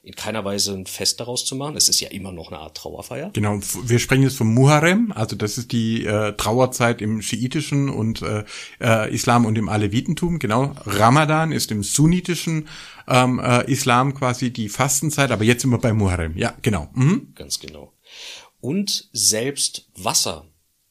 in 0.06 0.16
keiner 0.16 0.46
Weise 0.46 0.72
ein 0.74 0.86
Fest 0.86 1.20
daraus 1.20 1.46
zu 1.46 1.56
machen. 1.56 1.76
Es 1.76 1.90
ist 1.90 2.00
ja 2.00 2.10
immer 2.10 2.32
noch 2.32 2.52
eine 2.52 2.60
Art 2.60 2.78
Trauerfeier. 2.78 3.32
Genau, 3.34 3.60
wir 3.86 3.98
sprechen 3.98 4.22
jetzt 4.22 4.38
vom 4.38 4.54
Muharrem, 4.54 5.12
also 5.12 5.36
das 5.36 5.58
ist 5.58 5.72
die 5.72 6.06
äh, 6.06 6.34
Trauerzeit 6.34 7.02
im 7.02 7.24
schiitischen 7.24 7.90
und 7.90 8.22
äh, 8.22 8.44
äh, 8.80 9.12
Islam 9.12 9.46
und 9.48 9.58
im 9.58 9.68
Alevitentum. 9.68 10.38
Genau, 10.38 10.76
Ramadan 10.86 11.52
ist 11.52 11.72
im 11.72 11.82
sunnitischen 11.82 12.68
ähm, 13.08 13.40
äh, 13.40 13.70
Islam 13.70 14.14
quasi 14.14 14.54
die 14.54 14.70
Fastenzeit, 14.70 15.32
aber 15.32 15.44
jetzt 15.44 15.64
sind 15.64 15.72
wir 15.72 15.80
bei 15.80 15.92
Muharrem. 15.92 16.38
Ja, 16.38 16.54
genau. 16.62 16.88
Mhm. 16.94 17.34
Ganz 17.34 17.60
genau. 17.60 17.92
Und 18.62 19.10
selbst 19.12 19.90
Wasser 19.96 20.46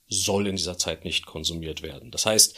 soll 0.09 0.49
in 0.49 0.57
dieser 0.57 0.77
Zeit 0.77 1.05
nicht 1.05 1.25
konsumiert 1.25 1.83
werden. 1.83 2.11
Das 2.11 2.27
heißt, 2.27 2.57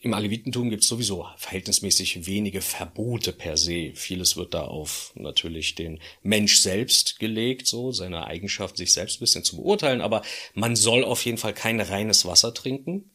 im 0.00 0.14
Alevitentum 0.14 0.70
gibt 0.70 0.82
es 0.82 0.88
sowieso 0.88 1.26
verhältnismäßig 1.36 2.26
wenige 2.26 2.60
Verbote 2.60 3.32
per 3.32 3.56
se. 3.56 3.92
Vieles 3.94 4.36
wird 4.36 4.54
da 4.54 4.62
auf 4.62 5.12
natürlich 5.14 5.74
den 5.74 6.00
Mensch 6.22 6.60
selbst 6.60 7.18
gelegt, 7.18 7.66
so 7.66 7.90
seine 7.90 8.26
Eigenschaft, 8.26 8.76
sich 8.76 8.92
selbst 8.92 9.16
ein 9.16 9.20
bisschen 9.20 9.44
zu 9.44 9.56
beurteilen. 9.56 10.00
Aber 10.00 10.22
man 10.54 10.76
soll 10.76 11.04
auf 11.04 11.24
jeden 11.24 11.38
Fall 11.38 11.54
kein 11.54 11.80
reines 11.80 12.26
Wasser 12.26 12.54
trinken, 12.54 13.10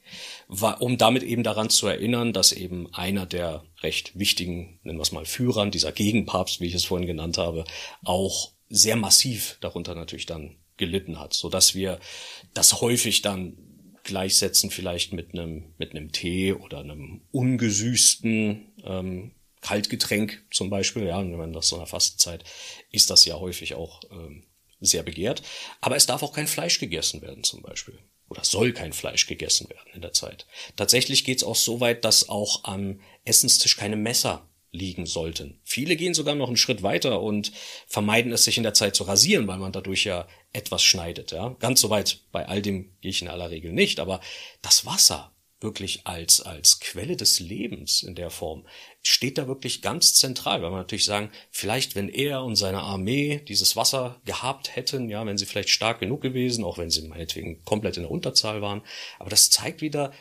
um 0.79 0.97
damit 0.97 1.23
eben 1.23 1.43
daran 1.43 1.69
zu 1.69 1.87
erinnern, 1.87 2.33
dass 2.33 2.51
eben 2.51 2.93
einer 2.93 3.25
der 3.25 3.63
recht 3.81 4.17
wichtigen, 4.17 4.79
nennen 4.83 4.97
wir 4.97 5.03
es 5.03 5.11
mal 5.11 5.25
Führern, 5.25 5.71
dieser 5.71 5.91
Gegenpapst, 5.91 6.59
wie 6.59 6.67
ich 6.67 6.75
es 6.75 6.85
vorhin 6.85 7.07
genannt 7.07 7.37
habe, 7.37 7.65
auch 8.03 8.51
sehr 8.67 8.95
massiv 8.95 9.57
darunter 9.61 9.95
natürlich 9.95 10.25
dann 10.25 10.57
gelitten 10.77 11.19
hat, 11.19 11.33
so 11.33 11.49
dass 11.49 11.75
wir 11.75 11.99
das 12.53 12.81
häufig 12.81 13.21
dann 13.21 13.57
gleichsetzen 14.09 14.71
vielleicht 14.71 15.13
mit 15.13 15.33
einem 15.33 15.73
mit 15.77 15.91
einem 15.91 16.11
Tee 16.11 16.53
oder 16.53 16.79
einem 16.79 17.21
ungesüßten 17.31 18.73
ähm, 18.83 19.31
Kaltgetränk 19.61 20.43
zum 20.51 20.69
Beispiel. 20.69 21.05
Ja, 21.05 21.19
wenn 21.19 21.37
man 21.37 21.53
das 21.53 21.69
so 21.69 21.77
einer 21.77 21.87
Fastenzeit 21.87 22.43
ist 22.91 23.09
das 23.09 23.23
ja 23.25 23.39
häufig 23.39 23.75
auch 23.75 24.01
ähm, 24.11 24.43
sehr 24.81 25.03
begehrt. 25.03 25.43
Aber 25.81 25.95
es 25.95 26.05
darf 26.05 26.23
auch 26.23 26.33
kein 26.33 26.47
Fleisch 26.47 26.79
gegessen 26.79 27.21
werden 27.21 27.43
zum 27.43 27.61
Beispiel. 27.61 27.99
Oder 28.29 28.43
soll 28.43 28.73
kein 28.73 28.93
Fleisch 28.93 29.27
gegessen 29.27 29.69
werden 29.69 29.91
in 29.93 30.01
der 30.01 30.13
Zeit. 30.13 30.45
Tatsächlich 30.75 31.23
geht 31.23 31.37
es 31.37 31.43
auch 31.43 31.55
so 31.55 31.79
weit, 31.79 32.05
dass 32.05 32.29
auch 32.29 32.63
am 32.63 32.99
Essenstisch 33.25 33.75
keine 33.77 33.95
Messer 33.95 34.48
liegen 34.71 35.05
sollten. 35.05 35.59
Viele 35.63 35.95
gehen 35.95 36.13
sogar 36.13 36.35
noch 36.35 36.47
einen 36.47 36.57
Schritt 36.57 36.83
weiter 36.83 37.21
und 37.21 37.51
vermeiden 37.87 38.31
es 38.31 38.43
sich 38.43 38.57
in 38.57 38.63
der 38.63 38.73
Zeit 38.73 38.95
zu 38.95 39.03
rasieren, 39.03 39.47
weil 39.47 39.57
man 39.57 39.71
dadurch 39.71 40.03
ja 40.03 40.27
etwas 40.53 40.83
schneidet. 40.83 41.31
Ja, 41.31 41.55
ganz 41.59 41.81
so 41.81 41.89
weit 41.89 42.21
bei 42.31 42.47
all 42.47 42.61
dem 42.61 42.91
gehe 43.01 43.11
ich 43.11 43.21
in 43.21 43.27
aller 43.27 43.49
Regel 43.49 43.71
nicht, 43.71 43.99
aber 43.99 44.19
das 44.61 44.85
Wasser 44.85 45.33
wirklich 45.61 46.07
als 46.07 46.39
als 46.41 46.79
Quelle 46.79 47.17
des 47.17 47.39
Lebens 47.39 48.01
in 48.03 48.15
der 48.15 48.29
Form 48.29 48.65
steht 49.01 49.37
da 49.37 49.47
wirklich 49.47 49.81
ganz 49.81 50.13
zentral, 50.13 50.61
weil 50.61 50.69
man 50.69 50.79
natürlich 50.79 51.05
sagen, 51.05 51.31
vielleicht 51.51 51.95
wenn 51.95 52.07
er 52.07 52.43
und 52.43 52.55
seine 52.55 52.79
Armee 52.79 53.41
dieses 53.47 53.75
Wasser 53.75 54.21
gehabt 54.23 54.75
hätten, 54.75 55.09
ja, 55.09 55.25
wenn 55.25 55.37
sie 55.37 55.45
vielleicht 55.45 55.69
stark 55.69 55.99
genug 55.99 56.21
gewesen, 56.21 56.63
auch 56.63 56.77
wenn 56.77 56.89
sie 56.89 57.07
meinetwegen 57.07 57.63
komplett 57.65 57.97
in 57.97 58.03
der 58.03 58.11
Unterzahl 58.11 58.61
waren, 58.61 58.83
aber 59.19 59.29
das 59.29 59.49
zeigt 59.49 59.81
wieder, 59.81 60.13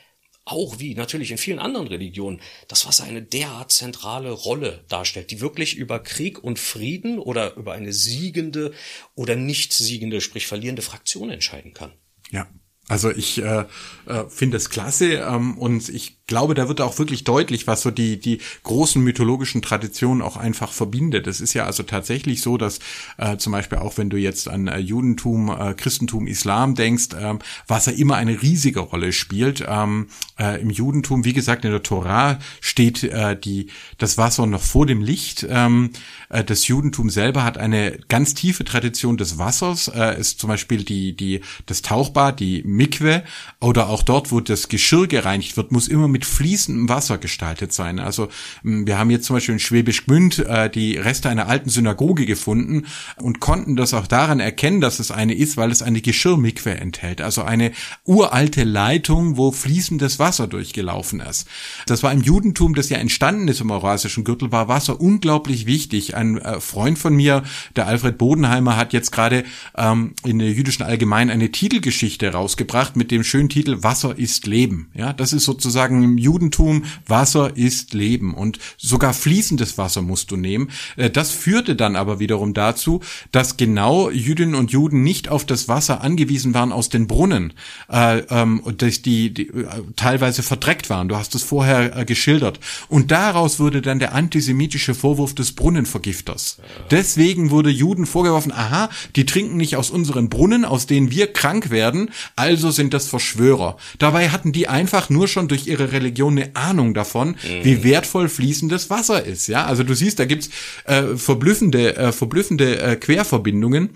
auch 0.51 0.79
wie 0.79 0.95
natürlich 0.95 1.31
in 1.31 1.39
vielen 1.39 1.59
anderen 1.59 1.87
Religionen, 1.87 2.41
das 2.67 2.87
Wasser 2.87 3.05
eine 3.05 3.23
derart 3.23 3.73
zentrale 3.73 4.31
Rolle 4.31 4.85
darstellt, 4.89 5.31
die 5.31 5.41
wirklich 5.41 5.77
über 5.77 5.99
Krieg 5.99 6.43
und 6.43 6.59
Frieden 6.59 7.19
oder 7.19 7.57
über 7.57 7.73
eine 7.73 7.93
siegende 7.93 8.73
oder 9.15 9.37
nicht 9.37 9.73
siegende, 9.73 10.21
sprich 10.21 10.47
verlierende 10.47 10.83
Fraktion 10.83 11.31
entscheiden 11.31 11.75
kann. 11.75 11.93
Ja, 12.31 12.49
also 12.89 13.11
ich 13.11 13.39
äh, 13.39 13.65
äh, 14.07 14.25
finde 14.29 14.57
es 14.57 14.71
klasse 14.71 15.15
ähm, 15.15 15.59
und 15.59 15.89
ich 15.89 16.18
glaube, 16.29 16.55
da 16.55 16.69
wird 16.69 16.81
auch 16.81 16.99
wirklich 16.99 17.25
deutlich, 17.25 17.67
was 17.67 17.83
so 17.83 17.91
die, 17.91 18.21
die 18.21 18.39
großen 18.63 19.03
mythologischen 19.03 19.63
Traditionen 19.63 20.23
auch 20.23 20.37
einfach 20.37 20.71
verbindet. 20.71 21.27
Es 21.27 21.41
ist 21.41 21.55
ja 21.55 21.67
also 21.67 21.83
tatsächlich 21.83 22.43
so, 22.43 22.57
dass 22.57 22.79
äh, 23.17 23.37
zum 23.39 23.53
Beispiel 23.53 23.79
auch 23.79 23.99
wenn 23.99 24.11
du 24.11 24.17
jetzt 24.17 24.49
an 24.49 24.69
äh, 24.69 24.79
Judentum, 24.79 25.51
äh, 25.51 25.75
Christentum, 25.75 26.29
Islam 26.29 26.77
denkst, 26.77 27.15
äh, 27.15 27.35
Wasser 27.67 27.95
immer 27.95 28.17
eine 28.17 28.41
riesige 28.41 28.81
Rolle 28.81 29.13
spielt. 29.13 29.65
Ähm, 29.67 30.09
äh, 30.39 30.61
Im 30.61 30.71
Judentum, 30.71 31.25
wie 31.25 31.33
gesagt, 31.33 31.65
in 31.65 31.73
der 31.73 31.83
Torah 31.83 32.39
steht 32.61 33.03
äh, 33.03 33.39
die, 33.39 33.69
das 33.97 34.19
Wasser 34.19 34.47
noch 34.47 34.63
vor 34.63 34.87
dem 34.87 35.03
Licht. 35.03 35.47
Ähm, 35.49 35.91
äh, 36.29 36.45
das 36.45 36.69
Judentum 36.69 37.11
selber 37.11 37.43
hat 37.43 37.59
eine 37.59 37.99
ganz 38.09 38.35
tiefe 38.35 38.65
Tradition 38.65 39.17
des 39.17 39.39
Wassers. 39.39 39.89
Äh, 39.89 40.21
ist 40.21 40.41
zum 40.41 40.49
Beispiel 40.49 40.85
die, 40.85 41.17
die, 41.17 41.41
das 41.65 41.81
Tauchbad, 41.83 42.39
die 42.39 42.63
Mikwe 42.65 43.25
oder 43.61 43.89
auch 43.89 44.03
dort, 44.03 44.31
wo 44.31 44.41
das 44.41 44.69
Geschirr 44.69 45.07
gereinigt 45.07 45.57
wird, 45.57 45.73
muss 45.73 45.89
immer 45.89 46.07
mit 46.07 46.18
fließendem 46.25 46.89
Wasser 46.89 47.19
gestaltet 47.19 47.73
sein. 47.73 47.99
Also 47.99 48.29
wir 48.63 48.99
haben 48.99 49.11
jetzt 49.11 49.27
zum 49.27 49.37
Beispiel 49.37 49.55
in 49.55 49.59
Schwäbisch 49.59 50.07
Gmünd 50.07 50.39
äh, 50.39 50.71
die 50.71 50.97
Reste 50.97 51.29
einer 51.29 51.49
alten 51.49 51.71
Synagoge 51.71 52.27
gefunden 52.27 52.87
und 53.17 53.41
konnten 53.41 53.77
das 53.77 53.95
auch 53.95 54.07
daran 54.07 54.41
erkennen, 54.41 54.81
dass 54.81 54.99
es 54.99 55.11
eine 55.11 55.35
ist, 55.35 55.57
weil 55.57 55.71
es 55.71 55.83
eine 55.83 56.01
Geschirrmikwe 56.01 56.77
enthält. 56.77 57.21
Also 57.21 57.43
eine 57.43 57.73
uralte 58.05 58.65
Leitung, 58.65 59.37
wo 59.37 59.53
fließendes 59.53 60.19
Wasser 60.19 60.47
durchgelaufen 60.47 61.21
ist. 61.21 61.47
Das 61.87 62.03
war 62.03 62.13
im 62.13 62.23
Judentum, 62.23 62.75
das 62.75 62.89
ja 62.89 62.99
entstanden 62.99 63.49
ist 63.49 63.61
im 63.61 63.71
Eurasischen 63.71 64.25
Gürtel, 64.25 64.53
war 64.53 64.69
Wasser 64.69 65.01
unglaublich 65.01 65.67
wichtig. 65.67 66.15
Ein 66.17 66.39
äh, 66.39 66.61
Freund 66.61 66.99
von 66.99 67.15
mir, 67.15 67.43
der 67.77 67.87
Alfred 67.87 68.19
Bodenheimer, 68.19 68.77
hat 68.77 68.93
jetzt 68.93 69.13
gerade 69.13 69.45
ähm, 69.77 70.15
in 70.25 70.39
der 70.39 70.51
jüdischen 70.51 70.83
Allgemein 70.83 71.31
eine 71.31 71.51
Titelgeschichte 71.51 72.33
rausgebracht 72.33 72.97
mit 72.97 73.11
dem 73.11 73.25
schönen 73.25 73.49
Titel 73.49 73.83
Wasser 73.83 74.19
ist 74.19 74.47
Leben. 74.47 74.91
Ja, 74.95 75.13
das 75.13 75.33
ist 75.33 75.45
sozusagen 75.45 76.08
im 76.09 76.19
Judentum 76.19 76.85
Wasser 77.07 77.57
ist 77.57 77.95
Leben 77.95 78.35
und 78.35 78.59
sogar 78.77 79.15
fließendes 79.15 79.79
Wasser 79.79 80.03
musst 80.03 80.31
du 80.31 80.37
nehmen. 80.37 80.71
Äh, 80.97 81.11
das 81.11 81.31
führte 81.31 81.77
dann 81.77 81.97
aber 81.97 82.19
wiederum 82.19 82.55
dazu, 82.55 83.01
dass 83.33 83.57
genau 83.57 84.11
Jüdinnen 84.11 84.55
und 84.55 84.71
Juden 84.71 85.03
nicht 85.03 85.29
auf 85.29 85.45
das 85.45 85.69
Wasser 85.69 86.01
angewiesen 86.01 86.55
waren 86.55 86.73
aus 86.73 86.89
den 86.89 87.07
Brunnen, 87.07 87.53
äh, 87.91 88.19
ähm, 88.31 88.63
dass 88.77 89.03
die, 89.03 89.27
äh, 89.27 89.67
teilweise 89.97 90.43
verdreckt 90.43 90.91
waren. 90.91 91.09
Du 91.09 91.17
hast 91.17 91.35
es 91.35 91.43
vorher 91.43 92.05
geschildert. 92.05 92.61
Und 92.89 93.11
daraus 93.11 93.59
wurde 93.59 93.83
dann 93.83 93.99
der 93.99 94.15
antisemitische 94.15 94.95
Vorwurf 94.95 95.35
des 95.35 95.53
Brunnenvergifters. 95.53 96.59
Deswegen 96.91 97.51
wurde 97.51 97.71
Juden 97.71 98.07
vorgeworfen, 98.07 98.53
aha, 98.53 98.91
die 99.17 99.27
trinken 99.27 99.57
nicht 99.57 99.77
aus 99.77 99.91
unseren 99.91 100.29
Brunnen, 100.29 100.65
aus 100.65 100.87
denen 100.87 101.11
wir 101.11 101.33
krank 101.33 101.71
werden, 101.71 102.11
also 102.37 102.71
sind 102.71 102.95
das 102.95 103.09
Verschwörer. 103.09 103.77
Dabei 103.99 104.31
hatten 104.31 104.53
die 104.53 104.69
einfach 104.69 105.11
nur 105.11 105.29
schon 105.29 105.49
durch 105.49 105.67
ihre 105.67 105.93
Religion 105.99 106.39
eine 106.39 106.55
Ahnung 106.55 106.95
davon, 106.95 107.31
mhm. 107.31 107.65
wie 107.65 107.85
wertvoll 107.85 108.29
fließendes 108.29 108.91
Wasser 108.91 109.25
ist. 109.25 109.47
Ja, 109.49 109.67
also 109.67 109.83
du 109.83 109.95
siehst, 109.95 110.19
da 110.19 110.25
gibt's 110.25 110.51
äh, 110.85 111.17
verblüffende, 111.17 111.97
äh, 111.97 112.13
verblüffende 112.13 112.81
äh, 112.81 112.97
Querverbindungen. 112.97 113.91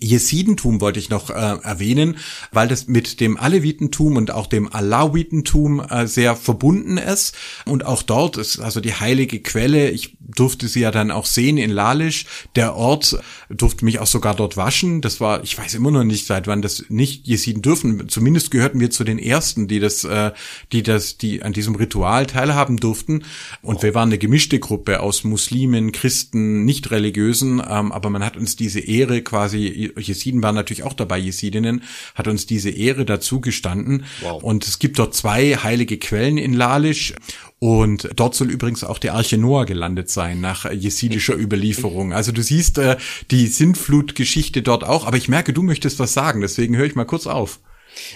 Jesidentum 0.00 0.80
wollte 0.80 0.98
ich 0.98 1.10
noch 1.10 1.30
äh, 1.30 1.34
erwähnen, 1.34 2.16
weil 2.52 2.68
das 2.68 2.86
mit 2.86 3.20
dem 3.20 3.36
Alevitentum 3.36 4.16
und 4.16 4.30
auch 4.30 4.46
dem 4.46 4.72
Alawitentum 4.72 5.80
äh, 5.80 6.06
sehr 6.06 6.36
verbunden 6.36 6.98
ist. 6.98 7.34
Und 7.64 7.86
auch 7.86 8.02
dort 8.02 8.36
ist 8.36 8.58
also 8.58 8.80
die 8.80 8.94
heilige 8.94 9.40
Quelle. 9.40 9.90
Ich 9.90 10.16
durfte 10.20 10.68
sie 10.68 10.80
ja 10.80 10.90
dann 10.90 11.10
auch 11.10 11.26
sehen 11.26 11.58
in 11.58 11.70
Lalisch. 11.70 12.26
Der 12.56 12.74
Ort 12.76 13.18
durfte 13.48 13.84
mich 13.84 13.98
auch 13.98 14.06
sogar 14.06 14.34
dort 14.34 14.56
waschen. 14.56 15.00
Das 15.00 15.20
war, 15.20 15.42
ich 15.42 15.56
weiß 15.56 15.74
immer 15.74 15.90
noch 15.90 16.04
nicht, 16.04 16.26
seit 16.26 16.46
wann 16.46 16.62
das 16.62 16.84
nicht 16.88 17.26
Jesiden 17.26 17.62
dürfen. 17.62 18.08
Zumindest 18.08 18.50
gehörten 18.50 18.80
wir 18.80 18.90
zu 18.90 19.04
den 19.04 19.18
ersten, 19.18 19.68
die 19.68 19.80
das, 19.80 20.04
äh, 20.04 20.32
die 20.72 20.82
das, 20.82 21.18
die 21.18 21.42
an 21.42 21.52
diesem 21.52 21.74
Ritual 21.74 22.26
teilhaben 22.26 22.78
durften. 22.78 23.24
Und 23.62 23.82
wir 23.82 23.94
waren 23.94 24.08
eine 24.08 24.18
gemischte 24.18 24.58
Gruppe 24.58 25.00
aus 25.00 25.24
Muslimen, 25.24 25.92
Christen, 25.92 26.64
nicht-religiösen. 26.64 27.62
Ähm, 27.66 27.92
aber 27.92 28.10
man 28.10 28.24
hat 28.24 28.36
uns 28.36 28.56
diese 28.56 28.80
Ehre 28.80 29.22
quasi 29.22 29.66
Jesiden 29.74 30.42
waren 30.42 30.54
natürlich 30.54 30.82
auch 30.82 30.92
dabei, 30.92 31.18
Jesidinnen, 31.18 31.82
hat 32.14 32.28
uns 32.28 32.46
diese 32.46 32.70
Ehre 32.70 33.04
dazu 33.04 33.40
gestanden. 33.40 34.04
Wow. 34.20 34.42
Und 34.42 34.66
es 34.66 34.78
gibt 34.78 34.98
dort 34.98 35.14
zwei 35.14 35.56
heilige 35.56 35.98
Quellen 35.98 36.38
in 36.38 36.52
Lalisch. 36.52 37.14
Und 37.58 38.10
dort 38.16 38.34
soll 38.34 38.50
übrigens 38.50 38.84
auch 38.84 38.98
die 38.98 39.10
Arche 39.10 39.38
Noah 39.38 39.64
gelandet 39.64 40.10
sein, 40.10 40.40
nach 40.40 40.70
jesidischer 40.70 41.34
Überlieferung. 41.34 42.12
Also 42.12 42.30
du 42.30 42.42
siehst 42.42 42.78
äh, 42.78 42.96
die 43.30 43.46
Sintflutgeschichte 43.46 44.62
dort 44.62 44.84
auch. 44.84 45.06
Aber 45.06 45.16
ich 45.16 45.28
merke, 45.28 45.52
du 45.52 45.62
möchtest 45.62 45.98
was 45.98 46.12
sagen, 46.12 46.40
deswegen 46.40 46.76
höre 46.76 46.86
ich 46.86 46.94
mal 46.94 47.04
kurz 47.04 47.26
auf. 47.26 47.60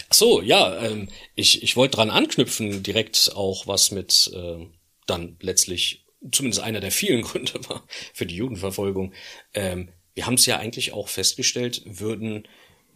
Ach 0.08 0.14
so, 0.14 0.42
ja, 0.42 0.78
ähm, 0.82 1.08
ich, 1.34 1.62
ich 1.62 1.76
wollte 1.76 1.96
dran 1.96 2.10
anknüpfen, 2.10 2.82
direkt 2.82 3.32
auch 3.34 3.66
was 3.66 3.90
mit 3.90 4.30
äh, 4.34 4.66
dann 5.06 5.36
letztlich 5.40 6.04
zumindest 6.32 6.62
einer 6.62 6.80
der 6.80 6.90
vielen 6.90 7.22
Gründe 7.22 7.60
war 7.68 7.84
für 8.12 8.26
die 8.26 8.36
Judenverfolgung, 8.36 9.12
ähm, 9.54 9.90
wir 10.18 10.26
haben 10.26 10.34
es 10.34 10.46
ja 10.46 10.58
eigentlich 10.58 10.92
auch 10.92 11.06
festgestellt, 11.06 11.82
würden 11.84 12.48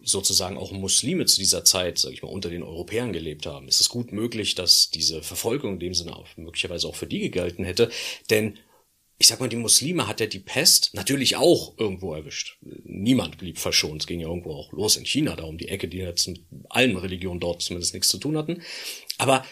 sozusagen 0.03 0.57
auch 0.57 0.73
Muslime 0.73 1.25
zu 1.25 1.39
dieser 1.39 1.63
Zeit, 1.63 1.97
sage 1.97 2.15
ich 2.15 2.21
mal, 2.21 2.27
unter 2.27 2.49
den 2.49 2.63
Europäern 2.63 3.13
gelebt 3.13 3.45
haben. 3.45 3.69
Ist 3.69 3.79
es 3.79 3.87
gut 3.87 4.11
möglich, 4.11 4.55
dass 4.55 4.89
diese 4.89 5.23
Verfolgung 5.23 5.75
in 5.75 5.79
dem 5.79 5.93
Sinne 5.93 6.17
auch 6.17 6.27
möglicherweise 6.35 6.85
auch 6.85 6.97
für 6.97 7.07
die 7.07 7.19
gegelten 7.19 7.63
hätte? 7.63 7.89
Denn 8.29 8.59
ich 9.19 9.27
sag 9.27 9.39
mal, 9.39 9.47
die 9.47 9.55
Muslime 9.55 10.05
hat 10.05 10.19
ja 10.19 10.25
die 10.25 10.41
Pest 10.41 10.89
natürlich 10.95 11.37
auch 11.37 11.77
irgendwo 11.77 12.13
erwischt. 12.13 12.57
Niemand 12.83 13.37
blieb 13.37 13.57
verschont. 13.57 14.01
Es 14.01 14.07
ging 14.07 14.19
ja 14.19 14.27
irgendwo 14.27 14.51
auch 14.51 14.73
los 14.73 14.97
in 14.97 15.05
China, 15.05 15.37
da 15.37 15.45
um 15.45 15.57
die 15.57 15.69
Ecke, 15.69 15.87
die 15.87 15.99
jetzt 15.99 16.27
mit 16.27 16.41
allen 16.67 16.97
Religionen 16.97 17.39
dort 17.39 17.61
zumindest 17.61 17.93
nichts 17.93 18.09
zu 18.09 18.17
tun 18.17 18.35
hatten. 18.35 18.61
Aber 19.17 19.45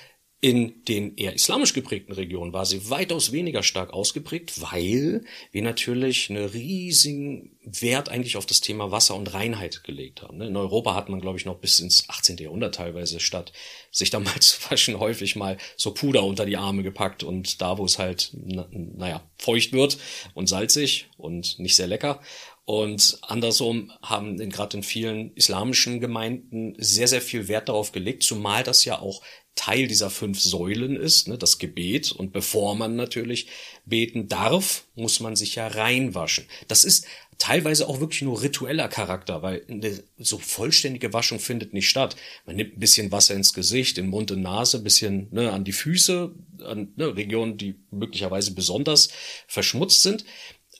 in 0.43 0.83
den 0.85 1.15
eher 1.17 1.35
islamisch 1.35 1.73
geprägten 1.73 2.13
Regionen 2.13 2.51
war 2.51 2.65
sie 2.65 2.89
weitaus 2.89 3.31
weniger 3.31 3.61
stark 3.61 3.93
ausgeprägt, 3.93 4.59
weil 4.59 5.23
wir 5.51 5.61
natürlich 5.61 6.31
einen 6.31 6.45
riesigen 6.45 7.55
Wert 7.63 8.09
eigentlich 8.09 8.37
auf 8.37 8.47
das 8.47 8.59
Thema 8.59 8.89
Wasser 8.89 9.15
und 9.15 9.35
Reinheit 9.35 9.83
gelegt 9.83 10.23
haben. 10.23 10.41
In 10.41 10.57
Europa 10.57 10.95
hat 10.95 11.09
man, 11.09 11.21
glaube 11.21 11.37
ich, 11.37 11.45
noch 11.45 11.59
bis 11.59 11.79
ins 11.79 12.09
18. 12.09 12.37
Jahrhundert 12.37 12.73
teilweise 12.73 13.19
statt 13.19 13.53
sich 13.91 14.09
da 14.09 14.19
mal 14.19 14.33
zu 14.39 14.57
waschen 14.71 14.99
häufig 14.99 15.35
mal 15.35 15.57
so 15.77 15.93
Puder 15.93 16.23
unter 16.23 16.47
die 16.47 16.57
Arme 16.57 16.81
gepackt 16.81 17.21
und 17.23 17.61
da, 17.61 17.77
wo 17.77 17.85
es 17.85 17.99
halt, 17.99 18.31
na, 18.33 18.67
naja, 18.71 19.29
feucht 19.37 19.73
wird 19.73 19.99
und 20.33 20.47
salzig 20.47 21.07
und 21.17 21.59
nicht 21.59 21.75
sehr 21.75 21.87
lecker. 21.87 22.19
Und 22.65 23.17
andersrum 23.23 23.91
haben 24.01 24.37
gerade 24.49 24.77
in 24.77 24.83
vielen 24.83 25.35
islamischen 25.35 25.99
Gemeinden 25.99 26.75
sehr, 26.77 27.07
sehr 27.07 27.21
viel 27.21 27.47
Wert 27.47 27.69
darauf 27.69 27.91
gelegt, 27.91 28.23
zumal 28.23 28.63
das 28.63 28.85
ja 28.85 28.99
auch 28.99 29.21
Teil 29.55 29.87
dieser 29.87 30.09
fünf 30.09 30.39
Säulen 30.39 30.95
ist, 30.95 31.27
ne, 31.27 31.37
das 31.37 31.59
Gebet. 31.59 32.11
Und 32.11 32.33
bevor 32.33 32.75
man 32.75 32.95
natürlich 32.95 33.47
beten 33.85 34.27
darf, 34.27 34.85
muss 34.95 35.19
man 35.19 35.35
sich 35.35 35.55
ja 35.55 35.67
reinwaschen. 35.67 36.45
Das 36.67 36.83
ist 36.83 37.05
teilweise 37.37 37.87
auch 37.87 37.99
wirklich 37.99 38.21
nur 38.21 38.41
ritueller 38.41 38.87
Charakter, 38.87 39.41
weil 39.41 39.63
eine 39.67 40.03
so 40.17 40.37
vollständige 40.37 41.11
Waschung 41.11 41.39
findet 41.39 41.73
nicht 41.73 41.89
statt. 41.89 42.15
Man 42.45 42.55
nimmt 42.55 42.77
ein 42.77 42.79
bisschen 42.79 43.11
Wasser 43.11 43.33
ins 43.35 43.53
Gesicht, 43.53 43.97
in 43.97 44.07
Mund 44.07 44.31
und 44.31 44.41
Nase, 44.41 44.77
ein 44.77 44.83
bisschen 44.83 45.27
ne, 45.31 45.51
an 45.51 45.63
die 45.63 45.73
Füße, 45.73 46.33
an 46.63 46.93
ne, 46.95 47.15
Regionen, 47.15 47.57
die 47.57 47.75
möglicherweise 47.89 48.53
besonders 48.53 49.09
verschmutzt 49.47 50.03
sind. 50.03 50.23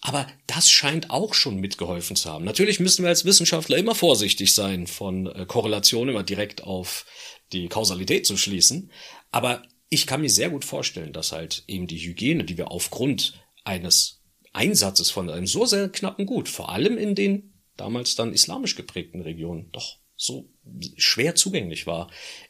Aber 0.02 0.26
das 0.48 0.70
scheint 0.70 1.12
auch 1.12 1.36
schon 1.36 1.58
mitgeholfen 1.58 2.16
zu 2.16 2.30
haben. 2.30 2.44
Natürlich 2.44 2.80
müssen 2.80 3.04
wir 3.04 3.10
als 3.10 3.24
Wissenschaftler 3.24 3.78
immer 3.78 3.94
vorsichtig 3.94 4.54
sein, 4.54 4.88
von 4.88 5.28
äh, 5.28 5.46
Korrelationen 5.46 6.10
immer 6.10 6.24
direkt 6.24 6.64
auf 6.64 7.06
die 7.54 7.68
Kausalität 7.68 8.26
zu 8.26 8.38
schließen. 8.38 8.92
Aber 9.32 9.64
ich 9.90 10.08
kann 10.08 10.22
mir 10.22 10.30
sehr 10.30 10.50
gut 10.50 10.66
vorstellen, 10.66 11.14
dass 11.14 11.32
halt 11.32 11.64
eben 11.68 11.88
die 11.88 12.00
Hygiene, 12.00 12.44
die 12.44 12.58
wir 12.58 12.72
aufgrund 12.72 13.34
eines 13.64 14.22
Einsatzes 14.54 15.12
von 15.12 15.30
einem 15.30 15.48
so 15.48 15.66
sehr 15.66 15.90
knappen 15.90 16.26
Gut, 16.26 16.50
vor 16.50 16.70
allem 16.70 16.98
in 16.98 17.16
den 17.16 17.54
damals 17.78 18.16
dann 18.16 18.34
islamisch 18.34 18.76
geprägten 18.76 19.22
Regionen, 19.22 19.70
doch 19.72 19.98
so 20.16 20.50
schwer 20.98 21.36
zugänglich 21.36 21.88
war, 21.88 22.10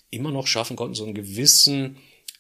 immer 0.10 0.32
noch 0.32 0.48
schaffen 0.48 0.76
konnten, 0.76 0.96
so 0.96 1.06
einen 1.06 1.14
gewissen 1.14 1.98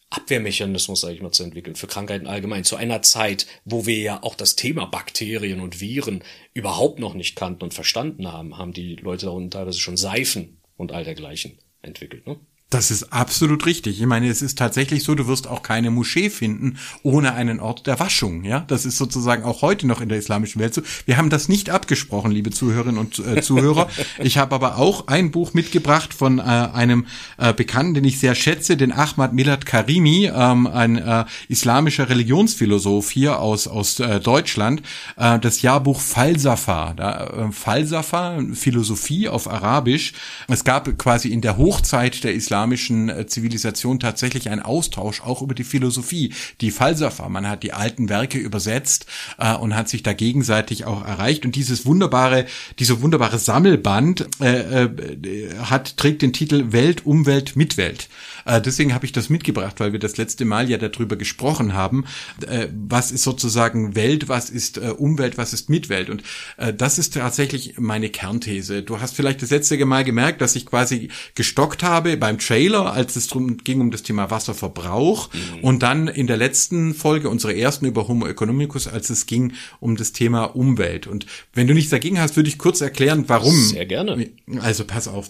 Abwehrmechanismus, 0.09 0.99
sage 0.99 1.16
ich 1.16 1.22
mal, 1.22 1.32
zu 1.32 1.43
entwickeln 1.43 1.76
für 1.76 1.88
Krankheiten 1.88 2.28
allgemein. 2.28 2.66
Zu 2.66 2.76
einer 2.76 3.01
Zeit, 3.01 3.47
wo 3.64 3.86
wir 3.86 3.97
ja 3.97 4.24
auch 4.24 4.36
das 4.36 4.57
Thema 4.57 4.86
Bakterien 4.86 5.62
und 5.62 5.80
Viren 5.80 6.22
überhaupt 6.53 6.99
noch 6.99 7.14
nicht 7.14 7.38
kannten 7.38 7.64
und 7.64 7.74
verstanden 7.74 8.32
haben, 8.32 8.57
haben 8.57 8.74
die 8.74 8.97
Leute 8.97 9.28
da 9.28 9.32
unten 9.32 9.51
teilweise 9.51 9.80
schon 9.80 9.95
Seifen 9.95 10.62
und 10.76 10.91
all 10.91 11.05
dergleichen 11.05 11.59
entwickelt. 11.82 12.28
Ne? 12.28 12.39
Das 12.72 12.90
ist 12.90 13.12
absolut 13.12 13.66
richtig. 13.66 14.00
Ich 14.00 14.08
meine, 14.08 14.30
es 14.30 14.42
ist 14.42 14.58
tatsächlich 14.58 15.04
so, 15.04 15.14
du 15.14 15.28
wirst 15.28 15.46
auch 15.46 15.62
keine 15.62 15.92
Moschee 15.92 16.30
finden 16.30 16.78
ohne 17.04 17.34
einen 17.34 17.60
Ort 17.60 17.86
der 17.86 18.00
Waschung. 18.00 18.46
Ja, 18.46 18.62
das 18.62 18.86
ist 18.86 18.98
sozusagen 18.98 19.44
auch 19.44 19.62
heute 19.62 19.86
noch 19.86 20.00
in 20.00 20.08
der 20.08 20.18
islamischen 20.18 20.62
Welt 20.62 20.74
so. 20.74 20.82
Wir 21.06 21.18
haben 21.18 21.30
das 21.30 21.50
nicht 21.50 21.70
abgesprochen, 21.70 22.32
liebe 22.32 22.50
Zuhörerinnen 22.50 22.98
und 22.98 23.20
äh, 23.20 23.42
Zuhörer. 23.42 23.90
ich 24.20 24.38
habe 24.38 24.56
aber 24.56 24.78
auch 24.78 25.08
ein 25.08 25.32
Buch 25.32 25.54
mitgebracht 25.54 26.14
von 26.14 26.40
äh, 26.40 26.44
einem 26.44 27.08
äh, 27.38 27.54
Bekannten, 27.54 27.96
den 27.96 28.06
ich 28.06 28.22
sehr 28.22 28.36
schätze, 28.36 28.78
den 28.78 28.94
Ahmad 28.94 29.34
Milad 29.34 29.66
Karimi, 29.66 30.32
ähm, 30.34 30.66
ein 30.66 30.96
äh, 30.96 31.26
islamischer 31.50 32.08
Religionsphilosoph 32.08 33.12
hier 33.12 33.42
aus 33.42 33.68
aus 33.68 34.00
äh, 34.00 34.22
Deutschland. 34.22 34.82
Äh, 35.18 35.40
das 35.40 35.62
Jahrbuch 35.62 36.00
Falsafa, 36.00 36.94
da, 36.94 37.50
Falsafa, 37.52 38.40
Philosophie 38.54 39.28
auf 39.28 39.50
Arabisch. 39.50 40.14
Es 40.48 40.64
gab 40.64 40.98
quasi 40.98 41.28
in 41.28 41.42
der 41.42 41.58
Hochzeit 41.58 42.24
der 42.24 42.34
Islam 42.34 42.61
islamischen 42.62 43.09
äh, 43.09 43.26
Zivilisation 43.26 43.99
tatsächlich 43.99 44.49
ein 44.49 44.62
Austausch 44.62 45.22
auch 45.22 45.41
über 45.41 45.55
die 45.55 45.64
Philosophie, 45.64 46.34
die 46.62 46.70
Falsafa. 46.70 47.28
Man 47.28 47.47
hat 47.47 47.64
die 47.64 47.74
alten 47.74 48.07
Werke 48.07 48.38
übersetzt 48.38 49.07
äh, 49.39 49.55
und 49.55 49.76
hat 49.76 49.89
sich 49.89 50.03
da 50.03 50.14
gegenseitig 50.14 50.86
auch 50.86 51.03
erreicht. 51.03 51.45
Und 51.45 51.55
dieses 51.55 51.86
wunderbare, 51.86 52.45
dieser 52.78 53.01
wunderbare 53.01 53.39
Sammelband 53.39 54.28
äh, 54.41 54.84
äh, 54.84 55.55
hat 55.64 55.97
trägt 55.97 56.22
den 56.22 56.34
Titel 56.34 56.72
Welt, 56.72 57.05
Umwelt, 57.05 57.55
Mitwelt. 57.55 58.09
Äh, 58.45 58.62
deswegen 58.62 58.93
habe 58.93 59.05
ich 59.05 59.12
das 59.12 59.30
mitgebracht, 59.30 59.80
weil 59.80 59.91
wir 59.91 59.99
das 59.99 60.18
letzte 60.18 60.45
Mal 60.45 60.70
ja 60.70 60.78
darüber 60.78 61.16
gesprochen 61.16 61.74
haben, 61.74 62.05
äh, 62.47 62.68
was 62.88 63.12
ist 63.12 63.24
sozusagen 63.24 63.95
Welt, 63.95 64.30
was 64.30 64.49
ist 64.49 64.78
äh, 64.78 64.91
Umwelt, 64.91 65.38
was 65.38 65.53
ist 65.53 65.70
Mitwelt. 65.70 66.09
Und 66.09 66.24
äh, 66.57 66.74
das 66.74 66.99
ist 66.99 67.16
tatsächlich 67.16 67.76
meine 67.78 68.09
Kernthese. 68.09 68.84
Du 68.84 68.99
hast 68.99 69.16
vielleicht 69.16 69.41
das 69.41 69.49
letzte 69.49 69.84
Mal 69.86 70.03
gemerkt, 70.03 70.41
dass 70.41 70.55
ich 70.55 70.66
quasi 70.66 71.09
gestockt 71.36 71.84
habe 71.84 72.18
beim 72.18 72.39
Trailer, 72.52 72.91
als 72.91 73.16
es 73.16 73.28
darum 73.28 73.58
ging 73.60 73.80
um 73.80 73.91
das 73.91 74.04
Thema 74.04 74.30
Wasserverbrauch 74.30 75.30
mhm. 75.34 75.64
und 75.64 75.84
dann 75.84 76.10
in 76.10 76.28
der 76.28 76.36
letzten 76.36 76.93
Folge, 76.93 77.30
unsere 77.30 77.56
ersten 77.56 77.86
über 77.86 78.10
Homo 78.10 78.28
economicus, 78.28 78.89
als 78.89 79.10
es 79.10 79.26
ging 79.26 79.54
um 79.80 79.95
das 79.95 80.12
Thema 80.12 80.43
Umwelt. 80.54 81.08
Und 81.08 81.26
wenn 81.54 81.68
du 81.68 81.74
nichts 81.74 81.91
dagegen 81.91 82.20
hast, 82.20 82.36
würde 82.36 82.49
ich 82.49 82.58
kurz 82.58 82.82
erklären, 82.82 83.24
warum. 83.28 83.56
Sehr 83.56 83.86
gerne. 83.86 84.32
Also 84.60 84.84
pass 84.84 85.08
auf. 85.08 85.30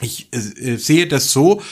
Ich 0.00 0.28
äh, 0.30 0.76
sehe 0.76 1.08
das 1.08 1.32
so, 1.32 1.62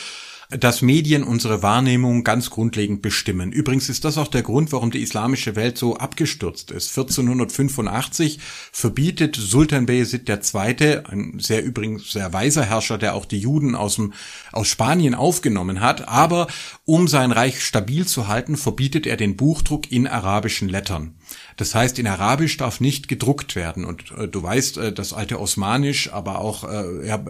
dass 0.58 0.82
Medien 0.82 1.22
unsere 1.22 1.62
Wahrnehmung 1.62 2.24
ganz 2.24 2.50
grundlegend 2.50 3.02
bestimmen. 3.02 3.52
Übrigens 3.52 3.88
ist 3.88 4.04
das 4.04 4.18
auch 4.18 4.28
der 4.28 4.42
Grund, 4.42 4.72
warum 4.72 4.90
die 4.90 5.02
islamische 5.02 5.56
Welt 5.56 5.78
so 5.78 5.96
abgestürzt 5.96 6.70
ist. 6.70 6.96
1485 6.96 8.38
verbietet 8.72 9.36
Sultan 9.36 9.86
Bayezid 9.86 10.28
II., 10.28 11.00
ein 11.04 11.38
sehr 11.38 11.64
übrigens 11.64 12.12
sehr 12.12 12.32
weiser 12.32 12.64
Herrscher, 12.64 12.98
der 12.98 13.14
auch 13.14 13.24
die 13.24 13.38
Juden 13.38 13.74
aus, 13.74 13.96
dem, 13.96 14.12
aus 14.52 14.68
Spanien 14.68 15.14
aufgenommen 15.14 15.80
hat, 15.80 16.08
aber 16.08 16.46
um 16.84 17.08
sein 17.08 17.32
Reich 17.32 17.64
stabil 17.64 18.06
zu 18.06 18.28
halten, 18.28 18.56
verbietet 18.56 19.06
er 19.06 19.16
den 19.16 19.36
Buchdruck 19.36 19.90
in 19.90 20.06
arabischen 20.06 20.68
Lettern. 20.68 21.14
Das 21.56 21.74
heißt, 21.74 21.98
in 21.98 22.06
Arabisch 22.06 22.56
darf 22.56 22.80
nicht 22.80 23.08
gedruckt 23.08 23.56
werden. 23.56 23.84
Und 23.84 24.12
äh, 24.18 24.28
du 24.28 24.42
weißt, 24.42 24.78
äh, 24.78 24.92
das 24.92 25.12
alte 25.12 25.40
Osmanisch, 25.40 26.12
aber 26.12 26.40
auch 26.40 26.64
äh, 26.64 27.06
ja, 27.06 27.22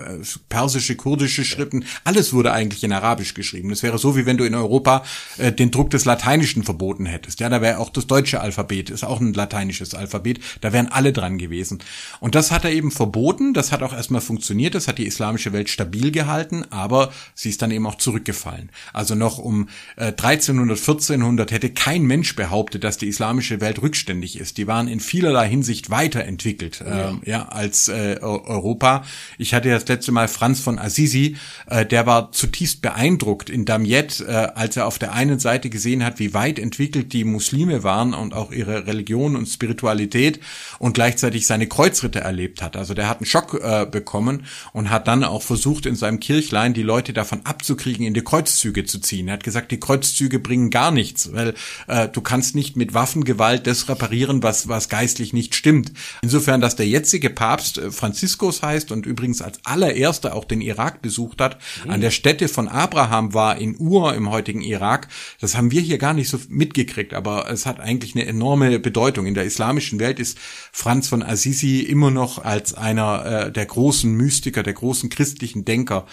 persische, 0.48 0.96
kurdische 0.96 1.44
Schriften, 1.44 1.84
alles 2.04 2.32
wurde 2.32 2.52
eigentlich 2.52 2.84
in 2.84 2.92
Arabisch 2.92 3.34
geschrieben. 3.34 3.70
Das 3.70 3.82
wäre 3.82 3.98
so, 3.98 4.16
wie 4.16 4.26
wenn 4.26 4.36
du 4.36 4.44
in 4.44 4.54
Europa 4.54 5.04
äh, 5.38 5.52
den 5.52 5.70
Druck 5.70 5.90
des 5.90 6.04
Lateinischen 6.04 6.64
verboten 6.64 7.06
hättest. 7.06 7.40
Ja, 7.40 7.48
da 7.48 7.60
wäre 7.60 7.78
auch 7.78 7.90
das 7.90 8.06
deutsche 8.06 8.40
Alphabet, 8.40 8.90
ist 8.90 9.04
auch 9.04 9.20
ein 9.20 9.34
lateinisches 9.34 9.94
Alphabet, 9.94 10.40
da 10.60 10.72
wären 10.72 10.88
alle 10.88 11.12
dran 11.12 11.38
gewesen. 11.38 11.78
Und 12.20 12.34
das 12.34 12.50
hat 12.50 12.64
er 12.64 12.72
eben 12.72 12.90
verboten, 12.90 13.54
das 13.54 13.72
hat 13.72 13.82
auch 13.82 13.92
erstmal 13.92 14.20
funktioniert, 14.20 14.74
das 14.74 14.88
hat 14.88 14.98
die 14.98 15.06
islamische 15.06 15.52
Welt 15.52 15.68
stabil 15.68 16.10
gehalten, 16.10 16.64
aber 16.70 17.12
sie 17.34 17.50
ist 17.50 17.62
dann 17.62 17.70
eben 17.70 17.86
auch 17.86 17.96
zurückgefallen. 17.96 18.70
Also 18.92 19.14
noch 19.14 19.38
um 19.38 19.68
äh, 19.96 20.06
1300, 20.06 20.78
1400 20.78 21.50
hätte 21.50 21.70
kein 21.70 22.04
Mensch 22.04 22.36
behauptet, 22.36 22.84
dass 22.84 22.98
die 22.98 23.08
islamische 23.08 23.60
Welt 23.60 23.82
rückständig 23.94 24.40
ist. 24.40 24.58
Die 24.58 24.66
waren 24.66 24.88
in 24.88 24.98
vielerlei 24.98 25.48
Hinsicht 25.48 25.88
weiterentwickelt 25.88 26.82
ja. 26.84 27.10
Äh, 27.10 27.30
ja 27.30 27.48
als 27.48 27.88
äh, 27.88 28.18
Europa. 28.20 29.04
Ich 29.38 29.54
hatte 29.54 29.70
das 29.70 29.86
letzte 29.86 30.10
Mal 30.10 30.26
Franz 30.26 30.60
von 30.60 30.80
Assisi, 30.80 31.36
äh, 31.66 31.86
der 31.86 32.04
war 32.06 32.32
zutiefst 32.32 32.82
beeindruckt 32.82 33.50
in 33.50 33.64
Damiette, 33.64 34.24
äh, 34.26 34.58
als 34.58 34.76
er 34.76 34.86
auf 34.86 34.98
der 34.98 35.12
einen 35.12 35.38
Seite 35.38 35.70
gesehen 35.70 36.04
hat, 36.04 36.18
wie 36.18 36.34
weit 36.34 36.58
entwickelt 36.58 37.12
die 37.12 37.22
Muslime 37.22 37.84
waren 37.84 38.14
und 38.14 38.34
auch 38.34 38.50
ihre 38.50 38.88
Religion 38.88 39.36
und 39.36 39.46
Spiritualität 39.46 40.40
und 40.80 40.94
gleichzeitig 40.94 41.46
seine 41.46 41.68
Kreuzritte 41.68 42.20
erlebt 42.20 42.62
hat. 42.62 42.76
Also 42.76 42.94
der 42.94 43.08
hat 43.08 43.18
einen 43.18 43.26
Schock 43.26 43.60
äh, 43.62 43.86
bekommen 43.86 44.44
und 44.72 44.90
hat 44.90 45.06
dann 45.06 45.22
auch 45.22 45.42
versucht, 45.42 45.86
in 45.86 45.94
seinem 45.94 46.18
Kirchlein 46.18 46.74
die 46.74 46.82
Leute 46.82 47.12
davon 47.12 47.42
abzukriegen, 47.44 48.04
in 48.04 48.14
die 48.14 48.22
Kreuzzüge 48.22 48.84
zu 48.84 48.98
ziehen. 48.98 49.28
Er 49.28 49.34
hat 49.34 49.44
gesagt, 49.44 49.70
die 49.70 49.78
Kreuzzüge 49.78 50.40
bringen 50.40 50.70
gar 50.70 50.90
nichts, 50.90 51.32
weil 51.32 51.54
äh, 51.86 52.08
du 52.08 52.20
kannst 52.20 52.56
nicht 52.56 52.76
mit 52.76 52.92
Waffengewalt 52.92 53.68
das 53.74 53.88
reparieren, 53.88 54.42
was, 54.42 54.68
was 54.68 54.88
geistlich 54.88 55.32
nicht 55.32 55.54
stimmt. 55.54 55.92
Insofern, 56.22 56.60
dass 56.60 56.76
der 56.76 56.86
jetzige 56.86 57.30
Papst 57.30 57.78
äh, 57.78 57.90
Franziskus 57.90 58.62
heißt 58.62 58.92
und 58.92 59.06
übrigens 59.06 59.42
als 59.42 59.58
allererster 59.64 60.34
auch 60.34 60.44
den 60.44 60.60
Irak 60.60 61.02
besucht 61.02 61.40
hat, 61.40 61.58
mhm. 61.84 61.90
an 61.90 62.00
der 62.00 62.10
Stätte 62.10 62.48
von 62.48 62.68
Abraham 62.68 63.34
war 63.34 63.58
in 63.58 63.76
Ur 63.78 64.14
im 64.14 64.30
heutigen 64.30 64.62
Irak, 64.62 65.08
das 65.40 65.56
haben 65.56 65.70
wir 65.70 65.80
hier 65.80 65.98
gar 65.98 66.14
nicht 66.14 66.28
so 66.28 66.38
mitgekriegt, 66.48 67.14
aber 67.14 67.50
es 67.50 67.66
hat 67.66 67.80
eigentlich 67.80 68.14
eine 68.14 68.26
enorme 68.26 68.78
Bedeutung. 68.78 69.26
In 69.26 69.34
der 69.34 69.44
islamischen 69.44 69.98
Welt 69.98 70.20
ist 70.20 70.38
Franz 70.72 71.08
von 71.08 71.22
Assisi 71.22 71.80
immer 71.80 72.10
noch 72.10 72.44
als 72.44 72.74
einer 72.74 73.24
äh, 73.24 73.52
der 73.52 73.66
großen 73.66 74.12
Mystiker, 74.12 74.62
der 74.62 74.74
großen 74.74 75.10
christlichen 75.10 75.64
Denker 75.64 76.06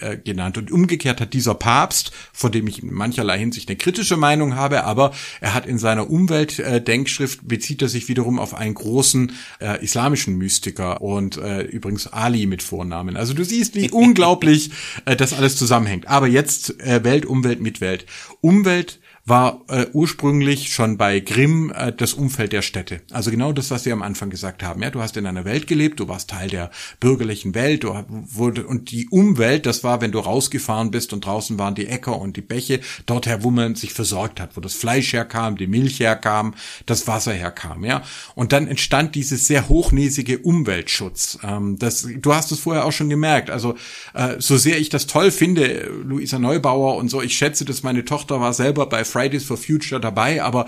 äh, 0.00 0.16
genannt. 0.16 0.58
Und 0.58 0.70
umgekehrt 0.70 1.20
hat 1.20 1.32
dieser 1.32 1.54
Papst, 1.54 2.12
vor 2.32 2.50
dem 2.50 2.66
ich 2.66 2.82
in 2.82 2.92
mancherlei 2.92 3.38
Hinsicht 3.38 3.68
eine 3.68 3.76
kritische 3.76 4.16
Meinung 4.16 4.54
habe, 4.54 4.84
aber 4.84 5.12
er 5.40 5.54
hat 5.54 5.66
in 5.66 5.78
seiner 5.78 6.10
Umweltdenkschrift 6.10 7.05
betrifft, 7.14 7.46
bezieht 7.46 7.82
er 7.82 7.88
sich 7.88 8.08
wiederum 8.08 8.38
auf 8.38 8.54
einen 8.54 8.74
großen 8.74 9.32
äh, 9.60 9.82
islamischen 9.82 10.36
Mystiker 10.36 11.00
und 11.00 11.36
äh, 11.36 11.62
übrigens 11.62 12.06
Ali 12.06 12.46
mit 12.46 12.62
Vornamen. 12.62 13.16
Also 13.16 13.34
du 13.34 13.44
siehst, 13.44 13.74
wie 13.74 13.90
unglaublich 13.92 14.70
äh, 15.04 15.16
das 15.16 15.32
alles 15.32 15.56
zusammenhängt. 15.56 16.08
Aber 16.08 16.26
jetzt 16.26 16.80
äh, 16.80 17.02
Welt, 17.04 17.26
Umwelt, 17.26 17.60
Mitwelt. 17.60 18.06
Umwelt 18.40 19.00
war 19.26 19.64
äh, 19.68 19.86
ursprünglich 19.92 20.72
schon 20.72 20.96
bei 20.96 21.18
Grimm 21.18 21.72
äh, 21.74 21.92
das 21.92 22.14
Umfeld 22.14 22.52
der 22.52 22.62
Städte. 22.62 23.00
Also 23.10 23.32
genau 23.32 23.52
das, 23.52 23.72
was 23.72 23.84
wir 23.84 23.92
am 23.92 24.02
Anfang 24.02 24.30
gesagt 24.30 24.62
haben. 24.62 24.82
Ja, 24.82 24.90
du 24.90 25.02
hast 25.02 25.16
in 25.16 25.26
einer 25.26 25.44
Welt 25.44 25.66
gelebt, 25.66 25.98
du 25.98 26.06
warst 26.06 26.30
Teil 26.30 26.48
der 26.48 26.70
bürgerlichen 27.00 27.52
Welt, 27.54 27.82
du 27.82 27.92
wurde 28.08 28.64
und 28.64 28.92
die 28.92 29.08
Umwelt, 29.08 29.66
das 29.66 29.82
war, 29.82 30.00
wenn 30.00 30.12
du 30.12 30.20
rausgefahren 30.20 30.92
bist 30.92 31.12
und 31.12 31.26
draußen 31.26 31.58
waren 31.58 31.74
die 31.74 31.88
Äcker 31.88 32.20
und 32.20 32.36
die 32.36 32.40
Bäche, 32.40 32.80
dorther, 33.06 33.42
wo 33.42 33.50
man 33.50 33.74
sich 33.74 33.92
versorgt 33.92 34.38
hat, 34.40 34.56
wo 34.56 34.60
das 34.60 34.74
Fleisch 34.74 35.12
herkam, 35.12 35.56
die 35.56 35.66
Milch 35.66 35.98
herkam, 35.98 36.54
das 36.86 37.08
Wasser 37.08 37.32
herkam. 37.32 37.84
Ja, 37.84 38.02
und 38.36 38.52
dann 38.52 38.68
entstand 38.68 39.16
dieses 39.16 39.48
sehr 39.48 39.68
hochnäsige 39.68 40.38
Umweltschutz. 40.38 41.40
Ähm, 41.42 41.80
das, 41.80 42.06
du 42.16 42.32
hast 42.32 42.52
es 42.52 42.60
vorher 42.60 42.84
auch 42.84 42.92
schon 42.92 43.10
gemerkt. 43.10 43.50
Also 43.50 43.74
äh, 44.14 44.36
so 44.38 44.56
sehr 44.56 44.78
ich 44.78 44.88
das 44.88 45.08
toll 45.08 45.32
finde, 45.32 45.90
Luisa 46.04 46.38
Neubauer 46.38 46.94
und 46.96 47.08
so, 47.08 47.22
ich 47.22 47.36
schätze, 47.36 47.64
dass 47.64 47.82
meine 47.82 48.04
Tochter 48.04 48.40
war 48.40 48.52
selber 48.52 48.86
bei 48.86 49.04
Fridays 49.16 49.44
for 49.44 49.56
Future 49.56 50.00
dabei, 50.00 50.42
aber 50.42 50.66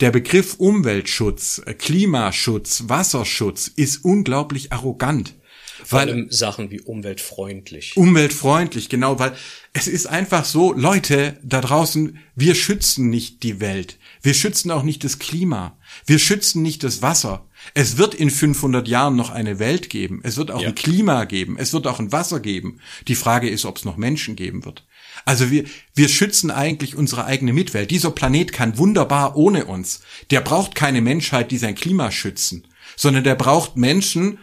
der 0.00 0.10
Begriff 0.10 0.54
Umweltschutz, 0.54 1.60
Klimaschutz, 1.78 2.84
Wasserschutz 2.86 3.68
ist 3.68 4.02
unglaublich 4.02 4.72
arrogant. 4.72 5.34
Vor 5.84 5.98
weil, 5.98 6.08
allem 6.08 6.30
Sachen 6.30 6.70
wie 6.70 6.80
umweltfreundlich. 6.80 7.96
Umweltfreundlich, 7.96 8.88
genau, 8.88 9.18
weil 9.18 9.34
es 9.74 9.88
ist 9.88 10.06
einfach 10.06 10.46
so, 10.46 10.72
Leute 10.72 11.38
da 11.42 11.60
draußen, 11.60 12.18
wir 12.34 12.54
schützen 12.54 13.10
nicht 13.10 13.42
die 13.42 13.60
Welt. 13.60 13.98
Wir 14.22 14.32
schützen 14.32 14.70
auch 14.70 14.84
nicht 14.84 15.04
das 15.04 15.18
Klima. 15.18 15.76
Wir 16.06 16.18
schützen 16.18 16.62
nicht 16.62 16.84
das 16.84 17.02
Wasser. 17.02 17.46
Es 17.74 17.98
wird 17.98 18.14
in 18.14 18.30
500 18.30 18.88
Jahren 18.88 19.16
noch 19.16 19.30
eine 19.30 19.58
Welt 19.58 19.90
geben. 19.90 20.20
Es 20.22 20.36
wird 20.36 20.50
auch 20.50 20.62
ja. 20.62 20.68
ein 20.68 20.74
Klima 20.74 21.24
geben. 21.24 21.56
Es 21.58 21.72
wird 21.72 21.86
auch 21.86 21.98
ein 21.98 22.12
Wasser 22.12 22.40
geben. 22.40 22.80
Die 23.08 23.16
Frage 23.16 23.50
ist, 23.50 23.64
ob 23.64 23.76
es 23.76 23.84
noch 23.84 23.96
Menschen 23.96 24.36
geben 24.36 24.64
wird. 24.64 24.86
Also 25.24 25.50
wir, 25.50 25.64
wir 25.94 26.08
schützen 26.08 26.50
eigentlich 26.50 26.96
unsere 26.96 27.24
eigene 27.24 27.52
Mitwelt. 27.52 27.90
Dieser 27.90 28.10
Planet 28.10 28.52
kann 28.52 28.78
wunderbar 28.78 29.36
ohne 29.36 29.66
uns. 29.66 30.00
Der 30.30 30.40
braucht 30.40 30.74
keine 30.74 31.00
Menschheit, 31.00 31.50
die 31.50 31.58
sein 31.58 31.74
Klima 31.74 32.10
schützen, 32.10 32.66
sondern 32.96 33.24
der 33.24 33.34
braucht 33.34 33.76
Menschen, 33.76 34.38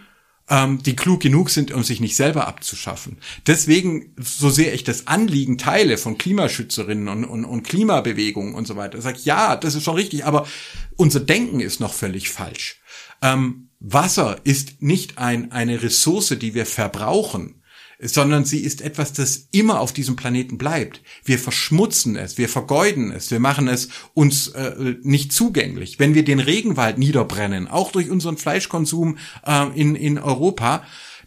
ähm, 0.50 0.82
die 0.84 0.96
klug 0.96 1.22
genug 1.22 1.50
sind, 1.50 1.72
um 1.72 1.84
sich 1.84 2.00
nicht 2.00 2.16
selber 2.16 2.48
abzuschaffen. 2.48 3.18
Deswegen, 3.48 4.14
so 4.18 4.50
sehr 4.50 4.74
ich 4.74 4.84
das 4.84 5.08
Anliegen 5.08 5.58
teile 5.58 5.98
von 5.98 6.18
Klimaschützerinnen 6.18 7.08
und, 7.08 7.26
und, 7.26 7.46
und 7.46 7.64
Klimabewegungen 7.64 8.56
und 8.56 8.68
so 8.68 8.76
weiter, 8.76 9.02
sage 9.02 9.20
ja, 9.24 9.56
das 9.56 9.76
ist 9.76 9.84
schon 9.84 9.96
richtig, 9.96 10.26
aber 10.26 10.48
unser 10.96 11.20
Denken 11.20 11.60
ist 11.60 11.80
noch 11.80 11.94
völlig 11.94 12.30
falsch. 12.30 12.82
Ähm, 13.22 13.70
Wasser 13.80 14.38
ist 14.44 14.82
nicht 14.82 15.18
ein, 15.18 15.52
eine 15.52 15.82
Ressource, 15.82 16.36
die 16.40 16.54
wir 16.54 16.66
verbrauchen, 16.66 17.59
sondern 18.02 18.46
sie 18.46 18.60
ist 18.60 18.82
etwas, 18.82 19.12
das 19.14 19.48
immer 19.52 19.82
auf 19.82 19.92
diesem 19.92 20.16
Planeten 20.16 20.58
bleibt. 20.58 21.02
Wir 21.24 21.38
verschmutzen 21.38 22.16
es, 22.16 22.38
wir 22.38 22.48
vergeuden 22.48 23.12
es, 23.12 23.30
wir 23.30 23.40
machen 23.40 23.68
es 23.68 23.90
uns 24.14 24.48
äh, 24.50 24.96
nicht 25.02 25.34
zugänglich. 25.34 26.00
Wenn 26.00 26.16
wir 26.16 26.24
den 26.24 26.40
Regenwald 26.40 26.98
niederbrennen, 26.98 27.68
auch 27.68 27.92
durch 27.92 28.10
unseren 28.10 28.38
Fleischkonsum 28.38 29.18
äh, 29.46 29.68
in, 29.80 29.96
in 29.96 30.18
Europa, 30.18 30.84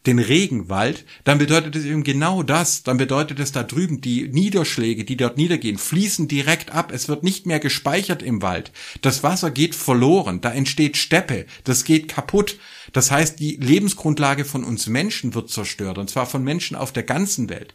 den 0.06 0.18
Regenwald, 0.18 1.04
dann 1.24 1.38
bedeutet 1.38 1.76
es 1.76 1.84
eben 1.84 2.02
genau 2.02 2.42
das. 2.42 2.82
Dann 2.82 2.96
bedeutet 2.96 3.38
es 3.38 3.52
da 3.52 3.62
drüben, 3.62 4.00
die 4.00 4.28
Niederschläge, 4.28 5.04
die 5.04 5.16
dort 5.16 5.36
niedergehen, 5.36 5.78
fließen 5.78 6.26
direkt 6.26 6.72
ab. 6.72 6.90
Es 6.92 7.08
wird 7.08 7.22
nicht 7.22 7.46
mehr 7.46 7.60
gespeichert 7.60 8.22
im 8.22 8.42
Wald. 8.42 8.72
Das 9.00 9.22
Wasser 9.22 9.50
geht 9.50 9.74
verloren. 9.74 10.40
Da 10.40 10.50
entsteht 10.50 10.96
Steppe. 10.96 11.46
Das 11.64 11.84
geht 11.84 12.08
kaputt. 12.08 12.58
Das 12.92 13.10
heißt, 13.10 13.38
die 13.38 13.56
Lebensgrundlage 13.56 14.44
von 14.44 14.64
uns 14.64 14.88
Menschen 14.88 15.34
wird 15.34 15.50
zerstört, 15.50 15.98
und 15.98 16.10
zwar 16.10 16.26
von 16.26 16.42
Menschen 16.42 16.76
auf 16.76 16.92
der 16.92 17.04
ganzen 17.04 17.48
Welt. 17.48 17.74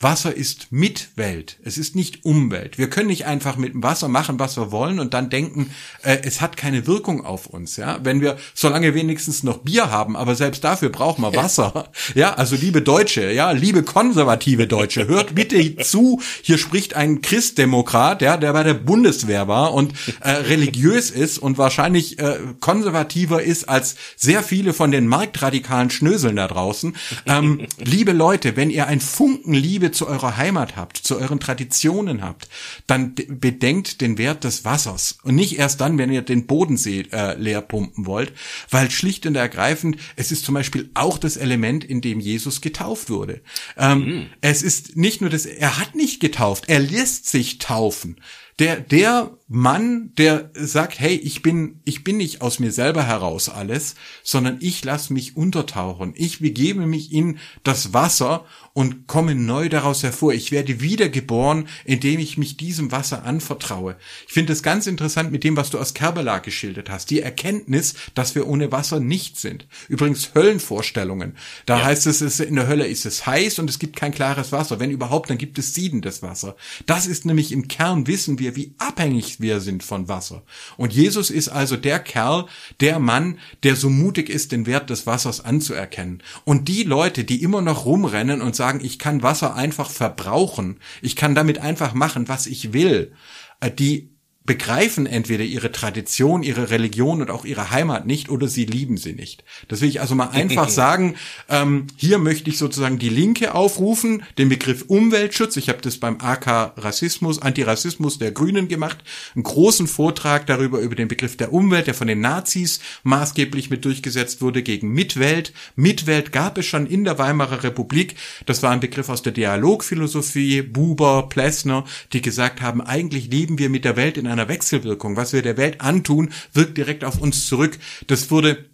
Wasser 0.00 0.34
ist 0.34 0.68
Mitwelt. 0.70 1.58
Es 1.64 1.78
ist 1.78 1.96
nicht 1.96 2.24
Umwelt. 2.24 2.76
Wir 2.76 2.90
können 2.90 3.06
nicht 3.06 3.26
einfach 3.26 3.56
mit 3.56 3.72
dem 3.72 3.82
Wasser 3.82 4.08
machen, 4.08 4.38
was 4.38 4.56
wir 4.56 4.70
wollen 4.70 4.98
und 5.00 5.14
dann 5.14 5.30
denken, 5.30 5.70
äh, 6.02 6.18
es 6.22 6.40
hat 6.40 6.56
keine 6.56 6.86
Wirkung 6.86 7.24
auf 7.24 7.46
uns. 7.46 7.76
Ja, 7.76 7.98
wenn 8.02 8.20
wir, 8.20 8.36
solange 8.54 8.94
wenigstens 8.94 9.42
noch 9.42 9.58
Bier 9.58 9.90
haben, 9.90 10.16
aber 10.16 10.34
selbst 10.34 10.64
dafür 10.64 10.90
brauchen 10.90 11.22
wir 11.22 11.34
Wasser. 11.36 11.88
Ja, 12.14 12.34
also 12.34 12.56
liebe 12.56 12.82
Deutsche, 12.82 13.32
ja, 13.32 13.52
liebe 13.52 13.82
konservative 13.82 14.66
Deutsche, 14.66 15.08
hört 15.08 15.34
bitte 15.34 15.76
zu. 15.78 16.20
Hier 16.42 16.58
spricht 16.58 16.94
ein 16.94 17.22
Christdemokrat, 17.22 18.20
ja, 18.20 18.36
der 18.36 18.52
bei 18.52 18.62
der 18.62 18.74
Bundeswehr 18.74 19.48
war 19.48 19.72
und 19.72 19.94
äh, 20.20 20.30
religiös 20.30 21.10
ist 21.10 21.38
und 21.38 21.56
wahrscheinlich 21.56 22.18
äh, 22.18 22.38
konservativer 22.60 23.42
ist 23.42 23.68
als 23.68 23.96
sehr 24.16 24.42
viele 24.42 24.74
von 24.74 24.90
den 24.90 25.06
marktradikalen 25.08 25.90
Schnöseln 25.90 26.36
da 26.36 26.48
draußen. 26.48 26.96
Ähm, 27.26 27.66
liebe 27.78 28.12
Leute, 28.12 28.56
wenn 28.56 28.70
ihr 28.70 28.86
ein 28.86 29.00
Funken 29.00 29.54
Liebe 29.54 29.85
Liebe 29.86 29.92
zu 29.92 30.08
eurer 30.08 30.36
Heimat 30.36 30.74
habt, 30.74 30.96
zu 30.96 31.16
euren 31.16 31.38
Traditionen 31.38 32.22
habt, 32.22 32.48
dann 32.88 33.14
bedenkt 33.14 34.00
den 34.00 34.18
Wert 34.18 34.42
des 34.42 34.64
Wassers 34.64 35.18
und 35.22 35.36
nicht 35.36 35.58
erst 35.58 35.80
dann, 35.80 35.96
wenn 35.96 36.10
ihr 36.10 36.22
den 36.22 36.46
Bodensee 36.46 37.06
äh, 37.12 37.38
leer 37.38 37.60
pumpen 37.60 38.04
wollt, 38.04 38.32
weil 38.68 38.90
schlicht 38.90 39.26
und 39.26 39.36
ergreifend 39.36 39.96
es 40.16 40.32
ist 40.32 40.44
zum 40.44 40.54
Beispiel 40.54 40.90
auch 40.94 41.18
das 41.18 41.36
Element, 41.36 41.84
in 41.84 42.00
dem 42.00 42.18
Jesus 42.18 42.60
getauft 42.60 43.10
wurde. 43.10 43.42
Ähm, 43.76 43.98
mhm. 43.98 44.26
Es 44.40 44.62
ist 44.62 44.96
nicht 44.96 45.20
nur 45.20 45.30
das, 45.30 45.46
er 45.46 45.78
hat 45.78 45.94
nicht 45.94 46.18
getauft, 46.18 46.64
er 46.66 46.80
lässt 46.80 47.28
sich 47.28 47.58
taufen. 47.58 48.16
Der, 48.58 48.80
der 48.80 49.36
Mann, 49.48 50.12
der 50.18 50.50
sagt, 50.54 50.98
hey, 50.98 51.14
ich 51.14 51.40
bin, 51.40 51.80
ich 51.84 52.02
bin 52.02 52.16
nicht 52.16 52.42
aus 52.42 52.58
mir 52.58 52.72
selber 52.72 53.04
heraus 53.04 53.48
alles, 53.48 53.94
sondern 54.24 54.58
ich 54.60 54.84
lasse 54.84 55.12
mich 55.12 55.36
untertauchen. 55.36 56.14
Ich 56.16 56.40
begebe 56.40 56.84
mich 56.84 57.12
in 57.12 57.38
das 57.62 57.92
Wasser 57.92 58.44
und 58.72 59.06
komme 59.06 59.36
neu 59.36 59.68
daraus 59.68 60.02
hervor. 60.02 60.34
Ich 60.34 60.50
werde 60.50 60.80
wiedergeboren, 60.80 61.68
indem 61.84 62.18
ich 62.18 62.36
mich 62.36 62.56
diesem 62.56 62.90
Wasser 62.90 63.22
anvertraue. 63.22 63.96
Ich 64.26 64.34
finde 64.34 64.52
es 64.52 64.64
ganz 64.64 64.88
interessant 64.88 65.30
mit 65.30 65.44
dem, 65.44 65.56
was 65.56 65.70
du 65.70 65.78
aus 65.78 65.94
Kerbela 65.94 66.40
geschildert 66.40 66.90
hast. 66.90 67.10
Die 67.10 67.20
Erkenntnis, 67.20 67.94
dass 68.14 68.34
wir 68.34 68.48
ohne 68.48 68.72
Wasser 68.72 68.98
nicht 68.98 69.38
sind. 69.38 69.68
Übrigens 69.88 70.34
Höllenvorstellungen. 70.34 71.36
Da 71.66 71.78
ja. 71.78 71.84
heißt 71.84 72.08
es, 72.08 72.20
es, 72.20 72.40
in 72.40 72.56
der 72.56 72.66
Hölle 72.66 72.86
ist 72.86 73.06
es 73.06 73.24
heiß 73.26 73.60
und 73.60 73.70
es 73.70 73.78
gibt 73.78 73.94
kein 73.94 74.12
klares 74.12 74.50
Wasser. 74.50 74.80
Wenn 74.80 74.90
überhaupt, 74.90 75.30
dann 75.30 75.38
gibt 75.38 75.56
es 75.58 75.72
siedendes 75.72 76.20
Wasser. 76.20 76.56
Das 76.84 77.06
ist 77.06 77.24
nämlich 77.24 77.52
im 77.52 77.68
Kern, 77.68 78.08
wissen 78.08 78.40
wir, 78.40 78.56
wie 78.56 78.74
abhängig 78.78 79.35
wir 79.40 79.60
sind 79.60 79.82
von 79.82 80.08
Wasser. 80.08 80.42
Und 80.76 80.92
Jesus 80.92 81.30
ist 81.30 81.48
also 81.48 81.76
der 81.76 81.98
Kerl, 81.98 82.46
der 82.80 82.98
Mann, 82.98 83.38
der 83.62 83.76
so 83.76 83.90
mutig 83.90 84.28
ist, 84.28 84.52
den 84.52 84.66
Wert 84.66 84.90
des 84.90 85.06
Wassers 85.06 85.40
anzuerkennen. 85.40 86.22
Und 86.44 86.68
die 86.68 86.82
Leute, 86.82 87.24
die 87.24 87.42
immer 87.42 87.62
noch 87.62 87.84
rumrennen 87.84 88.42
und 88.42 88.56
sagen, 88.56 88.80
ich 88.82 88.98
kann 88.98 89.22
Wasser 89.22 89.54
einfach 89.54 89.90
verbrauchen, 89.90 90.78
ich 91.02 91.16
kann 91.16 91.34
damit 91.34 91.58
einfach 91.58 91.94
machen, 91.94 92.28
was 92.28 92.46
ich 92.46 92.72
will, 92.72 93.12
äh, 93.60 93.70
die 93.70 94.15
begreifen 94.46 95.06
entweder 95.06 95.44
ihre 95.44 95.72
Tradition, 95.72 96.42
ihre 96.42 96.70
Religion 96.70 97.20
und 97.20 97.30
auch 97.30 97.44
ihre 97.44 97.70
Heimat 97.70 98.06
nicht 98.06 98.30
oder 98.30 98.46
sie 98.46 98.64
lieben 98.64 98.96
sie 98.96 99.12
nicht. 99.12 99.44
Das 99.68 99.80
will 99.80 99.88
ich 99.88 100.00
also 100.00 100.14
mal 100.14 100.28
einfach 100.28 100.68
sagen. 100.68 101.16
Ähm, 101.48 101.88
hier 101.96 102.18
möchte 102.18 102.48
ich 102.48 102.58
sozusagen 102.58 102.98
die 102.98 103.08
Linke 103.08 103.54
aufrufen, 103.54 104.22
den 104.38 104.48
Begriff 104.48 104.84
Umweltschutz. 104.86 105.56
Ich 105.56 105.68
habe 105.68 105.80
das 105.82 105.98
beim 105.98 106.18
AK 106.20 106.74
Rassismus, 106.76 107.42
Antirassismus 107.42 108.18
der 108.18 108.30
Grünen 108.30 108.68
gemacht, 108.68 108.98
einen 109.34 109.42
großen 109.42 109.88
Vortrag 109.88 110.46
darüber 110.46 110.78
über 110.78 110.94
den 110.94 111.08
Begriff 111.08 111.36
der 111.36 111.52
Umwelt, 111.52 111.88
der 111.88 111.94
von 111.94 112.06
den 112.06 112.20
Nazis 112.20 112.80
maßgeblich 113.02 113.68
mit 113.70 113.84
durchgesetzt 113.84 114.40
wurde 114.40 114.62
gegen 114.62 114.92
Mitwelt. 114.92 115.52
Mitwelt 115.74 116.30
gab 116.30 116.56
es 116.58 116.66
schon 116.66 116.86
in 116.86 117.04
der 117.04 117.18
Weimarer 117.18 117.64
Republik. 117.64 118.14
Das 118.46 118.62
war 118.62 118.70
ein 118.70 118.80
Begriff 118.80 119.08
aus 119.08 119.22
der 119.22 119.32
Dialogphilosophie, 119.32 120.62
Buber, 120.62 121.28
Plessner, 121.28 121.84
die 122.12 122.22
gesagt 122.22 122.60
haben, 122.60 122.80
eigentlich 122.80 123.28
leben 123.28 123.58
wir 123.58 123.70
mit 123.70 123.84
der 123.84 123.96
Welt 123.96 124.16
in 124.16 124.26
einer 124.26 124.35
einer 124.38 124.48
Wechselwirkung. 124.48 125.16
Was 125.16 125.32
wir 125.32 125.42
der 125.42 125.56
Welt 125.56 125.80
antun, 125.80 126.30
wirkt 126.52 126.76
direkt 126.76 127.04
auf 127.04 127.20
uns 127.20 127.46
zurück. 127.46 127.78
Das 128.06 128.30
wurde 128.30 128.70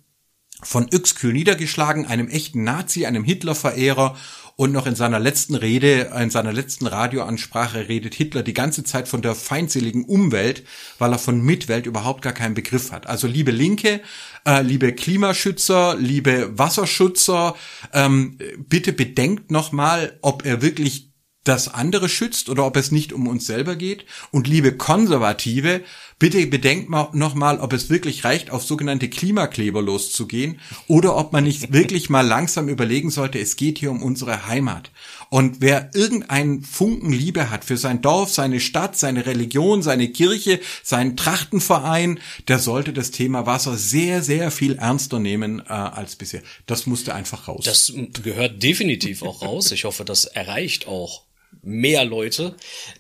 von 0.63 0.89
Yxkühl 0.93 1.33
niedergeschlagen, 1.33 2.07
einem 2.07 2.29
echten 2.29 2.63
Nazi, 2.63 3.07
einem 3.07 3.25
Hitler-Verehrer 3.25 4.17
und 4.57 4.73
noch 4.73 4.87
in 4.87 4.95
seiner 4.95 5.19
letzten 5.19 5.55
Rede, 5.55 6.13
in 6.21 6.31
seiner 6.31 6.53
letzten 6.53 6.87
Radioansprache 6.87 7.89
redet 7.89 8.15
Hitler 8.15 8.43
die 8.43 8.53
ganze 8.53 8.85
Zeit 8.85 9.09
von 9.09 9.23
der 9.23 9.35
feindseligen 9.35 10.05
Umwelt, 10.05 10.65
weil 10.99 11.13
er 11.13 11.19
von 11.19 11.41
Mitwelt 11.41 11.87
überhaupt 11.87 12.23
gar 12.23 12.35
keinen 12.35 12.55
Begriff 12.55 12.93
hat. 12.93 13.07
Also 13.07 13.27
liebe 13.27 13.51
Linke, 13.51 14.03
äh, 14.47 14.63
liebe 14.63 14.93
Klimaschützer, 14.93 15.97
liebe 15.97 16.57
Wasserschützer, 16.59 17.57
ähm, 17.93 18.39
bitte 18.59 18.93
bedenkt 18.93 19.51
nochmal, 19.51 20.19
ob 20.21 20.45
er 20.45 20.61
wirklich 20.61 21.12
das 21.45 21.67
andere 21.67 22.09
schützt 22.09 22.49
oder 22.49 22.65
ob 22.65 22.77
es 22.77 22.93
nicht 22.93 23.13
um 23.13 23.27
uns 23.27 23.47
selber 23.47 23.75
geht. 23.75 24.05
Und 24.31 24.47
liebe 24.47 24.77
Konservative, 24.77 25.83
bitte 26.21 26.47
bedenkt 26.47 26.89
mal 26.89 27.09
nochmal, 27.15 27.59
ob 27.59 27.73
es 27.73 27.91
wirklich 27.91 28.25
reicht, 28.25 28.51
auf 28.51 28.63
sogenannte 28.63 29.09
Klimakleber 29.09 29.83
loszugehen 29.83 30.61
oder 30.87 31.17
ob 31.17 31.33
man 31.33 31.43
nicht 31.43 31.73
wirklich 31.73 32.11
mal 32.11 32.25
langsam 32.25 32.69
überlegen 32.69 33.11
sollte, 33.11 33.41
es 33.41 33.57
geht 33.57 33.79
hier 33.79 33.91
um 33.91 34.03
unsere 34.03 34.47
Heimat. 34.47 34.93
Und 35.31 35.61
wer 35.61 35.91
irgendeinen 35.95 36.63
Funken 36.63 37.13
Liebe 37.13 37.51
hat 37.51 37.65
für 37.65 37.77
sein 37.77 38.03
Dorf, 38.03 38.31
seine 38.31 38.61
Stadt, 38.61 38.97
seine 38.97 39.27
Religion, 39.27 39.83
seine 39.83 40.09
Kirche, 40.11 40.61
seinen 40.85 41.17
Trachtenverein, 41.17 42.21
der 42.47 42.61
sollte 42.61 42.93
das 42.93 43.11
Thema 43.11 43.47
Wasser 43.47 43.77
sehr, 43.77 44.23
sehr 44.23 44.53
viel 44.53 44.77
ernster 44.77 45.19
nehmen 45.19 45.61
äh, 45.61 45.73
als 45.73 46.15
bisher. 46.15 46.43
Das 46.67 46.87
musste 46.87 47.15
einfach 47.15 47.49
raus. 47.49 47.65
Das 47.65 47.93
gehört 48.23 48.63
definitiv 48.63 49.23
auch 49.23 49.43
raus. 49.43 49.73
Ich 49.73 49.85
hoffe, 49.85 50.05
das 50.05 50.27
erreicht 50.27 50.87
auch 50.87 51.25
mehr 51.63 52.05
Leute, 52.05 52.57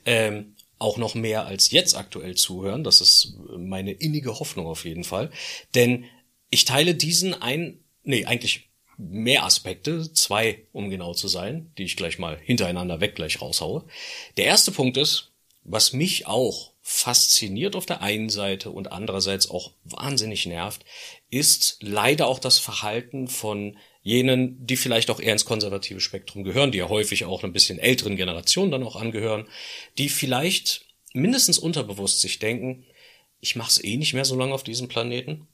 ähm, 0.06 0.56
auch 0.78 0.96
noch 0.96 1.14
mehr 1.14 1.46
als 1.46 1.70
jetzt 1.70 1.96
aktuell 1.96 2.34
zuhören. 2.34 2.82
Das 2.82 3.00
ist 3.00 3.34
meine 3.56 3.92
innige 3.92 4.38
Hoffnung 4.38 4.66
auf 4.66 4.84
jeden 4.84 5.04
Fall. 5.04 5.30
Denn 5.74 6.06
ich 6.50 6.64
teile 6.64 6.94
diesen 6.94 7.40
ein, 7.40 7.78
nee, 8.02 8.24
eigentlich 8.24 8.70
mehr 8.98 9.44
Aspekte, 9.44 10.12
zwei, 10.12 10.66
um 10.72 10.90
genau 10.90 11.14
zu 11.14 11.28
sein, 11.28 11.72
die 11.78 11.84
ich 11.84 11.96
gleich 11.96 12.18
mal 12.18 12.38
hintereinander 12.38 13.00
weg 13.00 13.14
gleich 13.14 13.40
raushaue. 13.40 13.84
Der 14.36 14.46
erste 14.46 14.72
Punkt 14.72 14.96
ist, 14.96 15.32
was 15.64 15.92
mich 15.92 16.26
auch 16.26 16.72
fasziniert 16.82 17.76
auf 17.76 17.86
der 17.86 18.02
einen 18.02 18.28
Seite 18.28 18.70
und 18.70 18.90
andererseits 18.90 19.48
auch 19.48 19.72
wahnsinnig 19.84 20.46
nervt, 20.46 20.84
ist 21.30 21.78
leider 21.80 22.26
auch 22.26 22.40
das 22.40 22.58
Verhalten 22.58 23.28
von 23.28 23.78
jenen, 24.02 24.66
die 24.66 24.76
vielleicht 24.76 25.10
auch 25.10 25.20
eher 25.20 25.32
ins 25.32 25.44
konservative 25.44 26.00
Spektrum 26.00 26.42
gehören, 26.44 26.72
die 26.72 26.78
ja 26.78 26.88
häufig 26.88 27.24
auch 27.24 27.44
ein 27.44 27.52
bisschen 27.52 27.78
älteren 27.78 28.16
Generationen 28.16 28.70
dann 28.70 28.82
auch 28.82 28.96
angehören, 28.96 29.46
die 29.98 30.08
vielleicht 30.08 30.86
mindestens 31.12 31.58
unterbewusst 31.58 32.20
sich 32.20 32.38
denken, 32.38 32.84
ich 33.40 33.56
mach's 33.56 33.82
eh 33.82 33.96
nicht 33.96 34.14
mehr 34.14 34.24
so 34.24 34.36
lange 34.36 34.54
auf 34.54 34.62
diesem 34.62 34.88
Planeten. 34.88 35.46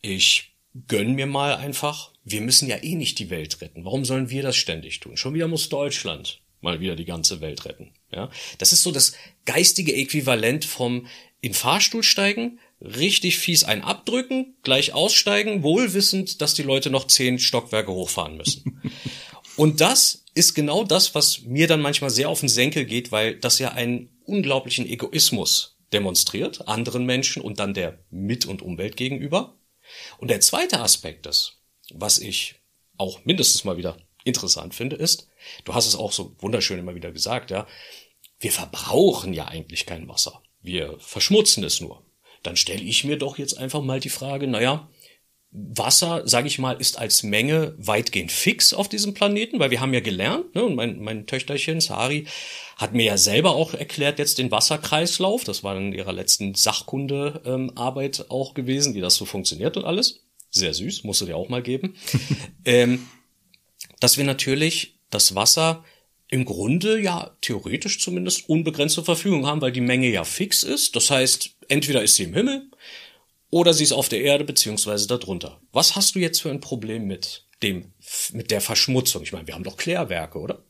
Ich 0.00 0.54
gönn 0.86 1.14
mir 1.14 1.26
mal 1.26 1.56
einfach. 1.56 2.12
Wir 2.24 2.40
müssen 2.40 2.68
ja 2.68 2.76
eh 2.82 2.94
nicht 2.94 3.18
die 3.18 3.30
Welt 3.30 3.60
retten. 3.60 3.84
Warum 3.84 4.04
sollen 4.04 4.30
wir 4.30 4.42
das 4.42 4.56
ständig 4.56 5.00
tun? 5.00 5.16
Schon 5.16 5.34
wieder 5.34 5.48
muss 5.48 5.68
Deutschland 5.68 6.40
mal 6.60 6.80
wieder 6.80 6.96
die 6.96 7.04
ganze 7.04 7.40
Welt 7.40 7.64
retten. 7.64 7.92
Ja, 8.12 8.30
das 8.58 8.72
ist 8.72 8.82
so 8.82 8.92
das 8.92 9.14
geistige 9.44 9.94
Äquivalent 9.94 10.64
vom 10.64 11.06
in 11.40 11.54
Fahrstuhl 11.54 12.02
steigen, 12.02 12.58
richtig 12.80 13.38
fies 13.38 13.64
ein 13.64 13.82
abdrücken, 13.82 14.56
gleich 14.62 14.92
aussteigen, 14.92 15.62
wohlwissend, 15.62 16.40
dass 16.40 16.54
die 16.54 16.62
Leute 16.62 16.90
noch 16.90 17.06
zehn 17.06 17.38
Stockwerke 17.38 17.92
hochfahren 17.92 18.36
müssen. 18.36 18.82
Und 19.56 19.80
das 19.80 20.24
ist 20.34 20.54
genau 20.54 20.84
das, 20.84 21.16
was 21.16 21.40
mir 21.42 21.66
dann 21.66 21.80
manchmal 21.80 22.10
sehr 22.10 22.28
auf 22.28 22.40
den 22.40 22.48
Senkel 22.48 22.84
geht, 22.84 23.10
weil 23.10 23.34
das 23.34 23.58
ja 23.58 23.72
einen 23.72 24.08
unglaublichen 24.24 24.86
Egoismus 24.86 25.76
demonstriert, 25.92 26.68
anderen 26.68 27.04
Menschen 27.04 27.42
und 27.42 27.58
dann 27.58 27.74
der 27.74 27.98
Mit- 28.10 28.46
und 28.46 28.62
Umwelt 28.62 28.96
gegenüber. 28.96 29.58
Und 30.18 30.28
der 30.28 30.40
zweite 30.40 30.78
Aspekt 30.78 31.26
ist, 31.26 31.60
was 31.92 32.18
ich 32.18 32.56
auch 32.98 33.24
mindestens 33.24 33.64
mal 33.64 33.76
wieder 33.76 33.96
interessant 34.22 34.76
finde, 34.76 34.94
ist, 34.94 35.28
du 35.64 35.74
hast 35.74 35.86
es 35.86 35.96
auch 35.96 36.12
so 36.12 36.36
wunderschön 36.38 36.78
immer 36.78 36.94
wieder 36.94 37.10
gesagt, 37.10 37.50
ja, 37.50 37.66
wir 38.38 38.52
verbrauchen 38.52 39.32
ja 39.32 39.46
eigentlich 39.46 39.86
kein 39.86 40.08
Wasser. 40.08 40.42
Wir 40.60 40.96
verschmutzen 41.00 41.64
es 41.64 41.80
nur 41.80 42.07
dann 42.42 42.56
stelle 42.56 42.82
ich 42.82 43.04
mir 43.04 43.16
doch 43.16 43.38
jetzt 43.38 43.58
einfach 43.58 43.82
mal 43.82 44.00
die 44.00 44.08
Frage, 44.08 44.46
naja, 44.46 44.88
Wasser, 45.50 46.28
sage 46.28 46.46
ich 46.46 46.58
mal, 46.58 46.74
ist 46.78 46.98
als 46.98 47.22
Menge 47.22 47.74
weitgehend 47.78 48.30
fix 48.30 48.74
auf 48.74 48.88
diesem 48.88 49.14
Planeten, 49.14 49.58
weil 49.58 49.70
wir 49.70 49.80
haben 49.80 49.94
ja 49.94 50.00
gelernt, 50.00 50.54
ne, 50.54 50.64
und 50.64 50.74
mein, 50.74 51.00
mein 51.00 51.26
Töchterchen 51.26 51.80
Sari 51.80 52.26
hat 52.76 52.92
mir 52.92 53.06
ja 53.06 53.16
selber 53.16 53.54
auch 53.54 53.72
erklärt 53.72 54.18
jetzt 54.18 54.38
den 54.38 54.50
Wasserkreislauf, 54.50 55.44
das 55.44 55.64
war 55.64 55.76
in 55.76 55.94
ihrer 55.94 56.12
letzten 56.12 56.54
Sachkundearbeit 56.54 58.18
ähm, 58.20 58.26
auch 58.28 58.52
gewesen, 58.52 58.94
wie 58.94 59.00
das 59.00 59.14
so 59.14 59.24
funktioniert 59.24 59.76
und 59.76 59.84
alles. 59.84 60.20
Sehr 60.50 60.74
süß, 60.74 61.04
musst 61.04 61.22
du 61.22 61.26
dir 61.26 61.36
auch 61.36 61.48
mal 61.48 61.62
geben. 61.62 61.94
ähm, 62.64 63.06
dass 64.00 64.18
wir 64.18 64.24
natürlich 64.24 64.98
das 65.10 65.34
Wasser 65.34 65.84
im 66.30 66.44
Grunde 66.44 67.00
ja 67.00 67.30
theoretisch 67.40 68.00
zumindest 68.00 68.48
unbegrenzt 68.48 68.94
zur 68.94 69.04
Verfügung 69.04 69.46
haben, 69.46 69.60
weil 69.60 69.72
die 69.72 69.80
Menge 69.80 70.08
ja 70.08 70.24
fix 70.24 70.62
ist. 70.62 70.94
Das 70.94 71.10
heißt, 71.10 71.50
entweder 71.68 72.02
ist 72.02 72.16
sie 72.16 72.24
im 72.24 72.34
Himmel 72.34 72.70
oder 73.50 73.72
sie 73.72 73.84
ist 73.84 73.92
auf 73.92 74.08
der 74.08 74.20
Erde 74.20 74.44
beziehungsweise 74.44 75.06
darunter. 75.06 75.60
Was 75.72 75.96
hast 75.96 76.14
du 76.14 76.18
jetzt 76.18 76.42
für 76.42 76.50
ein 76.50 76.60
Problem 76.60 77.06
mit 77.06 77.46
dem, 77.62 77.92
mit 78.32 78.50
der 78.50 78.60
Verschmutzung? 78.60 79.22
Ich 79.22 79.32
meine, 79.32 79.46
wir 79.46 79.54
haben 79.54 79.64
doch 79.64 79.76
Klärwerke, 79.76 80.38
oder? 80.38 80.62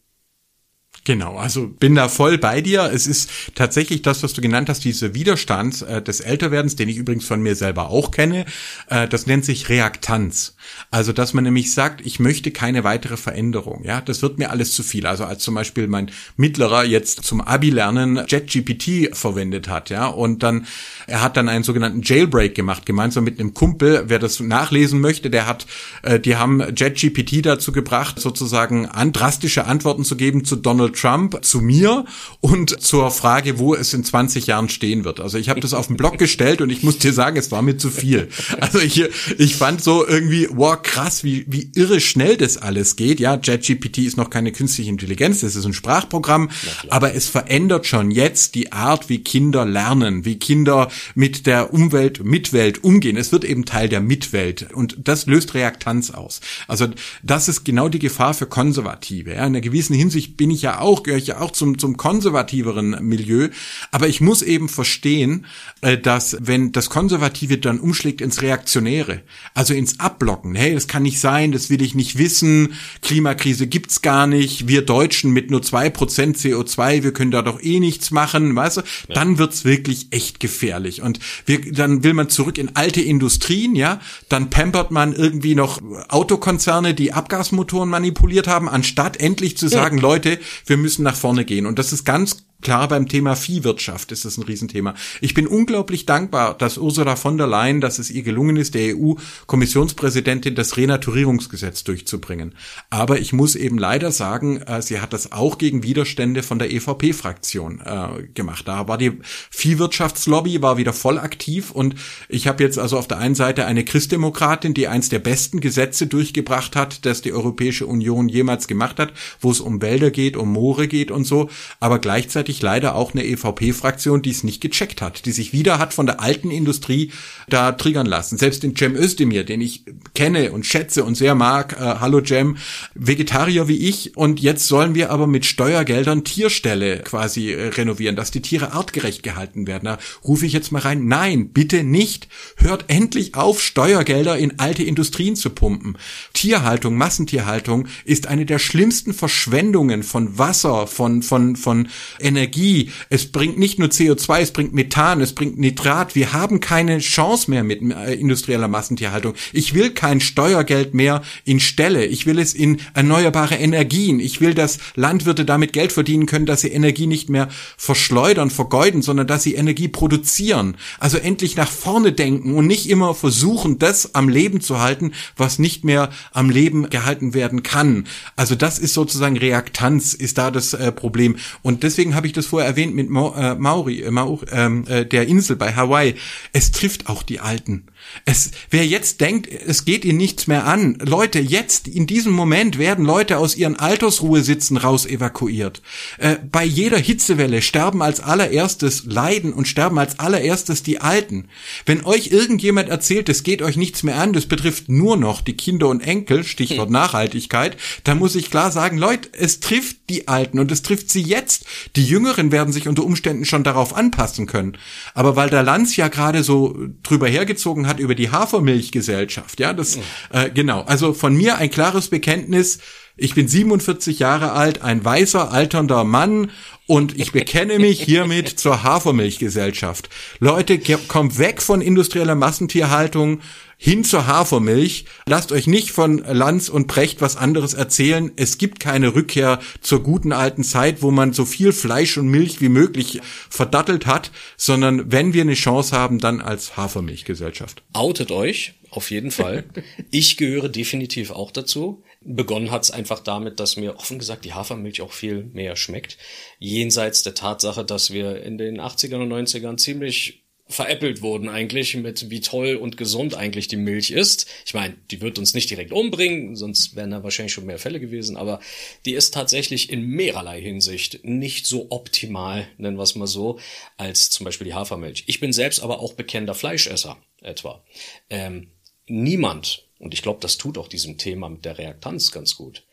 Genau, 1.09 1.39
also 1.39 1.69
bin 1.69 1.95
da 1.95 2.07
voll 2.11 2.37
bei 2.37 2.61
dir. 2.61 2.91
Es 2.93 3.07
ist 3.07 3.31
tatsächlich 3.55 4.03
das, 4.03 4.23
was 4.23 4.35
du 4.35 4.43
genannt 4.43 4.69
hast, 4.69 4.85
diese 4.85 5.15
Widerstand 5.15 5.81
äh, 5.81 6.03
des 6.03 6.21
Älterwerdens, 6.21 6.77
den 6.77 6.91
ich 6.91 6.99
übrigens 6.99 7.25
von 7.25 7.41
mir 7.41 7.57
selber 7.57 7.89
auch 7.89 8.11
kenne. 8.11 8.45
Äh, 8.91 9.09
das 9.09 9.27
nennt 9.27 9.47
sich 9.47 9.71
Reaktanz. 9.71 10.55
Also, 10.91 11.15
dass 11.15 11.33
man 11.33 11.45
nämlich 11.45 11.73
sagt, 11.73 12.05
ich 12.05 12.21
möchte 12.21 12.51
keine 12.51 12.85
weitere 12.85 13.17
Veränderung. 13.17 13.85
Ja, 13.85 14.03
das 14.03 14.21
wird 14.21 14.37
mir 14.37 14.51
alles 14.51 14.75
zu 14.75 14.83
viel. 14.83 15.07
Also, 15.07 15.25
als 15.25 15.43
zum 15.43 15.55
Beispiel 15.55 15.89
mein 15.89 16.11
Mittlerer 16.37 16.85
jetzt 16.85 17.25
zum 17.25 17.41
Abi-Lernen 17.41 18.27
JetGPT 18.29 19.17
verwendet 19.17 19.67
hat, 19.67 19.89
ja, 19.89 20.09
und 20.09 20.43
dann, 20.43 20.67
er 21.07 21.23
hat 21.23 21.39
dann 21.39 21.49
einen 21.49 21.65
sogenannten 21.65 22.03
Jailbreak 22.03 22.55
gemacht, 22.55 22.85
gemeinsam 22.85 23.25
mit 23.25 23.41
einem 23.41 23.55
Kumpel. 23.55 24.05
Wer 24.09 24.19
das 24.19 24.41
nachlesen 24.41 25.01
möchte, 25.01 25.31
der 25.31 25.47
hat, 25.47 25.67
äh, 26.03 26.21
die 26.21 26.37
haben 26.37 26.61
JetGPT 26.77 27.47
dazu 27.47 27.73
gebracht, 27.73 28.21
sozusagen 28.21 28.85
an 28.85 29.15
drastische 29.15 29.65
Antworten 29.65 30.05
zu 30.05 30.15
geben 30.15 30.45
zu 30.45 30.57
Donald 30.57 30.98
Trump 30.99 31.45
zu 31.45 31.61
mir 31.61 32.05
und 32.41 32.81
zur 32.81 33.11
Frage, 33.11 33.59
wo 33.59 33.75
es 33.75 33.95
in 33.95 34.05
20 34.05 34.47
Jahren 34.47 34.69
stehen 34.69 35.05
wird. 35.05 35.21
Also 35.21 35.39
ich 35.39 35.49
habe 35.49 35.61
das 35.61 35.75
auf 35.75 35.89
den 35.89 35.97
Blog 35.97 36.19
gestellt 36.19 36.61
und 36.61 36.71
ich 36.71 36.83
muss 36.83 36.99
dir 36.99 37.13
sagen, 37.13 37.37
es 37.37 37.51
war 37.51 37.63
mir 37.63 37.77
zu 37.77 37.91
viel. 37.91 38.29
Also 38.61 38.81
ich, 38.81 39.03
ich 39.39 39.57
fand 39.57 39.83
so 39.83 40.07
irgendwie, 40.07 40.49
wow, 40.51 40.81
krass, 40.83 41.25
wie, 41.25 41.45
wie 41.49 41.71
irre 41.75 42.01
schnell 42.01 42.37
das 42.37 42.57
alles 42.57 42.97
geht. 42.97 43.21
Ja, 43.21 43.37
JetGPT 43.37 43.99
ist 43.99 44.17
noch 44.17 44.31
keine 44.31 44.53
künstliche 44.53 44.91
Intelligenz, 44.91 45.41
das 45.41 45.57
ist 45.57 45.65
ein 45.65 45.73
Sprachprogramm, 45.73 46.51
aber 46.89 47.15
es 47.15 47.29
verändert 47.29 47.87
schon 47.87 48.11
jetzt 48.11 48.55
die 48.55 48.73
Art, 48.73 49.09
wie 49.09 49.23
Kinder 49.23 49.65
lernen, 49.65 50.25
wie 50.25 50.39
Kinder 50.39 50.89
mit 51.15 51.47
der 51.47 51.73
Umwelt, 51.73 52.25
Mitwelt 52.25 52.85
umgehen. 52.85 53.17
Es 53.17 53.33
wird 53.33 53.45
eben 53.45 53.65
Teil 53.65 53.89
der 53.89 54.01
Mitwelt 54.01 54.73
und 54.73 54.97
das 55.05 55.27
löst 55.27 55.55
Reaktanz 55.55 56.11
aus. 56.11 56.41
Also 56.67 56.89
das 57.23 57.49
ist 57.49 57.65
genau 57.65 57.89
die 57.89 57.99
Gefahr 57.99 58.35
für 58.35 58.47
Konservative. 58.47 59.31
Ja, 59.31 59.39
in 59.39 59.55
einer 59.55 59.61
gewissen 59.61 59.95
Hinsicht 59.95 60.37
bin 60.37 60.51
ich 60.51 60.63
ja 60.63 60.78
auch, 60.81 61.03
gehöre 61.03 61.19
ich 61.19 61.27
ja 61.29 61.41
auch 61.41 61.51
zum, 61.51 61.79
zum 61.79 61.97
konservativeren 61.97 62.97
Milieu. 63.07 63.49
Aber 63.91 64.09
ich 64.09 64.21
muss 64.21 64.43
eben 64.43 64.69
verstehen, 64.69 65.47
äh, 65.81 65.99
dass 65.99 66.37
wenn 66.41 66.73
das 66.73 66.91
Konservative 66.91 67.59
dann 67.59 67.81
umschlägt 67.81 68.21
ins 68.21 68.43
Reaktionäre, 68.43 69.23
also 69.55 69.75
ins 69.75 70.01
Abblocken, 70.01 70.55
hey, 70.55 70.75
das 70.75 70.89
kann 70.89 71.03
nicht 71.03 71.21
sein, 71.21 71.53
das 71.53 71.71
will 71.71 71.83
ich 71.83 71.95
nicht 71.95 72.19
wissen, 72.19 72.75
Klimakrise 73.03 73.67
gibt's 73.67 74.03
gar 74.03 74.27
nicht, 74.27 74.69
wir 74.69 74.83
Deutschen 74.83 75.33
mit 75.33 75.51
nur 75.51 75.63
zwei 75.63 75.91
Prozent 75.91 76.37
CO2, 76.37 77.03
wir 77.03 77.13
können 77.13 77.31
da 77.31 77.43
doch 77.43 77.63
eh 77.63 77.81
nichts 77.81 78.11
machen, 78.11 78.55
weißt 78.55 78.79
du, 78.79 78.81
ja. 78.81 79.15
dann 79.15 79.39
wird's 79.39 79.65
wirklich 79.65 80.09
echt 80.11 80.41
gefährlich. 80.41 81.03
Und 81.03 81.19
wir, 81.47 81.73
dann 81.73 82.03
will 82.05 82.15
man 82.15 82.29
zurück 82.29 82.59
in 82.59 82.77
alte 82.77 83.01
Industrien, 83.01 83.75
ja, 83.75 84.01
dann 84.29 84.51
pampert 84.51 84.91
man 84.91 85.13
irgendwie 85.13 85.55
noch 85.55 85.81
Autokonzerne, 86.09 86.95
die 86.95 87.13
Abgasmotoren 87.13 87.89
manipuliert 87.89 88.49
haben, 88.49 88.69
anstatt 88.69 89.19
endlich 89.19 89.57
zu 89.57 89.69
sagen, 89.69 89.99
ja. 89.99 90.03
Leute, 90.03 90.39
wir 90.69 90.77
müssen 90.77 91.03
nach 91.03 91.17
vorne 91.17 91.45
gehen. 91.45 91.67
Und 91.67 91.79
das 91.79 91.93
ist 91.93 92.05
ganz 92.05 92.48
Klar, 92.61 92.89
beim 92.89 93.09
Thema 93.09 93.37
Viehwirtschaft 93.37 94.11
ist 94.11 94.25
das 94.25 94.37
ein 94.37 94.43
Riesenthema. 94.43 94.95
Ich 95.21 95.33
bin 95.33 95.47
unglaublich 95.47 96.07
dankbar, 96.07 96.59
dass 96.59 96.77
Ursula 96.77 97.15
von 97.15 97.39
der 97.39 97.47
Leyen, 97.47 97.81
dass 97.81 98.01
es 98.01 98.11
ihr 98.11 98.25
gelungen 98.25 98.57
ist, 98.57 98.75
der 98.75 98.97
EU-Kommissionspräsidentin 98.97 100.57
das 100.57 100.77
Renaturierungsgesetz 100.77 101.85
durchzubringen. 101.85 102.57
Aber 102.91 103.21
ich 103.21 103.33
muss 103.33 103.55
eben 103.55 103.79
leider 103.79 104.11
sagen, 104.11 104.57
äh, 104.63 104.83
sie 104.83 105.01
hat 105.01 105.13
das 105.13 105.31
auch 105.31 105.59
gegen 105.59 105.85
Widerstände 105.85 106.43
von 106.43 106.59
der 106.59 106.73
EVP-Fraktion 106.73 107.81
äh, 107.81 108.25
gemacht. 108.35 108.67
Da 108.67 108.89
war 108.89 108.99
die 108.99 109.13
Viehwirtschaftslobby 109.53 110.61
war 110.61 110.79
wieder 110.79 110.93
voll 110.93 111.19
aktiv 111.19 111.71
und 111.71 111.95
ich 112.29 112.49
habe 112.49 112.65
jetzt 112.65 112.79
also 112.79 112.99
auf 112.99 113.07
der 113.07 113.19
einen 113.19 113.37
Seite 113.37 113.67
eine 113.67 113.85
Christdemokratin, 113.85 114.75
die 114.75 114.89
eins 114.89 115.09
der 115.09 115.21
besten 115.21 115.61
Gesetze 115.61 116.09
durchgebracht 116.09 116.75
hat, 116.75 117.07
das 117.07 117.23
die 117.23 117.33
Europäische 117.33 117.87
Union 117.87 118.29
jemals 118.29 118.67
gemacht 118.67 118.99
hat, 118.99 119.13
wo 119.41 119.53
es 119.53 119.61
um 119.61 119.81
Wälder 119.81 120.11
geht, 120.11 120.37
um 120.37 120.53
Moore 120.53 120.89
geht 120.89 121.13
und 121.13 121.25
so, 121.25 121.51
aber 121.79 122.01
gleichzeitig 122.01 122.48
gleichzeitig 122.49 122.63
leider 122.63 122.95
auch 122.95 123.13
eine 123.13 123.25
EVP-Fraktion, 123.25 124.23
die 124.23 124.31
es 124.31 124.45
nicht 124.45 124.61
gecheckt 124.61 125.03
hat, 125.03 125.27
die 125.27 125.33
sich 125.33 125.53
wieder 125.53 125.79
hat 125.79 125.93
von 125.93 126.07
der 126.07 126.21
alten 126.21 126.51
Industrie 126.51 127.13
da 127.49 127.73
triggern 127.73 128.07
lassen. 128.07 128.39
Selbst 128.39 128.63
den 128.63 128.75
Cem 128.75 128.97
Özdemir, 128.97 129.45
den 129.45 129.61
ich 129.61 129.85
kenne 130.15 130.53
und 130.53 130.65
schätze 130.65 131.05
und 131.05 131.15
sehr 131.15 131.35
mag, 131.35 131.75
äh, 131.75 132.01
hallo 132.01 132.23
Cem, 132.25 132.57
Vegetarier 132.95 133.69
wie 133.69 133.89
ich 133.89 134.17
und 134.17 134.41
jetzt 134.41 134.67
sollen 134.67 134.95
wir 134.95 135.11
aber 135.11 135.27
mit 135.27 135.45
Steuergeldern 135.45 136.25
Tierställe 136.25 137.01
quasi 137.01 137.53
äh, 137.53 137.69
renovieren, 137.69 138.17
dass 138.17 138.31
die 138.31 138.43
Tiere 138.43 138.73
artgerecht 138.73 139.23
gehalten 139.23 139.67
werden. 139.67 139.85
Da 139.85 139.99
rufe 140.25 140.47
ich 140.47 140.53
jetzt 140.53 140.73
mal 140.73 140.81
rein, 140.81 141.07
nein, 141.07 141.51
bitte 141.51 141.85
nicht. 141.85 142.29
Hört 142.57 142.87
endlich 142.89 143.35
auf, 143.35 143.61
Steuergelder 143.63 144.39
in 144.39 144.59
alte 144.59 144.83
Industrien 144.83 145.37
zu 145.37 145.51
pumpen. 145.51 145.99
Tierhaltung, 146.33 146.97
Massentierhaltung 146.97 147.89
ist 148.05 148.27
eine 148.27 148.47
der 148.47 148.59
schlimmsten 148.59 149.13
Verschwendungen 149.13 150.03
von 150.03 150.39
Wasser, 150.39 150.87
von, 150.87 151.23
von, 151.23 151.57
von 151.57 151.89
Energie 152.21 152.38
Energie, 152.39 152.91
es 153.11 153.31
bringt 153.31 153.59
nicht 153.59 153.79
nur 153.79 153.89
CO2, 153.89 154.41
es 154.41 154.53
bringt 154.53 154.73
Methan, 154.73 155.21
es 155.21 155.35
bringt 155.35 155.59
Nitrat. 155.59 156.15
Wir 156.15 156.33
haben 156.33 156.61
keine 156.61 156.99
Chance 156.99 157.51
mehr 157.51 157.65
mit 157.65 157.83
äh, 157.83 158.15
industrieller 158.15 158.69
Massentierhaltung. 158.69 159.35
Ich 159.53 159.75
will 159.75 159.91
kein 159.91 160.21
Steuergeld 160.21 160.95
mehr 160.95 161.23
in 161.45 161.59
Ställe. 161.59 162.07
Ich 162.07 162.27
will 162.27 162.39
es 162.39 162.55
in 162.55 162.81
erneuerbare 162.95 163.57
Energien. 163.57 164.21
Ich 164.21 164.41
will, 164.41 164.55
dass 164.55 164.79
Landwirte 164.95 165.45
damit 165.45 165.73
Geld 165.73 165.93
verdienen 165.93 166.27
können, 166.27 166.47
dass 166.47 166.61
sie 166.61 166.69
Energie 166.69 167.07
nicht 167.07 167.29
mehr 167.29 167.49
verschleudern, 167.77 168.51
vergeuden, 168.51 169.03
sondern 169.03 169.27
dass 169.27 169.43
sie 169.43 169.55
Energie 169.55 169.89
produzieren. 169.89 170.77
Also 170.99 171.19
endlich 171.19 171.57
nach 171.57 171.71
vorne 171.71 172.13
denken 172.13 172.55
und 172.55 172.67
nicht 172.67 172.89
immer 172.89 173.15
versuchen, 173.15 173.79
das 173.79 174.15
am 174.15 174.29
Leben 174.29 174.61
zu 174.61 174.81
halten, 174.81 175.13
was 175.37 175.59
nicht 175.59 175.85
mehr 175.85 176.11
am 176.33 176.51
Leben 176.51 176.89
gehalten 176.89 177.35
werden 177.35 177.63
kann. 177.63 178.07
Also 178.37 178.55
das 178.55 178.79
ist 178.79 178.95
sozusagen 178.95 179.37
Reaktanz, 179.37 180.15
ist 180.15 180.39
da 180.39 180.51
das 180.51 180.75
äh, 180.75 180.93
Problem. 180.93 181.37
Und 181.63 181.83
deswegen 181.83 182.15
habe 182.15 182.27
ich 182.27 182.28
das 182.33 182.47
vorher 182.47 182.69
erwähnt 182.69 182.95
mit 182.95 183.11
Ma 183.11 183.53
äh, 183.53 183.55
Mauri, 183.55 184.03
äh, 184.03 184.11
Mau, 184.11 184.41
ähm, 184.51 184.85
äh, 184.89 185.05
der 185.05 185.27
Insel 185.27 185.57
bei 185.57 185.75
Hawaii. 185.75 186.15
Es 186.53 186.71
trifft 186.71 187.09
auch 187.09 187.23
die 187.23 187.41
Alten. 187.41 187.87
Es, 188.25 188.51
wer 188.71 188.87
jetzt 188.87 189.21
denkt, 189.21 189.49
es 189.49 189.85
geht 189.85 190.05
ihn 190.05 190.17
nichts 190.17 190.47
mehr 190.47 190.67
an, 190.67 190.99
Leute, 191.01 191.39
jetzt 191.39 191.89
in 191.89 192.07
diesem 192.07 192.33
Moment 192.33 192.79
werden 192.79 193.05
Leute 193.05 193.39
aus 193.39 193.57
ihren 193.57 193.77
Altersruhesitzen 193.77 194.77
raus 194.77 195.07
evakuiert. 195.07 195.83
Äh, 196.19 196.37
bei 196.51 196.65
jeder 196.65 196.99
Hitzewelle 196.99 197.63
sterben 197.63 198.03
als 198.03 198.21
allererstes 198.21 199.05
leiden 199.07 199.53
und 199.53 199.69
sterben 199.69 199.99
als 199.99 200.19
allererstes 200.19 200.83
die 200.83 201.01
Alten. 201.01 201.49
Wenn 201.87 202.05
euch 202.05 202.29
irgendjemand 202.29 202.89
erzählt, 202.89 203.29
es 203.29 203.43
geht 203.43 203.63
euch 203.63 203.77
nichts 203.77 204.03
mehr 204.03 204.17
an, 204.17 204.33
das 204.33 204.47
betrifft 204.47 204.89
nur 204.89 205.17
noch 205.17 205.41
die 205.41 205.57
Kinder 205.57 205.89
und 205.89 206.01
Enkel, 206.01 206.45
Stichwort. 206.45 206.91
Nachhaltigkeit, 206.99 207.77
dann 208.05 208.19
muss 208.19 208.35
ich 208.35 208.51
klar 208.51 208.71
sagen, 208.73 208.99
Leute, 208.99 209.29
es 209.33 209.61
trifft 209.61 209.99
die 210.09 210.29
Alten 210.29 210.59
und 210.59 210.73
es 210.73 210.83
trifft 210.83 211.11
sie 211.11 211.23
jetzt. 211.23 211.65
Die 211.97 212.05
Jüngeren 212.05 212.51
werden 212.53 212.73
sich 212.73 212.89
unter 212.89 213.05
Umständen 213.05 213.45
schon 213.45 213.65
darauf 213.65 213.95
anpassen 213.95 214.47
können. 214.47 214.77
Aber 215.15 215.37
weil 215.37 215.51
der 215.51 215.63
Lanz 215.63 215.97
ja 215.97 216.09
gerade 216.09 216.43
so 216.43 216.77
drüber 217.03 217.29
hergezogen 217.29 217.87
hat 217.87 217.98
über 217.99 218.15
die 218.15 218.31
Hafermilchgesellschaft. 218.31 219.61
Ja, 219.61 219.73
das, 219.73 219.99
äh, 220.31 220.51
genau. 220.51 220.83
Also 220.83 221.13
von 221.13 221.35
mir 221.35 221.59
ein 221.59 221.71
klares 221.71 222.09
Bekenntnis. 222.09 222.79
Ich 223.17 223.35
bin 223.35 223.49
47 223.49 224.21
Jahre 224.21 224.53
alt, 224.53 224.83
ein 224.83 225.05
weißer, 225.05 225.51
alternder 225.51 226.05
Mann 226.05 226.51
und 226.87 227.19
ich 227.19 227.33
bekenne 227.33 227.79
mich 227.79 228.01
hiermit 228.01 228.49
zur 228.59 228.83
Hafermilchgesellschaft. 228.83 230.09
Leute, 230.39 230.79
kommt 231.09 231.39
weg 231.39 231.61
von 231.61 231.81
industrieller 231.81 232.35
Massentierhaltung 232.35 233.41
hin 233.81 234.03
zur 234.05 234.27
Hafermilch. 234.27 235.05
Lasst 235.27 235.53
euch 235.53 235.69
nicht 235.69 235.93
von 235.93 236.19
Lanz 236.19 236.69
und 236.69 236.89
Precht 236.89 237.21
was 237.21 237.37
anderes 237.37 237.75
erzählen. 237.75 238.33
Es 238.35 238.59
gibt 238.59 238.81
keine 238.81 239.15
Rückkehr 239.15 239.61
zur 239.81 240.03
guten 240.03 240.33
alten 240.33 240.65
Zeit, 240.65 241.01
wo 241.01 241.13
man 241.13 241.33
so 241.33 241.45
viel 241.45 241.73
Fleisch 241.73 242.19
und 242.19 242.29
Milch 242.29 242.61
wie 242.61 242.69
möglich 242.69 243.21
verdattelt 243.49 244.07
hat, 244.07 244.33
sondern 244.57 245.13
wenn 245.13 245.33
wir 245.33 245.43
eine 245.43 245.55
Chance 245.55 245.97
haben, 245.97 246.19
dann 246.19 246.41
als 246.41 246.77
Hafermilchgesellschaft. 246.77 247.85
Outet 247.93 248.33
euch, 248.33 248.75
auf 248.91 249.11
jeden 249.11 249.31
Fall. 249.31 249.65
Ich 250.11 250.37
gehöre 250.37 250.69
definitiv 250.69 251.31
auch 251.31 251.51
dazu. 251.51 252.03
Begonnen 252.21 252.71
hat's 252.71 252.91
einfach 252.91 253.21
damit, 253.21 253.61
dass 253.61 253.77
mir 253.77 253.97
offen 253.97 254.19
gesagt 254.19 254.45
die 254.45 254.55
Hafermilch 254.55 255.03
auch 255.03 255.13
viel 255.13 255.45
mehr 255.53 255.77
schmeckt. 255.77 256.19
Jenseits 256.59 257.23
der 257.23 257.35
Tatsache, 257.35 257.85
dass 257.85 258.11
wir 258.11 258.43
in 258.43 258.59
den 258.59 258.81
80ern 258.81 259.23
und 259.23 259.33
90ern 259.33 259.77
ziemlich 259.77 260.48
veräppelt 260.69 261.23
wurden 261.23 261.49
eigentlich 261.49 261.97
mit 261.97 262.31
wie 262.31 262.41
toll 262.41 262.77
und 262.77 262.97
gesund 262.97 263.35
eigentlich 263.35 263.69
die 263.69 263.77
Milch 263.77 264.11
ist. 264.11 264.47
Ich 264.67 264.75
meine, 264.75 264.95
die 265.11 265.21
wird 265.23 265.39
uns 265.39 265.55
nicht 265.55 265.71
direkt 265.71 265.93
umbringen, 265.93 266.57
sonst 266.57 266.95
wären 266.95 267.11
da 267.11 267.23
wahrscheinlich 267.23 267.55
schon 267.55 267.67
mehr 267.67 267.79
Fälle 267.79 268.01
gewesen, 268.01 268.37
aber 268.37 268.61
die 269.07 269.15
ist 269.15 269.33
tatsächlich 269.33 269.91
in 269.91 270.03
mehrerlei 270.03 270.61
Hinsicht 270.61 271.25
nicht 271.25 271.67
so 271.67 271.87
optimal, 271.91 272.69
nennen 272.77 272.99
wir 272.99 273.03
es 273.03 273.15
mal 273.15 273.27
so, 273.27 273.59
als 273.97 274.29
zum 274.29 274.45
Beispiel 274.45 274.67
die 274.67 274.75
Hafermilch. 274.75 275.25
Ich 275.27 275.41
bin 275.41 275.53
selbst 275.53 275.81
aber 275.81 276.01
auch 276.01 276.13
bekennender 276.13 276.55
Fleischesser 276.55 277.17
etwa. 277.41 277.83
Ähm, 278.29 278.69
niemand, 279.07 279.89
und 279.99 280.13
ich 280.13 280.23
glaube, 280.23 280.41
das 280.41 280.59
tut 280.59 280.77
auch 280.77 280.89
diesem 280.89 281.17
Thema 281.17 281.49
mit 281.49 281.65
der 281.65 281.79
Reaktanz 281.79 282.31
ganz 282.31 282.57
gut, 282.57 282.85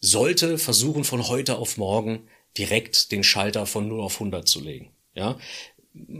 sollte 0.00 0.58
versuchen 0.58 1.02
von 1.02 1.26
heute 1.26 1.58
auf 1.58 1.76
morgen 1.76 2.28
direkt 2.56 3.10
den 3.10 3.24
Schalter 3.24 3.66
von 3.66 3.88
0 3.88 4.00
auf 4.00 4.14
100 4.14 4.46
zu 4.46 4.60
legen. 4.60 4.92
Ja, 5.14 5.38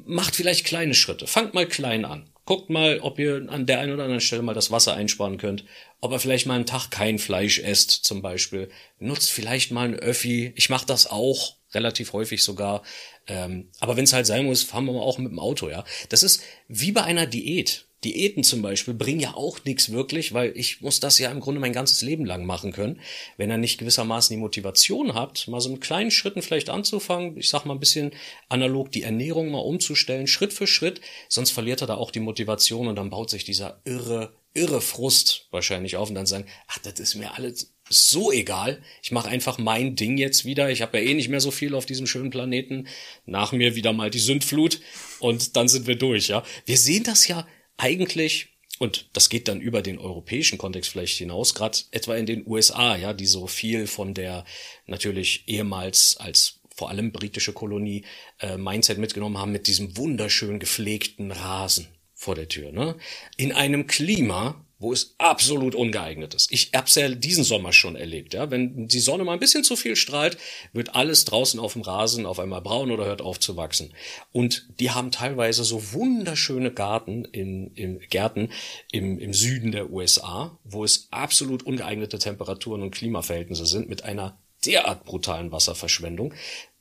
macht 0.07 0.37
vielleicht 0.37 0.65
kleine 0.65 0.95
Schritte. 0.95 1.27
Fangt 1.27 1.55
mal 1.55 1.67
klein 1.67 2.05
an. 2.05 2.31
Guckt 2.45 2.71
mal, 2.71 3.01
ob 3.01 3.19
ihr 3.19 3.47
an 3.49 3.67
der 3.67 3.81
einen 3.81 3.93
oder 3.93 4.05
anderen 4.05 4.21
Stelle 4.21 4.43
mal 4.43 4.55
das 4.55 4.71
Wasser 4.71 4.95
einsparen 4.95 5.37
könnt. 5.37 5.65
Ob 6.01 6.13
ihr 6.13 6.21
vielleicht 6.21 6.47
mal 6.47 6.55
einen 6.55 6.67
Tag 6.67 6.91
kein 6.91 7.19
Fleisch 7.19 7.59
esst, 7.59 7.91
zum 7.91 8.23
Beispiel. 8.23 8.71
Nutzt 9.01 9.31
vielleicht 9.31 9.73
mal 9.73 9.89
ein 9.89 9.97
Öffi. 9.97 10.53
Ich 10.55 10.71
mache 10.71 10.87
das 10.87 11.09
auch, 11.09 11.57
relativ 11.73 12.13
häufig 12.13 12.45
sogar. 12.45 12.83
Ähm, 13.27 13.71
aber 13.81 13.97
wenn 13.97 14.05
es 14.05 14.13
halt 14.13 14.27
sein 14.27 14.47
muss, 14.47 14.63
fahren 14.63 14.85
wir 14.85 14.93
mal 14.93 15.01
auch 15.01 15.19
mit 15.19 15.33
dem 15.33 15.41
Auto, 15.41 15.69
ja. 15.69 15.85
Das 16.09 16.23
ist 16.23 16.43
wie 16.69 16.93
bei 16.93 17.03
einer 17.03 17.27
Diät. 17.27 17.87
Diäten 18.05 18.45
zum 18.45 18.63
Beispiel 18.63 18.95
bringen 18.95 19.21
ja 19.21 19.35
auch 19.35 19.65
nichts 19.65 19.91
wirklich, 19.91 20.35
weil 20.35 20.53
ich 20.57 20.81
muss 20.81 21.01
das 21.01 21.19
ja 21.19 21.31
im 21.31 21.41
Grunde 21.41 21.61
mein 21.61 21.73
ganzes 21.73 22.03
Leben 22.03 22.25
lang 22.27 22.45
machen 22.45 22.73
können. 22.73 23.01
Wenn 23.37 23.51
ihr 23.51 23.57
nicht 23.57 23.79
gewissermaßen 23.79 24.35
die 24.35 24.41
Motivation 24.41 25.15
habt, 25.15 25.49
mal 25.49 25.61
so 25.61 25.71
mit 25.71 25.81
kleinen 25.81 26.11
Schritten 26.11 26.43
vielleicht 26.43 26.69
anzufangen, 26.69 27.37
ich 27.39 27.49
sag 27.49 27.65
mal 27.65 27.75
ein 27.75 27.81
bisschen 27.81 28.13
analog 28.49 28.93
die 28.93 29.03
Ernährung 29.03 29.51
mal 29.51 29.59
umzustellen, 29.59 30.27
Schritt 30.27 30.53
für 30.53 30.67
Schritt, 30.67 31.01
sonst 31.29 31.51
verliert 31.51 31.81
er 31.81 31.87
da 31.87 31.95
auch 31.95 32.11
die 32.11 32.21
Motivation 32.21 32.87
und 32.87 32.97
dann 32.97 33.11
baut 33.11 33.31
sich 33.31 33.45
dieser 33.45 33.81
irre, 33.85 34.35
irre 34.53 34.81
Frust 34.83 35.49
wahrscheinlich 35.51 35.97
auf 35.97 36.11
und 36.11 36.15
dann 36.17 36.27
sagen, 36.27 36.47
ach, 36.69 36.79
das 36.79 37.01
ist 37.01 37.15
mir 37.15 37.35
alles 37.35 37.73
so 37.89 38.33
egal. 38.33 38.83
Ich 39.03 39.13
mache 39.13 39.29
einfach 39.29 39.59
mein 39.59 39.97
Ding 39.97 40.19
jetzt 40.19 40.45
wieder. 40.45 40.71
Ich 40.71 40.83
habe 40.83 40.99
ja 40.99 41.05
eh 41.05 41.15
nicht 41.15 41.29
mehr 41.29 41.41
so 41.41 41.51
viel 41.51 41.75
auf 41.75 41.87
diesem 41.87 42.07
schönen 42.07 42.31
Planeten. 42.31 42.89
Nach 43.27 43.53
mir 43.53 43.75
wieder 43.75 43.93
mal 43.93 44.11
die 44.11 44.19
Sündflut 44.19 44.81
und 45.21 45.57
dann 45.57 45.69
sind 45.69 45.87
wir 45.87 45.97
durch, 45.97 46.29
ja. 46.29 46.43
Wir 46.65 46.79
sehen 46.79 47.05
das 47.05 47.29
ja 47.29 47.47
eigentlich 47.77 48.57
und 48.79 49.09
das 49.15 49.29
geht 49.29 49.49
dann 49.49 49.61
über 49.61 49.81
den 49.83 49.99
europäischen 49.99 50.59
Kontext 50.59 50.91
vielleicht 50.91 51.17
hinaus, 51.17 51.55
gerade 51.55 51.79
etwa 51.93 52.15
in 52.17 52.27
den 52.27 52.47
USA, 52.47 52.97
ja, 52.97 53.15
die 53.15 53.27
so 53.27 53.47
viel 53.47 53.87
von 53.87 54.13
der 54.13 54.45
natürlich 54.87 55.45
ehemals 55.47 56.17
als 56.19 56.61
vor 56.75 56.91
allem 56.91 57.11
britische 57.11 57.55
Kolonie 57.55 58.05
äh, 58.39 58.59
Mindset 58.59 58.99
mitgenommen 58.99 59.39
haben 59.39 59.53
mit 59.53 59.67
diesem 59.67 59.97
wunderschön 59.97 60.59
gepflegten 60.59 61.33
Rasen 61.33 61.89
vor 62.15 62.35
der 62.35 62.49
Tür, 62.49 62.71
ne? 62.71 62.97
In 63.39 63.53
einem 63.53 63.87
Klima, 63.87 64.66
wo 64.79 64.93
es 64.93 65.15
absolut 65.19 65.75
ungeeignet 65.75 66.35
ist. 66.35 66.53
Ich 66.53 66.71
hab's 66.75 66.97
ja 66.97 67.09
diesen 67.09 67.45
Sommer 67.45 67.73
schon 67.73 67.97
erlebt, 67.97 68.35
ja. 68.35 68.51
Wenn 68.51 68.89
die 68.89 69.01
Sonne 69.01 69.25
mal 69.25 69.33
ein 69.33 69.41
bisschen 69.41 69.65
zu 69.65 69.75
viel 69.75 69.97
strahlt, 69.97 70.37
wird 70.73 70.95
alles 70.95 71.25
draußen 71.25 71.59
auf 71.59 71.73
dem 71.73 71.83
Rasen 71.83 72.27
auf 72.27 72.39
einmal 72.39 72.61
braun 72.61 72.91
oder 72.91 73.07
hört 73.07 73.23
auf 73.23 73.41
zu 73.41 73.57
wachsen. 73.57 73.95
Und 74.33 74.69
die 74.79 74.91
haben 74.91 75.11
teilweise 75.11 75.65
so 75.65 75.93
wunderschöne 75.93 76.71
Garten 76.71 77.25
in, 77.25 77.73
im 77.75 78.01
Gärten 78.11 78.51
im, 78.93 79.19
im 79.19 79.33
Süden 79.33 79.73
der 79.73 79.91
USA, 79.91 80.59
wo 80.65 80.85
es 80.85 81.09
absolut 81.11 81.63
ungeeignete 81.63 82.19
Temperaturen 82.19 82.83
und 82.83 82.91
Klimaverhältnisse 82.91 83.67
sind 83.67 83.89
mit 83.89 84.05
einer 84.05 84.39
derart 84.65 85.05
brutalen 85.05 85.53
Wasserverschwendung, 85.53 86.35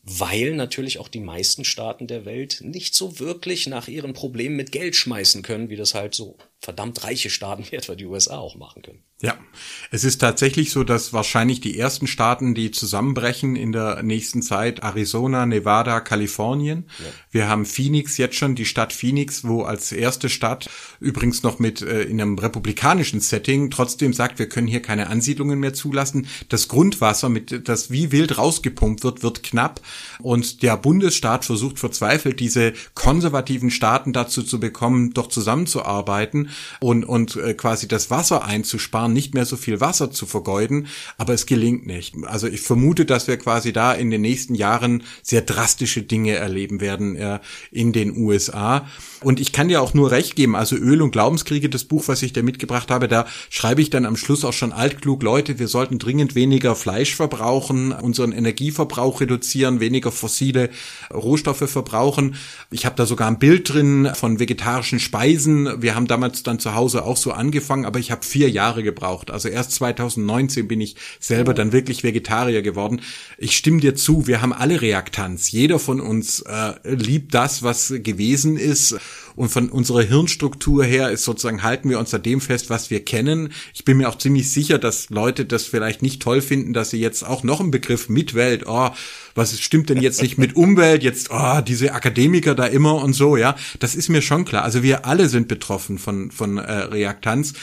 weil 0.04 0.54
natürlich 0.54 1.00
auch 1.00 1.08
die 1.08 1.20
meisten 1.20 1.66
Staaten 1.66 2.08
der 2.08 2.26
Welt 2.26 2.60
nicht 2.62 2.94
so 2.94 3.20
wirklich 3.20 3.68
nach 3.68 3.88
ihren 3.88 4.14
Problemen 4.14 4.56
mit 4.56 4.72
Geld 4.72 4.96
schmeißen 4.96 5.42
können, 5.42 5.70
wie 5.70 5.76
das 5.76 5.96
halt 5.96 6.14
so 6.14 6.38
verdammt 6.62 7.04
reiche 7.04 7.30
Staaten 7.30 7.66
wie 7.70 7.76
etwa 7.76 7.96
die 7.96 8.06
USA 8.06 8.38
auch 8.38 8.56
machen 8.56 8.82
können. 8.82 9.04
Ja, 9.22 9.38
es 9.92 10.04
ist 10.04 10.18
tatsächlich 10.18 10.72
so, 10.72 10.84
dass 10.84 11.14
wahrscheinlich 11.14 11.62
die 11.62 11.80
ersten 11.80 12.06
Staaten, 12.06 12.54
die 12.54 12.72
zusammenbrechen 12.72 13.56
in 13.56 13.72
der 13.72 14.04
nächsten 14.04 14.42
Zeit, 14.42 14.84
Arizona, 14.84 15.46
Nevada, 15.46 16.02
Kalifornien. 16.02 16.90
Ja. 17.00 17.06
Wir 17.32 17.48
haben 17.48 17.66
Phoenix 17.66 18.18
jetzt 18.18 18.36
schon, 18.36 18.56
die 18.56 18.66
Stadt 18.66 18.92
Phoenix, 18.92 19.46
wo 19.46 19.64
als 19.64 19.94
erste 19.94 20.28
Stadt 20.28 20.70
übrigens 21.00 21.44
noch 21.44 21.60
mit 21.60 21.82
äh, 21.82 22.02
in 22.04 22.20
einem 22.20 22.38
republikanischen 22.38 23.22
Setting 23.22 23.72
trotzdem 23.72 24.12
sagt, 24.12 24.38
wir 24.38 24.50
können 24.50 24.68
hier 24.68 24.82
keine 24.82 25.08
Ansiedlungen 25.08 25.60
mehr 25.60 25.74
zulassen. 25.74 26.28
Das 26.50 26.68
Grundwasser, 26.68 27.30
mit 27.30 27.70
das 27.70 27.92
wie 27.92 28.12
wild 28.12 28.38
rausgepumpt 28.38 29.06
wird, 29.06 29.24
wird 29.24 29.44
knapp 29.44 29.80
und 30.20 30.62
der 30.62 30.76
Bundesstaat 30.76 31.46
versucht 31.46 31.80
verzweifelt, 31.80 32.42
diese 32.42 32.74
konservativen 32.96 33.72
Staaten 33.72 34.12
dazu 34.12 34.44
zu 34.44 34.60
bekommen, 34.60 35.14
doch 35.14 35.28
zusammenzuarbeiten 35.28 36.45
und 36.80 37.06
und 37.06 37.36
äh, 37.38 37.54
quasi 37.54 37.88
das 37.88 38.10
Wasser 38.10 38.44
einzusparen 38.46 39.14
nicht 39.14 39.34
mehr 39.34 39.46
so 39.46 39.58
viel 39.58 39.80
Wasser 39.80 40.12
zu 40.12 40.26
vergeuden, 40.26 40.88
aber 41.18 41.34
es 41.34 41.46
gelingt 41.46 41.86
nicht. 41.86 42.16
Also 42.26 42.48
ich 42.48 42.62
vermute, 42.62 43.06
dass 43.06 43.28
wir 43.28 43.38
quasi 43.38 43.74
da 43.74 43.94
in 43.94 44.12
den 44.12 44.22
nächsten 44.22 44.56
Jahren 44.56 45.04
sehr 45.22 45.42
drastische 45.42 46.02
Dinge 46.04 46.36
erleben 46.36 46.82
werden 46.82 47.16
äh, 47.16 47.40
in 47.72 47.94
den 47.94 48.18
USA. 48.18 48.88
Und 49.22 49.40
ich 49.40 49.52
kann 49.52 49.70
dir 49.70 49.82
auch 49.82 49.94
nur 49.94 50.12
recht 50.12 50.36
geben, 50.36 50.56
also 50.56 50.76
Öl 50.76 51.02
und 51.02 51.12
Glaubenskriege, 51.12 51.70
das 51.70 51.86
Buch, 51.86 52.08
was 52.08 52.22
ich 52.22 52.34
da 52.34 52.42
mitgebracht 52.42 52.92
habe, 52.92 53.08
da 53.08 53.26
schreibe 53.50 53.82
ich 53.82 53.90
dann 53.90 54.06
am 54.06 54.18
Schluss 54.18 54.46
auch 54.46 54.54
schon 54.54 54.72
altklug, 54.72 55.24
Leute, 55.24 55.58
wir 55.60 55.68
sollten 55.68 56.00
dringend 56.00 56.36
weniger 56.36 56.76
Fleisch 56.76 57.16
verbrauchen, 57.16 57.92
unseren 57.92 58.32
Energieverbrauch 58.32 59.22
reduzieren, 59.22 59.80
weniger 59.80 60.12
fossile 60.12 60.70
Rohstoffe 61.14 61.70
verbrauchen. 61.70 62.36
Ich 62.72 62.86
habe 62.86 62.96
da 62.96 63.06
sogar 63.06 63.28
ein 63.28 63.40
Bild 63.40 63.74
drin 63.74 64.12
von 64.14 64.40
vegetarischen 64.40 65.00
Speisen. 65.00 65.82
Wir 65.82 65.96
haben 65.96 66.08
damals 66.08 66.35
dann 66.44 66.60
zu 66.60 66.76
Hause 66.76 67.06
auch 67.06 67.18
so 67.18 67.32
angefangen, 67.32 67.86
aber 67.86 68.00
ich 68.00 68.12
habe 68.12 68.26
vier 68.26 68.50
Jahre 68.50 68.84
gebraucht. 68.84 69.32
Also 69.32 69.50
erst 69.50 69.72
2019 69.72 70.68
bin 70.68 70.82
ich 70.82 70.96
selber 71.20 71.54
dann 71.54 71.72
wirklich 71.72 72.04
Vegetarier 72.04 72.62
geworden. 72.62 73.02
Ich 73.38 73.58
stimme 73.58 73.82
dir 73.82 73.96
zu, 73.96 74.28
wir 74.28 74.42
haben 74.42 74.54
alle 74.54 74.82
Reaktanz. 74.82 75.52
Jeder 75.52 75.80
von 75.80 76.02
uns 76.02 76.42
äh, 76.42 76.74
liebt 76.84 77.34
das, 77.34 77.64
was 77.64 77.94
gewesen 77.98 78.58
ist 78.58 78.98
und 79.36 79.50
von 79.50 79.70
unserer 79.70 80.02
Hirnstruktur 80.02 80.84
her 80.84 81.12
ist 81.12 81.24
sozusagen, 81.24 81.64
halten 81.64 81.90
wir 81.90 82.00
uns 82.00 82.14
an 82.14 82.24
dem 82.24 82.42
fest, 82.42 82.70
was 82.70 82.90
wir 82.90 83.04
kennen. 83.04 83.50
Ich 83.74 83.86
bin 83.86 83.98
mir 83.98 84.10
auch 84.10 84.18
ziemlich 84.18 84.52
sicher, 84.52 84.78
dass 84.78 85.10
Leute 85.10 85.46
das 85.46 85.66
vielleicht 85.66 86.02
nicht 86.02 86.22
toll 86.22 86.42
finden, 86.42 86.74
dass 86.74 86.90
sie 86.90 87.00
jetzt 87.00 87.24
auch 87.24 87.44
noch 87.44 87.60
einen 87.60 87.72
Begriff 87.72 88.10
Mitwelt, 88.10 88.64
oh, 88.66 88.90
was 89.36 89.60
stimmt 89.60 89.90
denn 89.90 90.02
jetzt 90.02 90.22
nicht 90.22 90.38
mit 90.38 90.56
Umwelt, 90.56 91.04
jetzt, 91.04 91.30
oh, 91.32 91.62
diese 91.62 91.94
Akademiker 91.94 92.56
da 92.56 92.66
immer 92.66 92.96
und 93.04 93.14
so, 93.14 93.38
ja. 93.38 93.56
Das 93.80 93.96
ist 93.96 94.10
mir 94.10 94.22
schon 94.22 94.46
klar. 94.46 94.64
Also 94.64 94.84
wir 94.84 95.06
alle 95.06 95.30
sind 95.30 95.48
betroffen 95.48 95.98
von, 95.98 96.32
von 96.32 96.58
äh, 96.58 96.72
Reaktanz. 96.72 97.54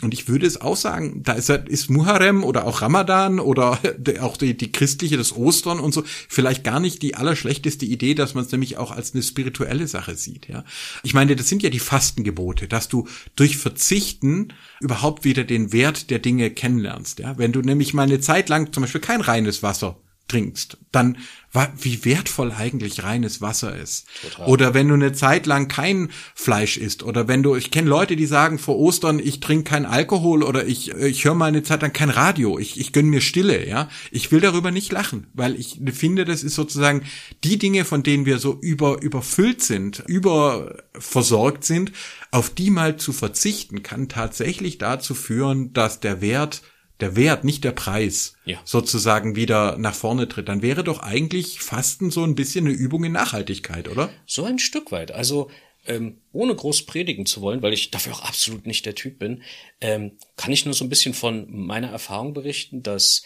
Und 0.00 0.14
ich 0.14 0.28
würde 0.28 0.46
es 0.46 0.60
auch 0.60 0.76
sagen, 0.76 1.24
da 1.24 1.32
ist, 1.32 1.50
ist 1.50 1.90
Muharrem 1.90 2.44
oder 2.44 2.66
auch 2.66 2.82
Ramadan 2.82 3.40
oder 3.40 3.80
auch 4.20 4.36
die, 4.36 4.56
die 4.56 4.70
christliche, 4.70 5.16
das 5.16 5.34
Ostern 5.34 5.80
und 5.80 5.92
so, 5.92 6.04
vielleicht 6.28 6.62
gar 6.62 6.78
nicht 6.78 7.02
die 7.02 7.16
allerschlechteste 7.16 7.84
Idee, 7.84 8.14
dass 8.14 8.34
man 8.34 8.44
es 8.44 8.52
nämlich 8.52 8.76
auch 8.76 8.92
als 8.92 9.12
eine 9.12 9.24
spirituelle 9.24 9.88
Sache 9.88 10.14
sieht, 10.14 10.48
ja. 10.48 10.64
Ich 11.02 11.14
meine, 11.14 11.34
das 11.34 11.48
sind 11.48 11.64
ja 11.64 11.70
die 11.70 11.80
Fastengebote, 11.80 12.68
dass 12.68 12.88
du 12.88 13.08
durch 13.34 13.56
Verzichten 13.56 14.48
überhaupt 14.80 15.24
wieder 15.24 15.42
den 15.42 15.72
Wert 15.72 16.10
der 16.10 16.20
Dinge 16.20 16.50
kennenlernst, 16.50 17.18
ja. 17.18 17.36
Wenn 17.36 17.50
du 17.50 17.60
nämlich 17.60 17.92
mal 17.92 18.04
eine 18.04 18.20
Zeit 18.20 18.48
lang 18.48 18.72
zum 18.72 18.82
Beispiel 18.82 19.00
kein 19.00 19.20
reines 19.20 19.64
Wasser 19.64 20.00
trinkst, 20.28 20.78
dann 20.92 21.18
wie 21.52 22.04
wertvoll 22.04 22.52
eigentlich 22.52 23.02
reines 23.02 23.40
Wasser 23.40 23.74
ist. 23.74 24.06
Total. 24.22 24.48
Oder 24.48 24.74
wenn 24.74 24.88
du 24.88 24.94
eine 24.94 25.12
Zeit 25.12 25.46
lang 25.46 25.68
kein 25.68 26.10
Fleisch 26.34 26.76
isst 26.76 27.02
oder 27.02 27.26
wenn 27.26 27.42
du, 27.42 27.56
ich 27.56 27.70
kenne 27.70 27.88
Leute, 27.88 28.16
die 28.16 28.26
sagen 28.26 28.58
vor 28.58 28.78
Ostern, 28.78 29.18
ich 29.18 29.40
trinke 29.40 29.70
kein 29.70 29.86
Alkohol 29.86 30.42
oder 30.42 30.66
ich, 30.66 30.90
ich 30.92 31.24
höre 31.24 31.34
mal 31.34 31.46
eine 31.46 31.62
Zeit 31.62 31.82
lang 31.82 31.92
kein 31.92 32.10
Radio, 32.10 32.58
ich, 32.58 32.78
ich 32.78 32.92
gönn 32.92 33.08
mir 33.08 33.20
Stille, 33.20 33.66
ja. 33.66 33.88
Ich 34.10 34.30
will 34.30 34.40
darüber 34.40 34.70
nicht 34.70 34.92
lachen, 34.92 35.26
weil 35.32 35.56
ich 35.56 35.80
finde, 35.92 36.24
das 36.24 36.42
ist 36.42 36.54
sozusagen 36.54 37.02
die 37.44 37.58
Dinge, 37.58 37.84
von 37.84 38.02
denen 38.02 38.26
wir 38.26 38.38
so 38.38 38.58
über, 38.60 39.00
überfüllt 39.02 39.62
sind, 39.62 40.04
überversorgt 40.06 41.64
sind, 41.64 41.92
auf 42.30 42.50
die 42.50 42.70
mal 42.70 42.96
zu 42.96 43.12
verzichten, 43.12 43.82
kann 43.82 44.08
tatsächlich 44.08 44.78
dazu 44.78 45.14
führen, 45.14 45.72
dass 45.72 46.00
der 46.00 46.20
Wert 46.20 46.62
der 47.00 47.16
Wert, 47.16 47.44
nicht 47.44 47.64
der 47.64 47.72
Preis, 47.72 48.34
ja. 48.44 48.60
sozusagen 48.64 49.36
wieder 49.36 49.78
nach 49.78 49.94
vorne 49.94 50.28
tritt, 50.28 50.48
dann 50.48 50.62
wäre 50.62 50.82
doch 50.82 51.00
eigentlich 51.00 51.60
Fasten 51.60 52.10
so 52.10 52.24
ein 52.24 52.34
bisschen 52.34 52.66
eine 52.66 52.74
Übung 52.74 53.04
in 53.04 53.12
Nachhaltigkeit, 53.12 53.88
oder? 53.88 54.10
So 54.26 54.44
ein 54.44 54.58
Stück 54.58 54.90
weit. 54.90 55.12
Also 55.12 55.50
ähm, 55.86 56.20
ohne 56.32 56.54
groß 56.54 56.86
predigen 56.86 57.26
zu 57.26 57.40
wollen, 57.40 57.62
weil 57.62 57.72
ich 57.72 57.90
dafür 57.90 58.14
auch 58.14 58.22
absolut 58.22 58.66
nicht 58.66 58.84
der 58.84 58.94
Typ 58.94 59.18
bin, 59.18 59.42
ähm, 59.80 60.12
kann 60.36 60.52
ich 60.52 60.64
nur 60.64 60.74
so 60.74 60.84
ein 60.84 60.90
bisschen 60.90 61.14
von 61.14 61.46
meiner 61.50 61.88
Erfahrung 61.88 62.34
berichten, 62.34 62.82
dass 62.82 63.22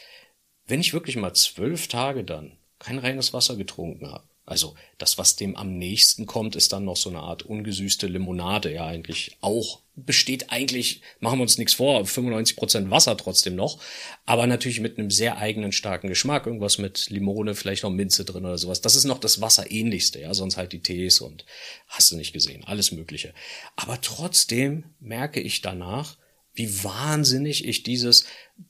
wenn 0.66 0.80
ich 0.80 0.92
wirklich 0.92 1.16
mal 1.16 1.34
zwölf 1.34 1.88
Tage 1.88 2.24
dann 2.24 2.58
kein 2.78 2.98
reines 2.98 3.32
Wasser 3.32 3.56
getrunken 3.56 4.10
habe, 4.10 4.24
also 4.44 4.74
das, 4.98 5.18
was 5.18 5.36
dem 5.36 5.56
am 5.56 5.78
nächsten 5.78 6.26
kommt, 6.26 6.56
ist 6.56 6.72
dann 6.72 6.84
noch 6.84 6.96
so 6.96 7.10
eine 7.10 7.20
Art 7.20 7.44
ungesüßte 7.44 8.06
Limonade, 8.06 8.72
ja 8.72 8.86
eigentlich 8.86 9.36
auch 9.40 9.82
besteht 9.94 10.50
eigentlich, 10.50 11.02
machen 11.20 11.38
wir 11.38 11.42
uns 11.42 11.58
nichts 11.58 11.74
vor, 11.74 12.04
95 12.04 12.56
Prozent 12.56 12.90
Wasser 12.90 13.16
trotzdem 13.16 13.54
noch, 13.54 13.78
aber 14.24 14.46
natürlich 14.46 14.80
mit 14.80 14.98
einem 14.98 15.10
sehr 15.10 15.36
eigenen 15.36 15.70
starken 15.70 16.08
Geschmack, 16.08 16.46
irgendwas 16.46 16.78
mit 16.78 17.10
Limone, 17.10 17.54
vielleicht 17.54 17.82
noch 17.82 17.90
Minze 17.90 18.24
drin 18.24 18.46
oder 18.46 18.56
sowas. 18.56 18.80
Das 18.80 18.96
ist 18.96 19.04
noch 19.04 19.18
das 19.18 19.40
Wasserähnlichste, 19.40 20.20
ja, 20.20 20.32
sonst 20.32 20.56
halt 20.56 20.72
die 20.72 20.80
Tees 20.80 21.20
und 21.20 21.44
hast 21.88 22.10
du 22.10 22.16
nicht 22.16 22.32
gesehen, 22.32 22.64
alles 22.64 22.90
mögliche. 22.92 23.34
Aber 23.76 24.00
trotzdem 24.00 24.84
merke 24.98 25.40
ich 25.40 25.60
danach, 25.60 26.16
wie 26.54 26.84
wahnsinnig 26.84 27.66
ich 27.66 27.82
dieses 27.82 28.26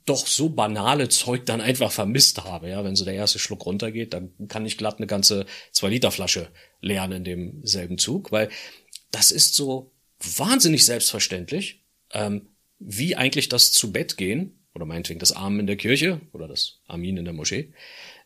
doch 0.07 0.27
so 0.27 0.49
banale 0.49 1.09
Zeug 1.09 1.47
dann 1.47 1.61
einfach 1.61 1.91
vermisst 1.91 2.45
habe. 2.45 2.69
Ja, 2.69 2.85
wenn 2.85 2.97
so 2.97 3.05
der 3.05 3.15
erste 3.15 3.39
Schluck 3.39 3.67
runtergeht, 3.67 4.15
dann 4.15 4.33
kann 4.49 4.65
ich 4.67 4.79
glatt 4.79 4.99
eine 4.99 5.07
ganze 5.07 5.47
zwei 5.73 5.89
Liter 5.89 6.11
Flasche 6.11 6.49
leeren 6.81 7.13
in 7.13 7.25
demselben 7.25 7.99
Zug, 7.99 8.33
weil 8.33 8.49
das 9.11 9.31
ist 9.31 9.55
so 9.55 9.93
wahnsinnig 10.37 10.85
selbstverständlich, 10.85 11.83
ähm, 12.13 12.49
wie 12.79 13.17
eigentlich 13.17 13.49
das 13.49 13.73
zu 13.73 13.93
Bett 13.93 14.17
gehen 14.17 14.59
oder 14.75 14.87
meinetwegen 14.87 15.21
das 15.21 15.33
Amen 15.33 15.61
in 15.61 15.67
der 15.67 15.77
Kirche 15.77 16.21
oder 16.33 16.49
das 16.49 16.81
Amin 16.87 17.17
in 17.17 17.25
der 17.25 17.35
Moschee. 17.35 17.73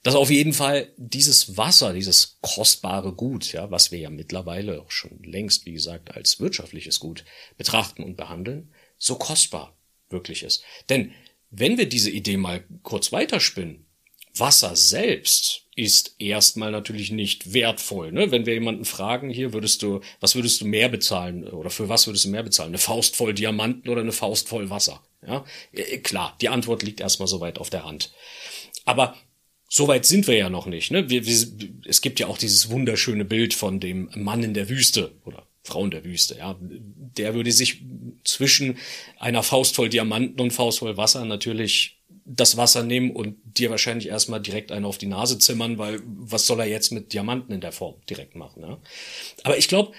dass 0.02 0.14
auf 0.14 0.30
jeden 0.30 0.52
Fall 0.52 0.92
dieses 0.96 1.56
Wasser, 1.56 1.92
dieses 1.92 2.38
kostbare 2.40 3.12
Gut, 3.12 3.52
ja, 3.52 3.72
was 3.72 3.90
wir 3.90 3.98
ja 3.98 4.10
mittlerweile 4.10 4.80
auch 4.80 4.92
schon 4.92 5.20
längst, 5.24 5.66
wie 5.66 5.72
gesagt, 5.72 6.14
als 6.14 6.38
wirtschaftliches 6.38 7.00
Gut 7.00 7.24
betrachten 7.56 8.04
und 8.04 8.16
behandeln, 8.16 8.70
so 8.98 9.16
kostbar 9.16 9.76
wirklich 10.10 10.42
ist. 10.42 10.62
Denn 10.88 11.12
wenn 11.50 11.78
wir 11.78 11.88
diese 11.88 12.10
Idee 12.10 12.36
mal 12.36 12.64
kurz 12.82 13.12
weiterspinnen, 13.12 13.86
Wasser 14.34 14.76
selbst 14.76 15.62
ist 15.76 16.14
erstmal 16.18 16.70
natürlich 16.70 17.10
nicht 17.10 17.52
wertvoll. 17.52 18.12
Ne? 18.12 18.30
Wenn 18.30 18.46
wir 18.46 18.54
jemanden 18.54 18.84
fragen, 18.84 19.30
hier 19.30 19.52
würdest 19.52 19.82
du, 19.82 20.00
was 20.20 20.34
würdest 20.34 20.60
du 20.60 20.66
mehr 20.66 20.88
bezahlen 20.88 21.44
oder 21.44 21.70
für 21.70 21.88
was 21.88 22.06
würdest 22.06 22.24
du 22.24 22.30
mehr 22.30 22.42
bezahlen? 22.42 22.70
Eine 22.70 22.78
Faust 22.78 23.16
voll 23.16 23.34
Diamanten 23.34 23.90
oder 23.90 24.00
eine 24.00 24.12
Faust 24.12 24.48
voll 24.48 24.70
Wasser? 24.70 25.02
Ja, 25.26 25.44
äh, 25.72 25.98
klar, 25.98 26.36
die 26.40 26.48
Antwort 26.48 26.82
liegt 26.82 27.00
erstmal 27.00 27.28
so 27.28 27.40
weit 27.40 27.58
auf 27.58 27.70
der 27.70 27.84
Hand. 27.84 28.12
Aber 28.84 29.16
so 29.68 29.88
weit 29.88 30.06
sind 30.06 30.26
wir 30.26 30.36
ja 30.36 30.48
noch 30.48 30.66
nicht. 30.66 30.90
Ne? 30.90 31.10
Wir, 31.10 31.26
wir, 31.26 31.46
es 31.86 32.00
gibt 32.00 32.20
ja 32.20 32.26
auch 32.28 32.38
dieses 32.38 32.70
wunderschöne 32.70 33.24
Bild 33.24 33.52
von 33.52 33.80
dem 33.80 34.10
Mann 34.14 34.42
in 34.42 34.54
der 34.54 34.68
Wüste 34.68 35.12
oder 35.24 35.46
Frau 35.66 35.84
in 35.84 35.90
der 35.90 36.04
Wüste. 36.04 36.36
Ja, 36.38 36.56
der 36.60 37.34
würde 37.34 37.52
sich 37.52 37.82
zwischen 38.24 38.78
einer 39.18 39.42
Faust 39.42 39.74
voll 39.74 39.88
Diamanten 39.88 40.40
und 40.40 40.52
Faust 40.52 40.78
voll 40.78 40.96
Wasser 40.96 41.24
natürlich 41.24 41.96
das 42.26 42.56
Wasser 42.56 42.82
nehmen 42.82 43.12
und 43.12 43.36
dir 43.44 43.70
wahrscheinlich 43.70 44.08
erstmal 44.08 44.40
direkt 44.40 44.72
einen 44.72 44.84
auf 44.84 44.98
die 44.98 45.06
Nase 45.06 45.38
zimmern, 45.38 45.78
weil 45.78 46.00
was 46.04 46.46
soll 46.46 46.58
er 46.58 46.66
jetzt 46.66 46.90
mit 46.90 47.12
Diamanten 47.12 47.54
in 47.54 47.60
der 47.60 47.72
Form 47.72 47.94
direkt 48.10 48.34
machen? 48.34 48.62
Ja? 48.62 48.78
Aber 49.44 49.56
ich 49.56 49.68
glaube, 49.68 49.92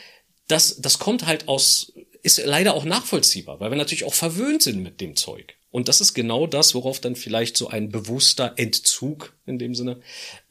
das, 0.48 0.82
das 0.82 1.00
kommt 1.00 1.26
halt 1.26 1.48
aus, 1.48 1.94
ist 2.24 2.44
leider 2.46 2.74
auch 2.74 2.84
nachvollziehbar, 2.84 3.60
weil 3.60 3.72
wir 3.72 3.78
natürlich 3.78 4.04
auch 4.04 4.14
verwöhnt 4.14 4.62
sind 4.62 4.84
mit 4.84 5.00
dem 5.00 5.16
Zeug. 5.16 5.56
Und 5.72 5.88
das 5.88 6.02
ist 6.02 6.14
genau 6.14 6.48
das, 6.48 6.76
worauf 6.76 7.00
dann 7.00 7.16
vielleicht 7.16 7.56
so 7.56 7.70
ein 7.70 7.90
bewusster 7.90 8.54
Entzug 8.58 9.38
in 9.46 9.60
dem 9.60 9.76
Sinne 9.76 10.02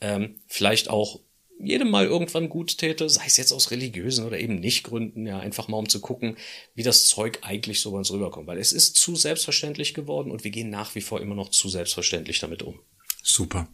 ähm, 0.00 0.36
vielleicht 0.46 0.88
auch 0.88 1.20
jedem 1.58 1.90
mal 1.90 2.04
irgendwann 2.04 2.48
gut 2.48 2.78
täte, 2.78 3.08
sei 3.08 3.24
es 3.26 3.36
jetzt 3.36 3.52
aus 3.52 3.70
religiösen 3.70 4.26
oder 4.26 4.38
eben 4.38 4.60
nicht 4.60 4.84
Gründen, 4.84 5.26
ja, 5.26 5.38
einfach 5.38 5.68
mal 5.68 5.78
um 5.78 5.88
zu 5.88 6.00
gucken, 6.00 6.36
wie 6.74 6.82
das 6.82 7.06
Zeug 7.06 7.38
eigentlich 7.42 7.80
so 7.80 7.92
bei 7.92 7.98
uns 7.98 8.12
rüberkommt. 8.12 8.46
Weil 8.46 8.58
es 8.58 8.72
ist 8.72 8.96
zu 8.96 9.16
selbstverständlich 9.16 9.94
geworden 9.94 10.30
und 10.30 10.44
wir 10.44 10.50
gehen 10.50 10.70
nach 10.70 10.94
wie 10.94 11.00
vor 11.00 11.20
immer 11.20 11.34
noch 11.34 11.50
zu 11.50 11.68
selbstverständlich 11.68 12.40
damit 12.40 12.62
um. 12.62 12.78
Super. 13.22 13.68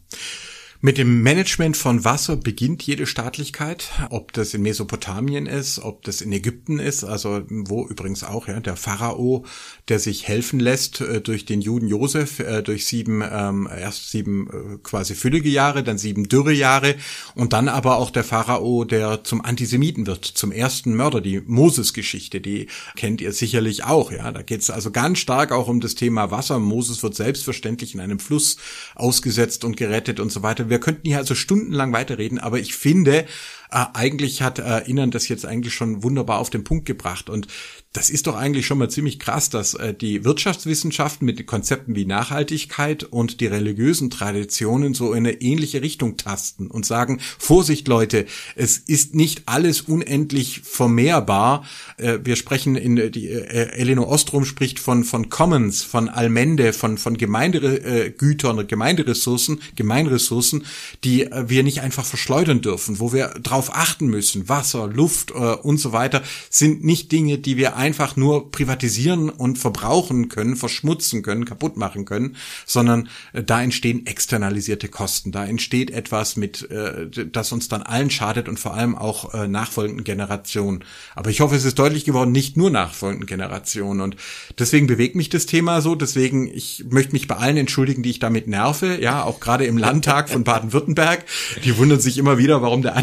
Mit 0.85 0.97
dem 0.97 1.23
Management 1.23 1.77
von 1.77 2.03
Wasser 2.03 2.35
beginnt 2.35 2.83
jede 2.83 3.05
Staatlichkeit, 3.05 3.89
ob 4.09 4.33
das 4.33 4.53
in 4.53 4.63
Mesopotamien 4.63 5.45
ist, 5.45 5.79
ob 5.79 6.03
das 6.03 6.19
in 6.19 6.33
Ägypten 6.33 6.77
ist, 6.77 7.05
also 7.05 7.43
wo 7.49 7.87
übrigens 7.87 8.25
auch 8.25 8.49
ja 8.49 8.59
der 8.59 8.75
Pharao, 8.75 9.45
der 9.87 9.99
sich 9.99 10.27
helfen 10.27 10.59
lässt 10.59 10.99
äh, 10.99 11.21
durch 11.21 11.45
den 11.45 11.61
Juden 11.61 11.87
Josef, 11.87 12.39
äh, 12.39 12.61
durch 12.63 12.85
sieben 12.85 13.23
ähm, 13.25 13.69
erst 13.73 14.11
sieben 14.11 14.49
äh, 14.49 14.77
quasi 14.83 15.15
füllige 15.15 15.47
Jahre, 15.47 15.83
dann 15.83 15.97
sieben 15.97 16.27
dürre 16.27 16.51
Jahre 16.51 16.95
und 17.33 17.53
dann 17.53 17.69
aber 17.69 17.95
auch 17.95 18.09
der 18.09 18.25
Pharao, 18.25 18.83
der 18.83 19.23
zum 19.23 19.39
Antisemiten 19.39 20.05
wird, 20.05 20.25
zum 20.25 20.51
ersten 20.51 20.95
Mörder, 20.95 21.21
die 21.21 21.39
Moses-Geschichte, 21.45 22.41
die 22.41 22.67
kennt 22.97 23.21
ihr 23.21 23.31
sicherlich 23.31 23.85
auch, 23.85 24.11
ja, 24.11 24.33
da 24.33 24.41
geht 24.41 24.59
es 24.59 24.69
also 24.69 24.91
ganz 24.91 25.19
stark 25.19 25.53
auch 25.53 25.69
um 25.69 25.79
das 25.79 25.95
Thema 25.95 26.29
Wasser. 26.29 26.59
Moses 26.59 27.01
wird 27.03 27.15
selbstverständlich 27.15 27.93
in 27.93 28.01
einem 28.01 28.19
Fluss 28.19 28.57
ausgesetzt 28.95 29.63
und 29.63 29.77
gerettet 29.77 30.19
und 30.19 30.29
so 30.29 30.43
weiter 30.43 30.72
wir 30.73 30.79
könnten 30.79 31.07
hier 31.07 31.19
also 31.19 31.35
stundenlang 31.35 31.93
weiterreden, 31.93 32.39
aber 32.39 32.57
ich 32.57 32.73
finde, 32.73 33.25
äh, 33.73 33.85
eigentlich 33.93 34.41
hat 34.41 34.59
äh, 34.59 34.79
Innern 34.81 35.11
das 35.11 35.27
jetzt 35.27 35.45
eigentlich 35.45 35.73
schon 35.73 36.03
wunderbar 36.03 36.39
auf 36.39 36.49
den 36.49 36.63
Punkt 36.63 36.85
gebracht. 36.85 37.29
Und 37.29 37.47
das 37.93 38.09
ist 38.09 38.25
doch 38.25 38.35
eigentlich 38.35 38.65
schon 38.65 38.79
mal 38.79 38.89
ziemlich 38.89 39.19
krass, 39.19 39.51
dass 39.51 39.75
äh, 39.75 39.93
die 39.93 40.25
Wirtschaftswissenschaften 40.25 41.25
mit 41.25 41.45
Konzepten 41.45 41.95
wie 41.95 42.05
Nachhaltigkeit 42.05 43.03
und 43.03 43.39
die 43.39 43.45
religiösen 43.45 44.09
Traditionen 44.09 44.95
so 44.95 45.13
in 45.13 45.27
eine 45.27 45.41
ähnliche 45.41 45.83
Richtung 45.83 46.17
tasten 46.17 46.67
und 46.67 46.87
sagen, 46.87 47.19
Vorsicht 47.37 47.87
Leute, 47.87 48.25
es 48.55 48.79
ist 48.79 49.13
nicht 49.13 49.43
alles 49.45 49.81
unendlich 49.81 50.61
vermehrbar. 50.61 51.65
Äh, 51.97 52.19
wir 52.23 52.35
sprechen 52.35 52.75
in 52.75 52.97
äh, 52.97 53.11
die 53.11 53.29
äh, 53.29 53.69
Elinor 53.73 54.07
Ostrom 54.07 54.43
spricht 54.43 54.79
von 54.79 55.03
von 55.03 55.29
Commons, 55.29 55.83
von 55.83 56.09
Allmende, 56.09 56.73
von 56.73 56.97
von 56.97 57.15
Gemeindegütern, 57.15 58.59
äh, 58.59 58.65
Gemeinderessourcen, 58.65 59.61
Gemeinressourcen, 59.75 60.65
die 61.03 61.25
äh, 61.25 61.47
wir 61.47 61.61
nicht 61.61 61.81
einfach 61.81 62.05
verschleudern 62.05 62.61
dürfen, 62.61 62.99
wo 62.99 63.13
wir 63.13 63.27
drauf 63.41 63.62
achten 63.71 64.07
müssen. 64.07 64.49
Wasser, 64.49 64.87
Luft 64.87 65.31
äh, 65.31 65.33
und 65.33 65.77
so 65.77 65.91
weiter 65.91 66.21
sind 66.49 66.83
nicht 66.83 67.11
Dinge, 67.11 67.37
die 67.37 67.57
wir 67.57 67.75
einfach 67.75 68.15
nur 68.15 68.51
privatisieren 68.51 69.29
und 69.29 69.57
verbrauchen 69.57 70.29
können, 70.29 70.55
verschmutzen 70.55 71.21
können, 71.23 71.45
kaputt 71.45 71.77
machen 71.77 72.05
können, 72.05 72.35
sondern 72.65 73.09
äh, 73.33 73.43
da 73.43 73.61
entstehen 73.61 74.05
externalisierte 74.05 74.87
Kosten. 74.87 75.31
Da 75.31 75.45
entsteht 75.45 75.91
etwas 75.91 76.35
mit, 76.35 76.69
äh, 76.69 77.07
das 77.09 77.51
uns 77.51 77.67
dann 77.67 77.83
allen 77.83 78.09
schadet 78.09 78.47
und 78.47 78.59
vor 78.59 78.73
allem 78.73 78.95
auch 78.95 79.33
äh, 79.33 79.47
nachfolgenden 79.47 80.03
Generationen. 80.03 80.83
Aber 81.15 81.29
ich 81.29 81.41
hoffe, 81.41 81.55
es 81.55 81.65
ist 81.65 81.79
deutlich 81.79 82.05
geworden, 82.05 82.31
nicht 82.31 82.57
nur 82.57 82.69
nachfolgenden 82.69 83.27
Generationen. 83.27 84.01
Und 84.01 84.15
deswegen 84.57 84.87
bewegt 84.87 85.15
mich 85.15 85.29
das 85.29 85.45
Thema 85.45 85.81
so. 85.81 85.95
Deswegen, 85.95 86.47
ich 86.47 86.85
möchte 86.89 87.13
mich 87.13 87.27
bei 87.27 87.35
allen 87.35 87.57
entschuldigen, 87.57 88.03
die 88.03 88.09
ich 88.09 88.19
damit 88.19 88.47
nerve. 88.47 89.01
Ja, 89.01 89.23
auch 89.23 89.39
gerade 89.39 89.65
im 89.65 89.77
Landtag 89.77 90.29
von 90.29 90.43
Baden-Württemberg. 90.53 91.25
Die 91.63 91.77
wundern 91.77 91.99
sich 91.99 92.17
immer 92.17 92.37
wieder, 92.37 92.61
warum 92.61 92.81
der 92.81 92.95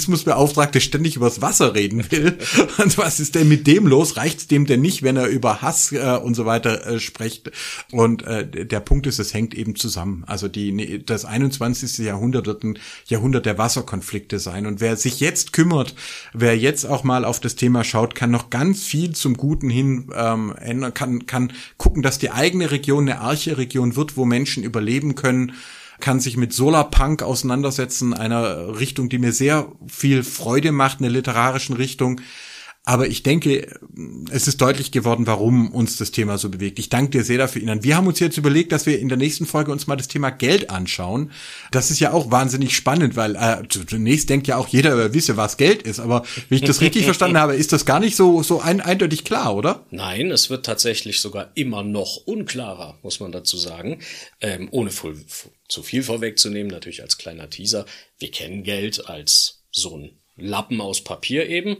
Antisemitismusbeauftragte 0.00 0.80
ständig 0.80 1.16
übers 1.16 1.42
Wasser 1.42 1.74
reden 1.74 2.10
will. 2.10 2.38
Und 2.78 2.96
was 2.98 3.20
ist 3.20 3.34
denn 3.34 3.48
mit 3.48 3.66
dem 3.66 3.86
los? 3.86 4.16
reicht's 4.16 4.46
dem 4.46 4.66
denn 4.66 4.80
nicht, 4.80 5.02
wenn 5.02 5.16
er 5.16 5.26
über 5.26 5.62
Hass 5.62 5.92
äh, 5.92 6.18
und 6.22 6.34
so 6.34 6.46
weiter 6.46 6.86
äh, 6.86 7.00
spricht. 7.00 7.50
Und 7.92 8.22
äh, 8.22 8.66
der 8.66 8.80
Punkt 8.80 9.06
ist, 9.06 9.18
es 9.18 9.34
hängt 9.34 9.54
eben 9.54 9.76
zusammen. 9.76 10.24
Also 10.26 10.48
die 10.48 11.04
das 11.04 11.24
21. 11.24 11.98
Jahrhundert 11.98 12.46
wird 12.46 12.64
ein 12.64 12.78
Jahrhundert 13.06 13.46
der 13.46 13.58
Wasserkonflikte 13.58 14.38
sein. 14.38 14.66
Und 14.66 14.80
wer 14.80 14.96
sich 14.96 15.20
jetzt 15.20 15.52
kümmert, 15.52 15.94
wer 16.32 16.56
jetzt 16.56 16.86
auch 16.86 17.04
mal 17.04 17.24
auf 17.24 17.40
das 17.40 17.56
Thema 17.56 17.84
schaut, 17.84 18.14
kann 18.14 18.30
noch 18.30 18.50
ganz 18.50 18.84
viel 18.84 19.14
zum 19.14 19.36
Guten 19.36 19.70
hin 19.70 20.10
ähm, 20.14 20.54
ändern, 20.58 20.94
kann 20.94 21.26
kann 21.26 21.52
gucken, 21.76 22.02
dass 22.02 22.18
die 22.18 22.30
eigene 22.30 22.70
Region 22.70 23.08
eine 23.08 23.20
Arche-Region 23.20 23.96
wird, 23.96 24.16
wo 24.16 24.24
Menschen 24.24 24.64
überleben 24.64 25.14
können 25.14 25.52
kann 26.00 26.20
sich 26.20 26.36
mit 26.36 26.52
Solarpunk 26.52 27.22
auseinandersetzen, 27.22 28.14
einer 28.14 28.78
Richtung, 28.80 29.08
die 29.08 29.18
mir 29.18 29.32
sehr 29.32 29.72
viel 29.86 30.24
Freude 30.24 30.72
macht, 30.72 30.98
eine 30.98 31.08
literarischen 31.08 31.76
Richtung. 31.76 32.20
Aber 32.84 33.08
ich 33.08 33.22
denke, 33.22 33.68
es 34.30 34.48
ist 34.48 34.60
deutlich 34.62 34.90
geworden, 34.90 35.26
warum 35.26 35.70
uns 35.70 35.98
das 35.98 36.12
Thema 36.12 36.38
so 36.38 36.48
bewegt. 36.48 36.78
Ich 36.78 36.88
danke 36.88 37.10
dir 37.10 37.24
sehr 37.24 37.36
dafür, 37.36 37.60
Ihnen. 37.60 37.84
Wir 37.84 37.94
haben 37.94 38.06
uns 38.06 38.20
jetzt 38.20 38.38
überlegt, 38.38 38.72
dass 38.72 38.86
wir 38.86 38.98
in 38.98 39.10
der 39.10 39.18
nächsten 39.18 39.44
Folge 39.44 39.70
uns 39.70 39.86
mal 39.86 39.96
das 39.96 40.08
Thema 40.08 40.30
Geld 40.30 40.70
anschauen. 40.70 41.30
Das 41.72 41.90
ist 41.90 42.00
ja 42.00 42.12
auch 42.12 42.30
wahnsinnig 42.30 42.74
spannend, 42.74 43.16
weil 43.16 43.36
äh, 43.36 43.68
zunächst 43.68 44.30
denkt 44.30 44.46
ja 44.46 44.56
auch 44.56 44.66
jeder, 44.66 44.98
er 44.98 45.12
wisse, 45.12 45.36
was 45.36 45.58
Geld 45.58 45.82
ist. 45.82 46.00
Aber 46.00 46.24
wie 46.48 46.54
ich 46.56 46.62
das 46.62 46.80
richtig 46.80 47.04
verstanden 47.04 47.36
habe, 47.36 47.54
ist 47.54 47.74
das 47.74 47.84
gar 47.84 48.00
nicht 48.00 48.16
so, 48.16 48.42
so 48.42 48.60
ein, 48.60 48.80
eindeutig 48.80 49.24
klar, 49.24 49.54
oder? 49.54 49.84
Nein, 49.90 50.30
es 50.30 50.48
wird 50.48 50.64
tatsächlich 50.64 51.20
sogar 51.20 51.50
immer 51.54 51.82
noch 51.82 52.16
unklarer, 52.24 52.98
muss 53.02 53.20
man 53.20 53.30
dazu 53.30 53.58
sagen. 53.58 53.98
Ähm, 54.40 54.68
ohne 54.70 54.90
voll, 54.90 55.16
zu 55.70 55.82
viel 55.82 56.02
vorwegzunehmen, 56.02 56.70
natürlich 56.70 57.02
als 57.02 57.18
kleiner 57.18 57.48
Teaser. 57.48 57.86
Wir 58.18 58.30
kennen 58.30 58.64
Geld 58.64 59.08
als 59.08 59.62
so 59.70 59.96
ein 59.96 60.18
Lappen 60.36 60.80
aus 60.80 61.02
Papier 61.02 61.48
eben, 61.48 61.78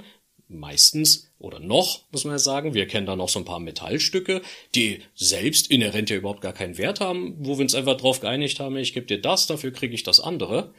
meistens 0.48 1.30
oder 1.38 1.60
noch, 1.60 2.04
muss 2.10 2.24
man 2.24 2.34
ja 2.34 2.38
sagen, 2.38 2.74
wir 2.74 2.86
kennen 2.86 3.06
da 3.06 3.16
noch 3.16 3.28
so 3.28 3.38
ein 3.38 3.44
paar 3.44 3.60
Metallstücke, 3.60 4.42
die 4.74 5.02
selbst 5.14 5.70
inhärent 5.70 6.10
ja 6.10 6.16
überhaupt 6.16 6.40
gar 6.40 6.52
keinen 6.52 6.76
Wert 6.76 7.00
haben, 7.00 7.36
wo 7.38 7.56
wir 7.56 7.62
uns 7.62 7.74
einfach 7.74 7.96
drauf 7.96 8.20
geeinigt 8.20 8.60
haben, 8.60 8.76
ich 8.76 8.92
gebe 8.92 9.06
dir 9.06 9.20
das, 9.20 9.46
dafür 9.46 9.72
kriege 9.72 9.94
ich 9.94 10.02
das 10.02 10.20
andere. 10.20 10.74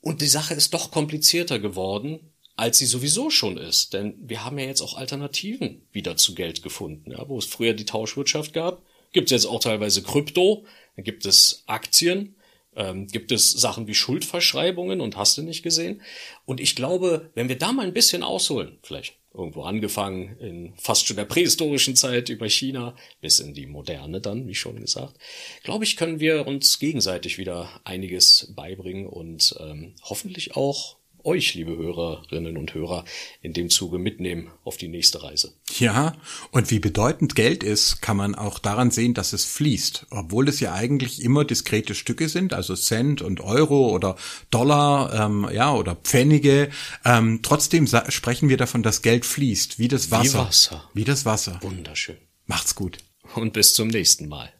Und 0.00 0.20
die 0.20 0.26
Sache 0.26 0.54
ist 0.54 0.74
doch 0.74 0.90
komplizierter 0.90 1.58
geworden, 1.58 2.32
als 2.56 2.78
sie 2.78 2.86
sowieso 2.86 3.30
schon 3.30 3.56
ist. 3.56 3.92
Denn 3.92 4.14
wir 4.20 4.44
haben 4.44 4.58
ja 4.58 4.66
jetzt 4.66 4.80
auch 4.80 4.96
Alternativen 4.96 5.82
wieder 5.92 6.16
zu 6.16 6.34
Geld 6.34 6.62
gefunden. 6.62 7.10
Ja, 7.10 7.28
wo 7.28 7.38
es 7.38 7.44
früher 7.46 7.74
die 7.74 7.84
Tauschwirtschaft 7.84 8.52
gab, 8.52 8.82
gibt 9.12 9.26
es 9.26 9.32
jetzt 9.32 9.46
auch 9.46 9.60
teilweise 9.60 10.02
Krypto, 10.02 10.64
dann 10.94 11.04
gibt 11.04 11.26
es 11.26 11.64
Aktien, 11.66 12.35
ähm, 12.76 13.06
gibt 13.08 13.32
es 13.32 13.50
Sachen 13.50 13.86
wie 13.86 13.94
Schuldverschreibungen 13.94 15.00
und 15.00 15.16
hast 15.16 15.36
du 15.38 15.42
nicht 15.42 15.62
gesehen. 15.62 16.02
Und 16.44 16.60
ich 16.60 16.76
glaube, 16.76 17.30
wenn 17.34 17.48
wir 17.48 17.58
da 17.58 17.72
mal 17.72 17.86
ein 17.86 17.94
bisschen 17.94 18.22
ausholen, 18.22 18.78
vielleicht 18.82 19.14
irgendwo 19.36 19.62
angefangen 19.62 20.38
in 20.38 20.72
fast 20.78 21.06
schon 21.06 21.16
der 21.16 21.26
prähistorischen 21.26 21.94
Zeit 21.94 22.28
über 22.28 22.48
China 22.48 22.96
bis 23.20 23.38
in 23.38 23.52
die 23.52 23.66
moderne 23.66 24.20
dann, 24.20 24.48
wie 24.48 24.54
schon 24.54 24.80
gesagt, 24.80 25.16
glaube 25.62 25.84
ich, 25.84 25.96
können 25.96 26.20
wir 26.20 26.46
uns 26.46 26.78
gegenseitig 26.78 27.36
wieder 27.36 27.80
einiges 27.84 28.52
beibringen 28.56 29.06
und 29.06 29.54
ähm, 29.60 29.94
hoffentlich 30.02 30.56
auch 30.56 30.95
euch, 31.26 31.54
liebe 31.54 31.76
Hörerinnen 31.76 32.56
und 32.56 32.72
Hörer, 32.74 33.04
in 33.42 33.52
dem 33.52 33.68
Zuge 33.70 33.98
mitnehmen 33.98 34.50
auf 34.64 34.76
die 34.76 34.88
nächste 34.88 35.22
Reise. 35.22 35.52
Ja, 35.78 36.14
und 36.52 36.70
wie 36.70 36.78
bedeutend 36.78 37.34
Geld 37.34 37.62
ist, 37.62 38.00
kann 38.00 38.16
man 38.16 38.34
auch 38.34 38.58
daran 38.58 38.90
sehen, 38.90 39.14
dass 39.14 39.32
es 39.32 39.44
fließt. 39.44 40.06
Obwohl 40.10 40.48
es 40.48 40.60
ja 40.60 40.72
eigentlich 40.72 41.22
immer 41.22 41.44
diskrete 41.44 41.94
Stücke 41.94 42.28
sind, 42.28 42.54
also 42.54 42.74
Cent 42.74 43.22
und 43.22 43.40
Euro 43.40 43.90
oder 43.90 44.16
Dollar, 44.50 45.12
ähm, 45.14 45.48
ja, 45.52 45.74
oder 45.74 45.96
Pfennige. 45.96 46.70
Ähm, 47.04 47.40
trotzdem 47.42 47.86
sprechen 48.08 48.48
wir 48.48 48.56
davon, 48.56 48.82
dass 48.82 49.02
Geld 49.02 49.26
fließt, 49.26 49.78
wie 49.78 49.88
das 49.88 50.10
Wasser. 50.10 50.44
Wie 50.44 50.46
Wasser. 50.46 50.90
Wie 50.94 51.04
das 51.04 51.24
Wasser. 51.24 51.58
Wunderschön. 51.62 52.16
Macht's 52.46 52.74
gut. 52.74 52.98
Und 53.34 53.52
bis 53.52 53.74
zum 53.74 53.88
nächsten 53.88 54.28
Mal. 54.28 54.52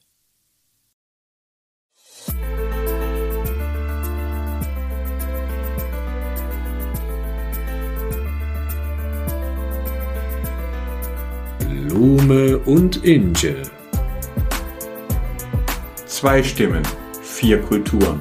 Blume 11.88 12.58
und 12.58 13.04
Inge. 13.04 13.62
Zwei 16.06 16.42
Stimmen, 16.42 16.82
vier 17.22 17.60
Kulturen. 17.60 18.20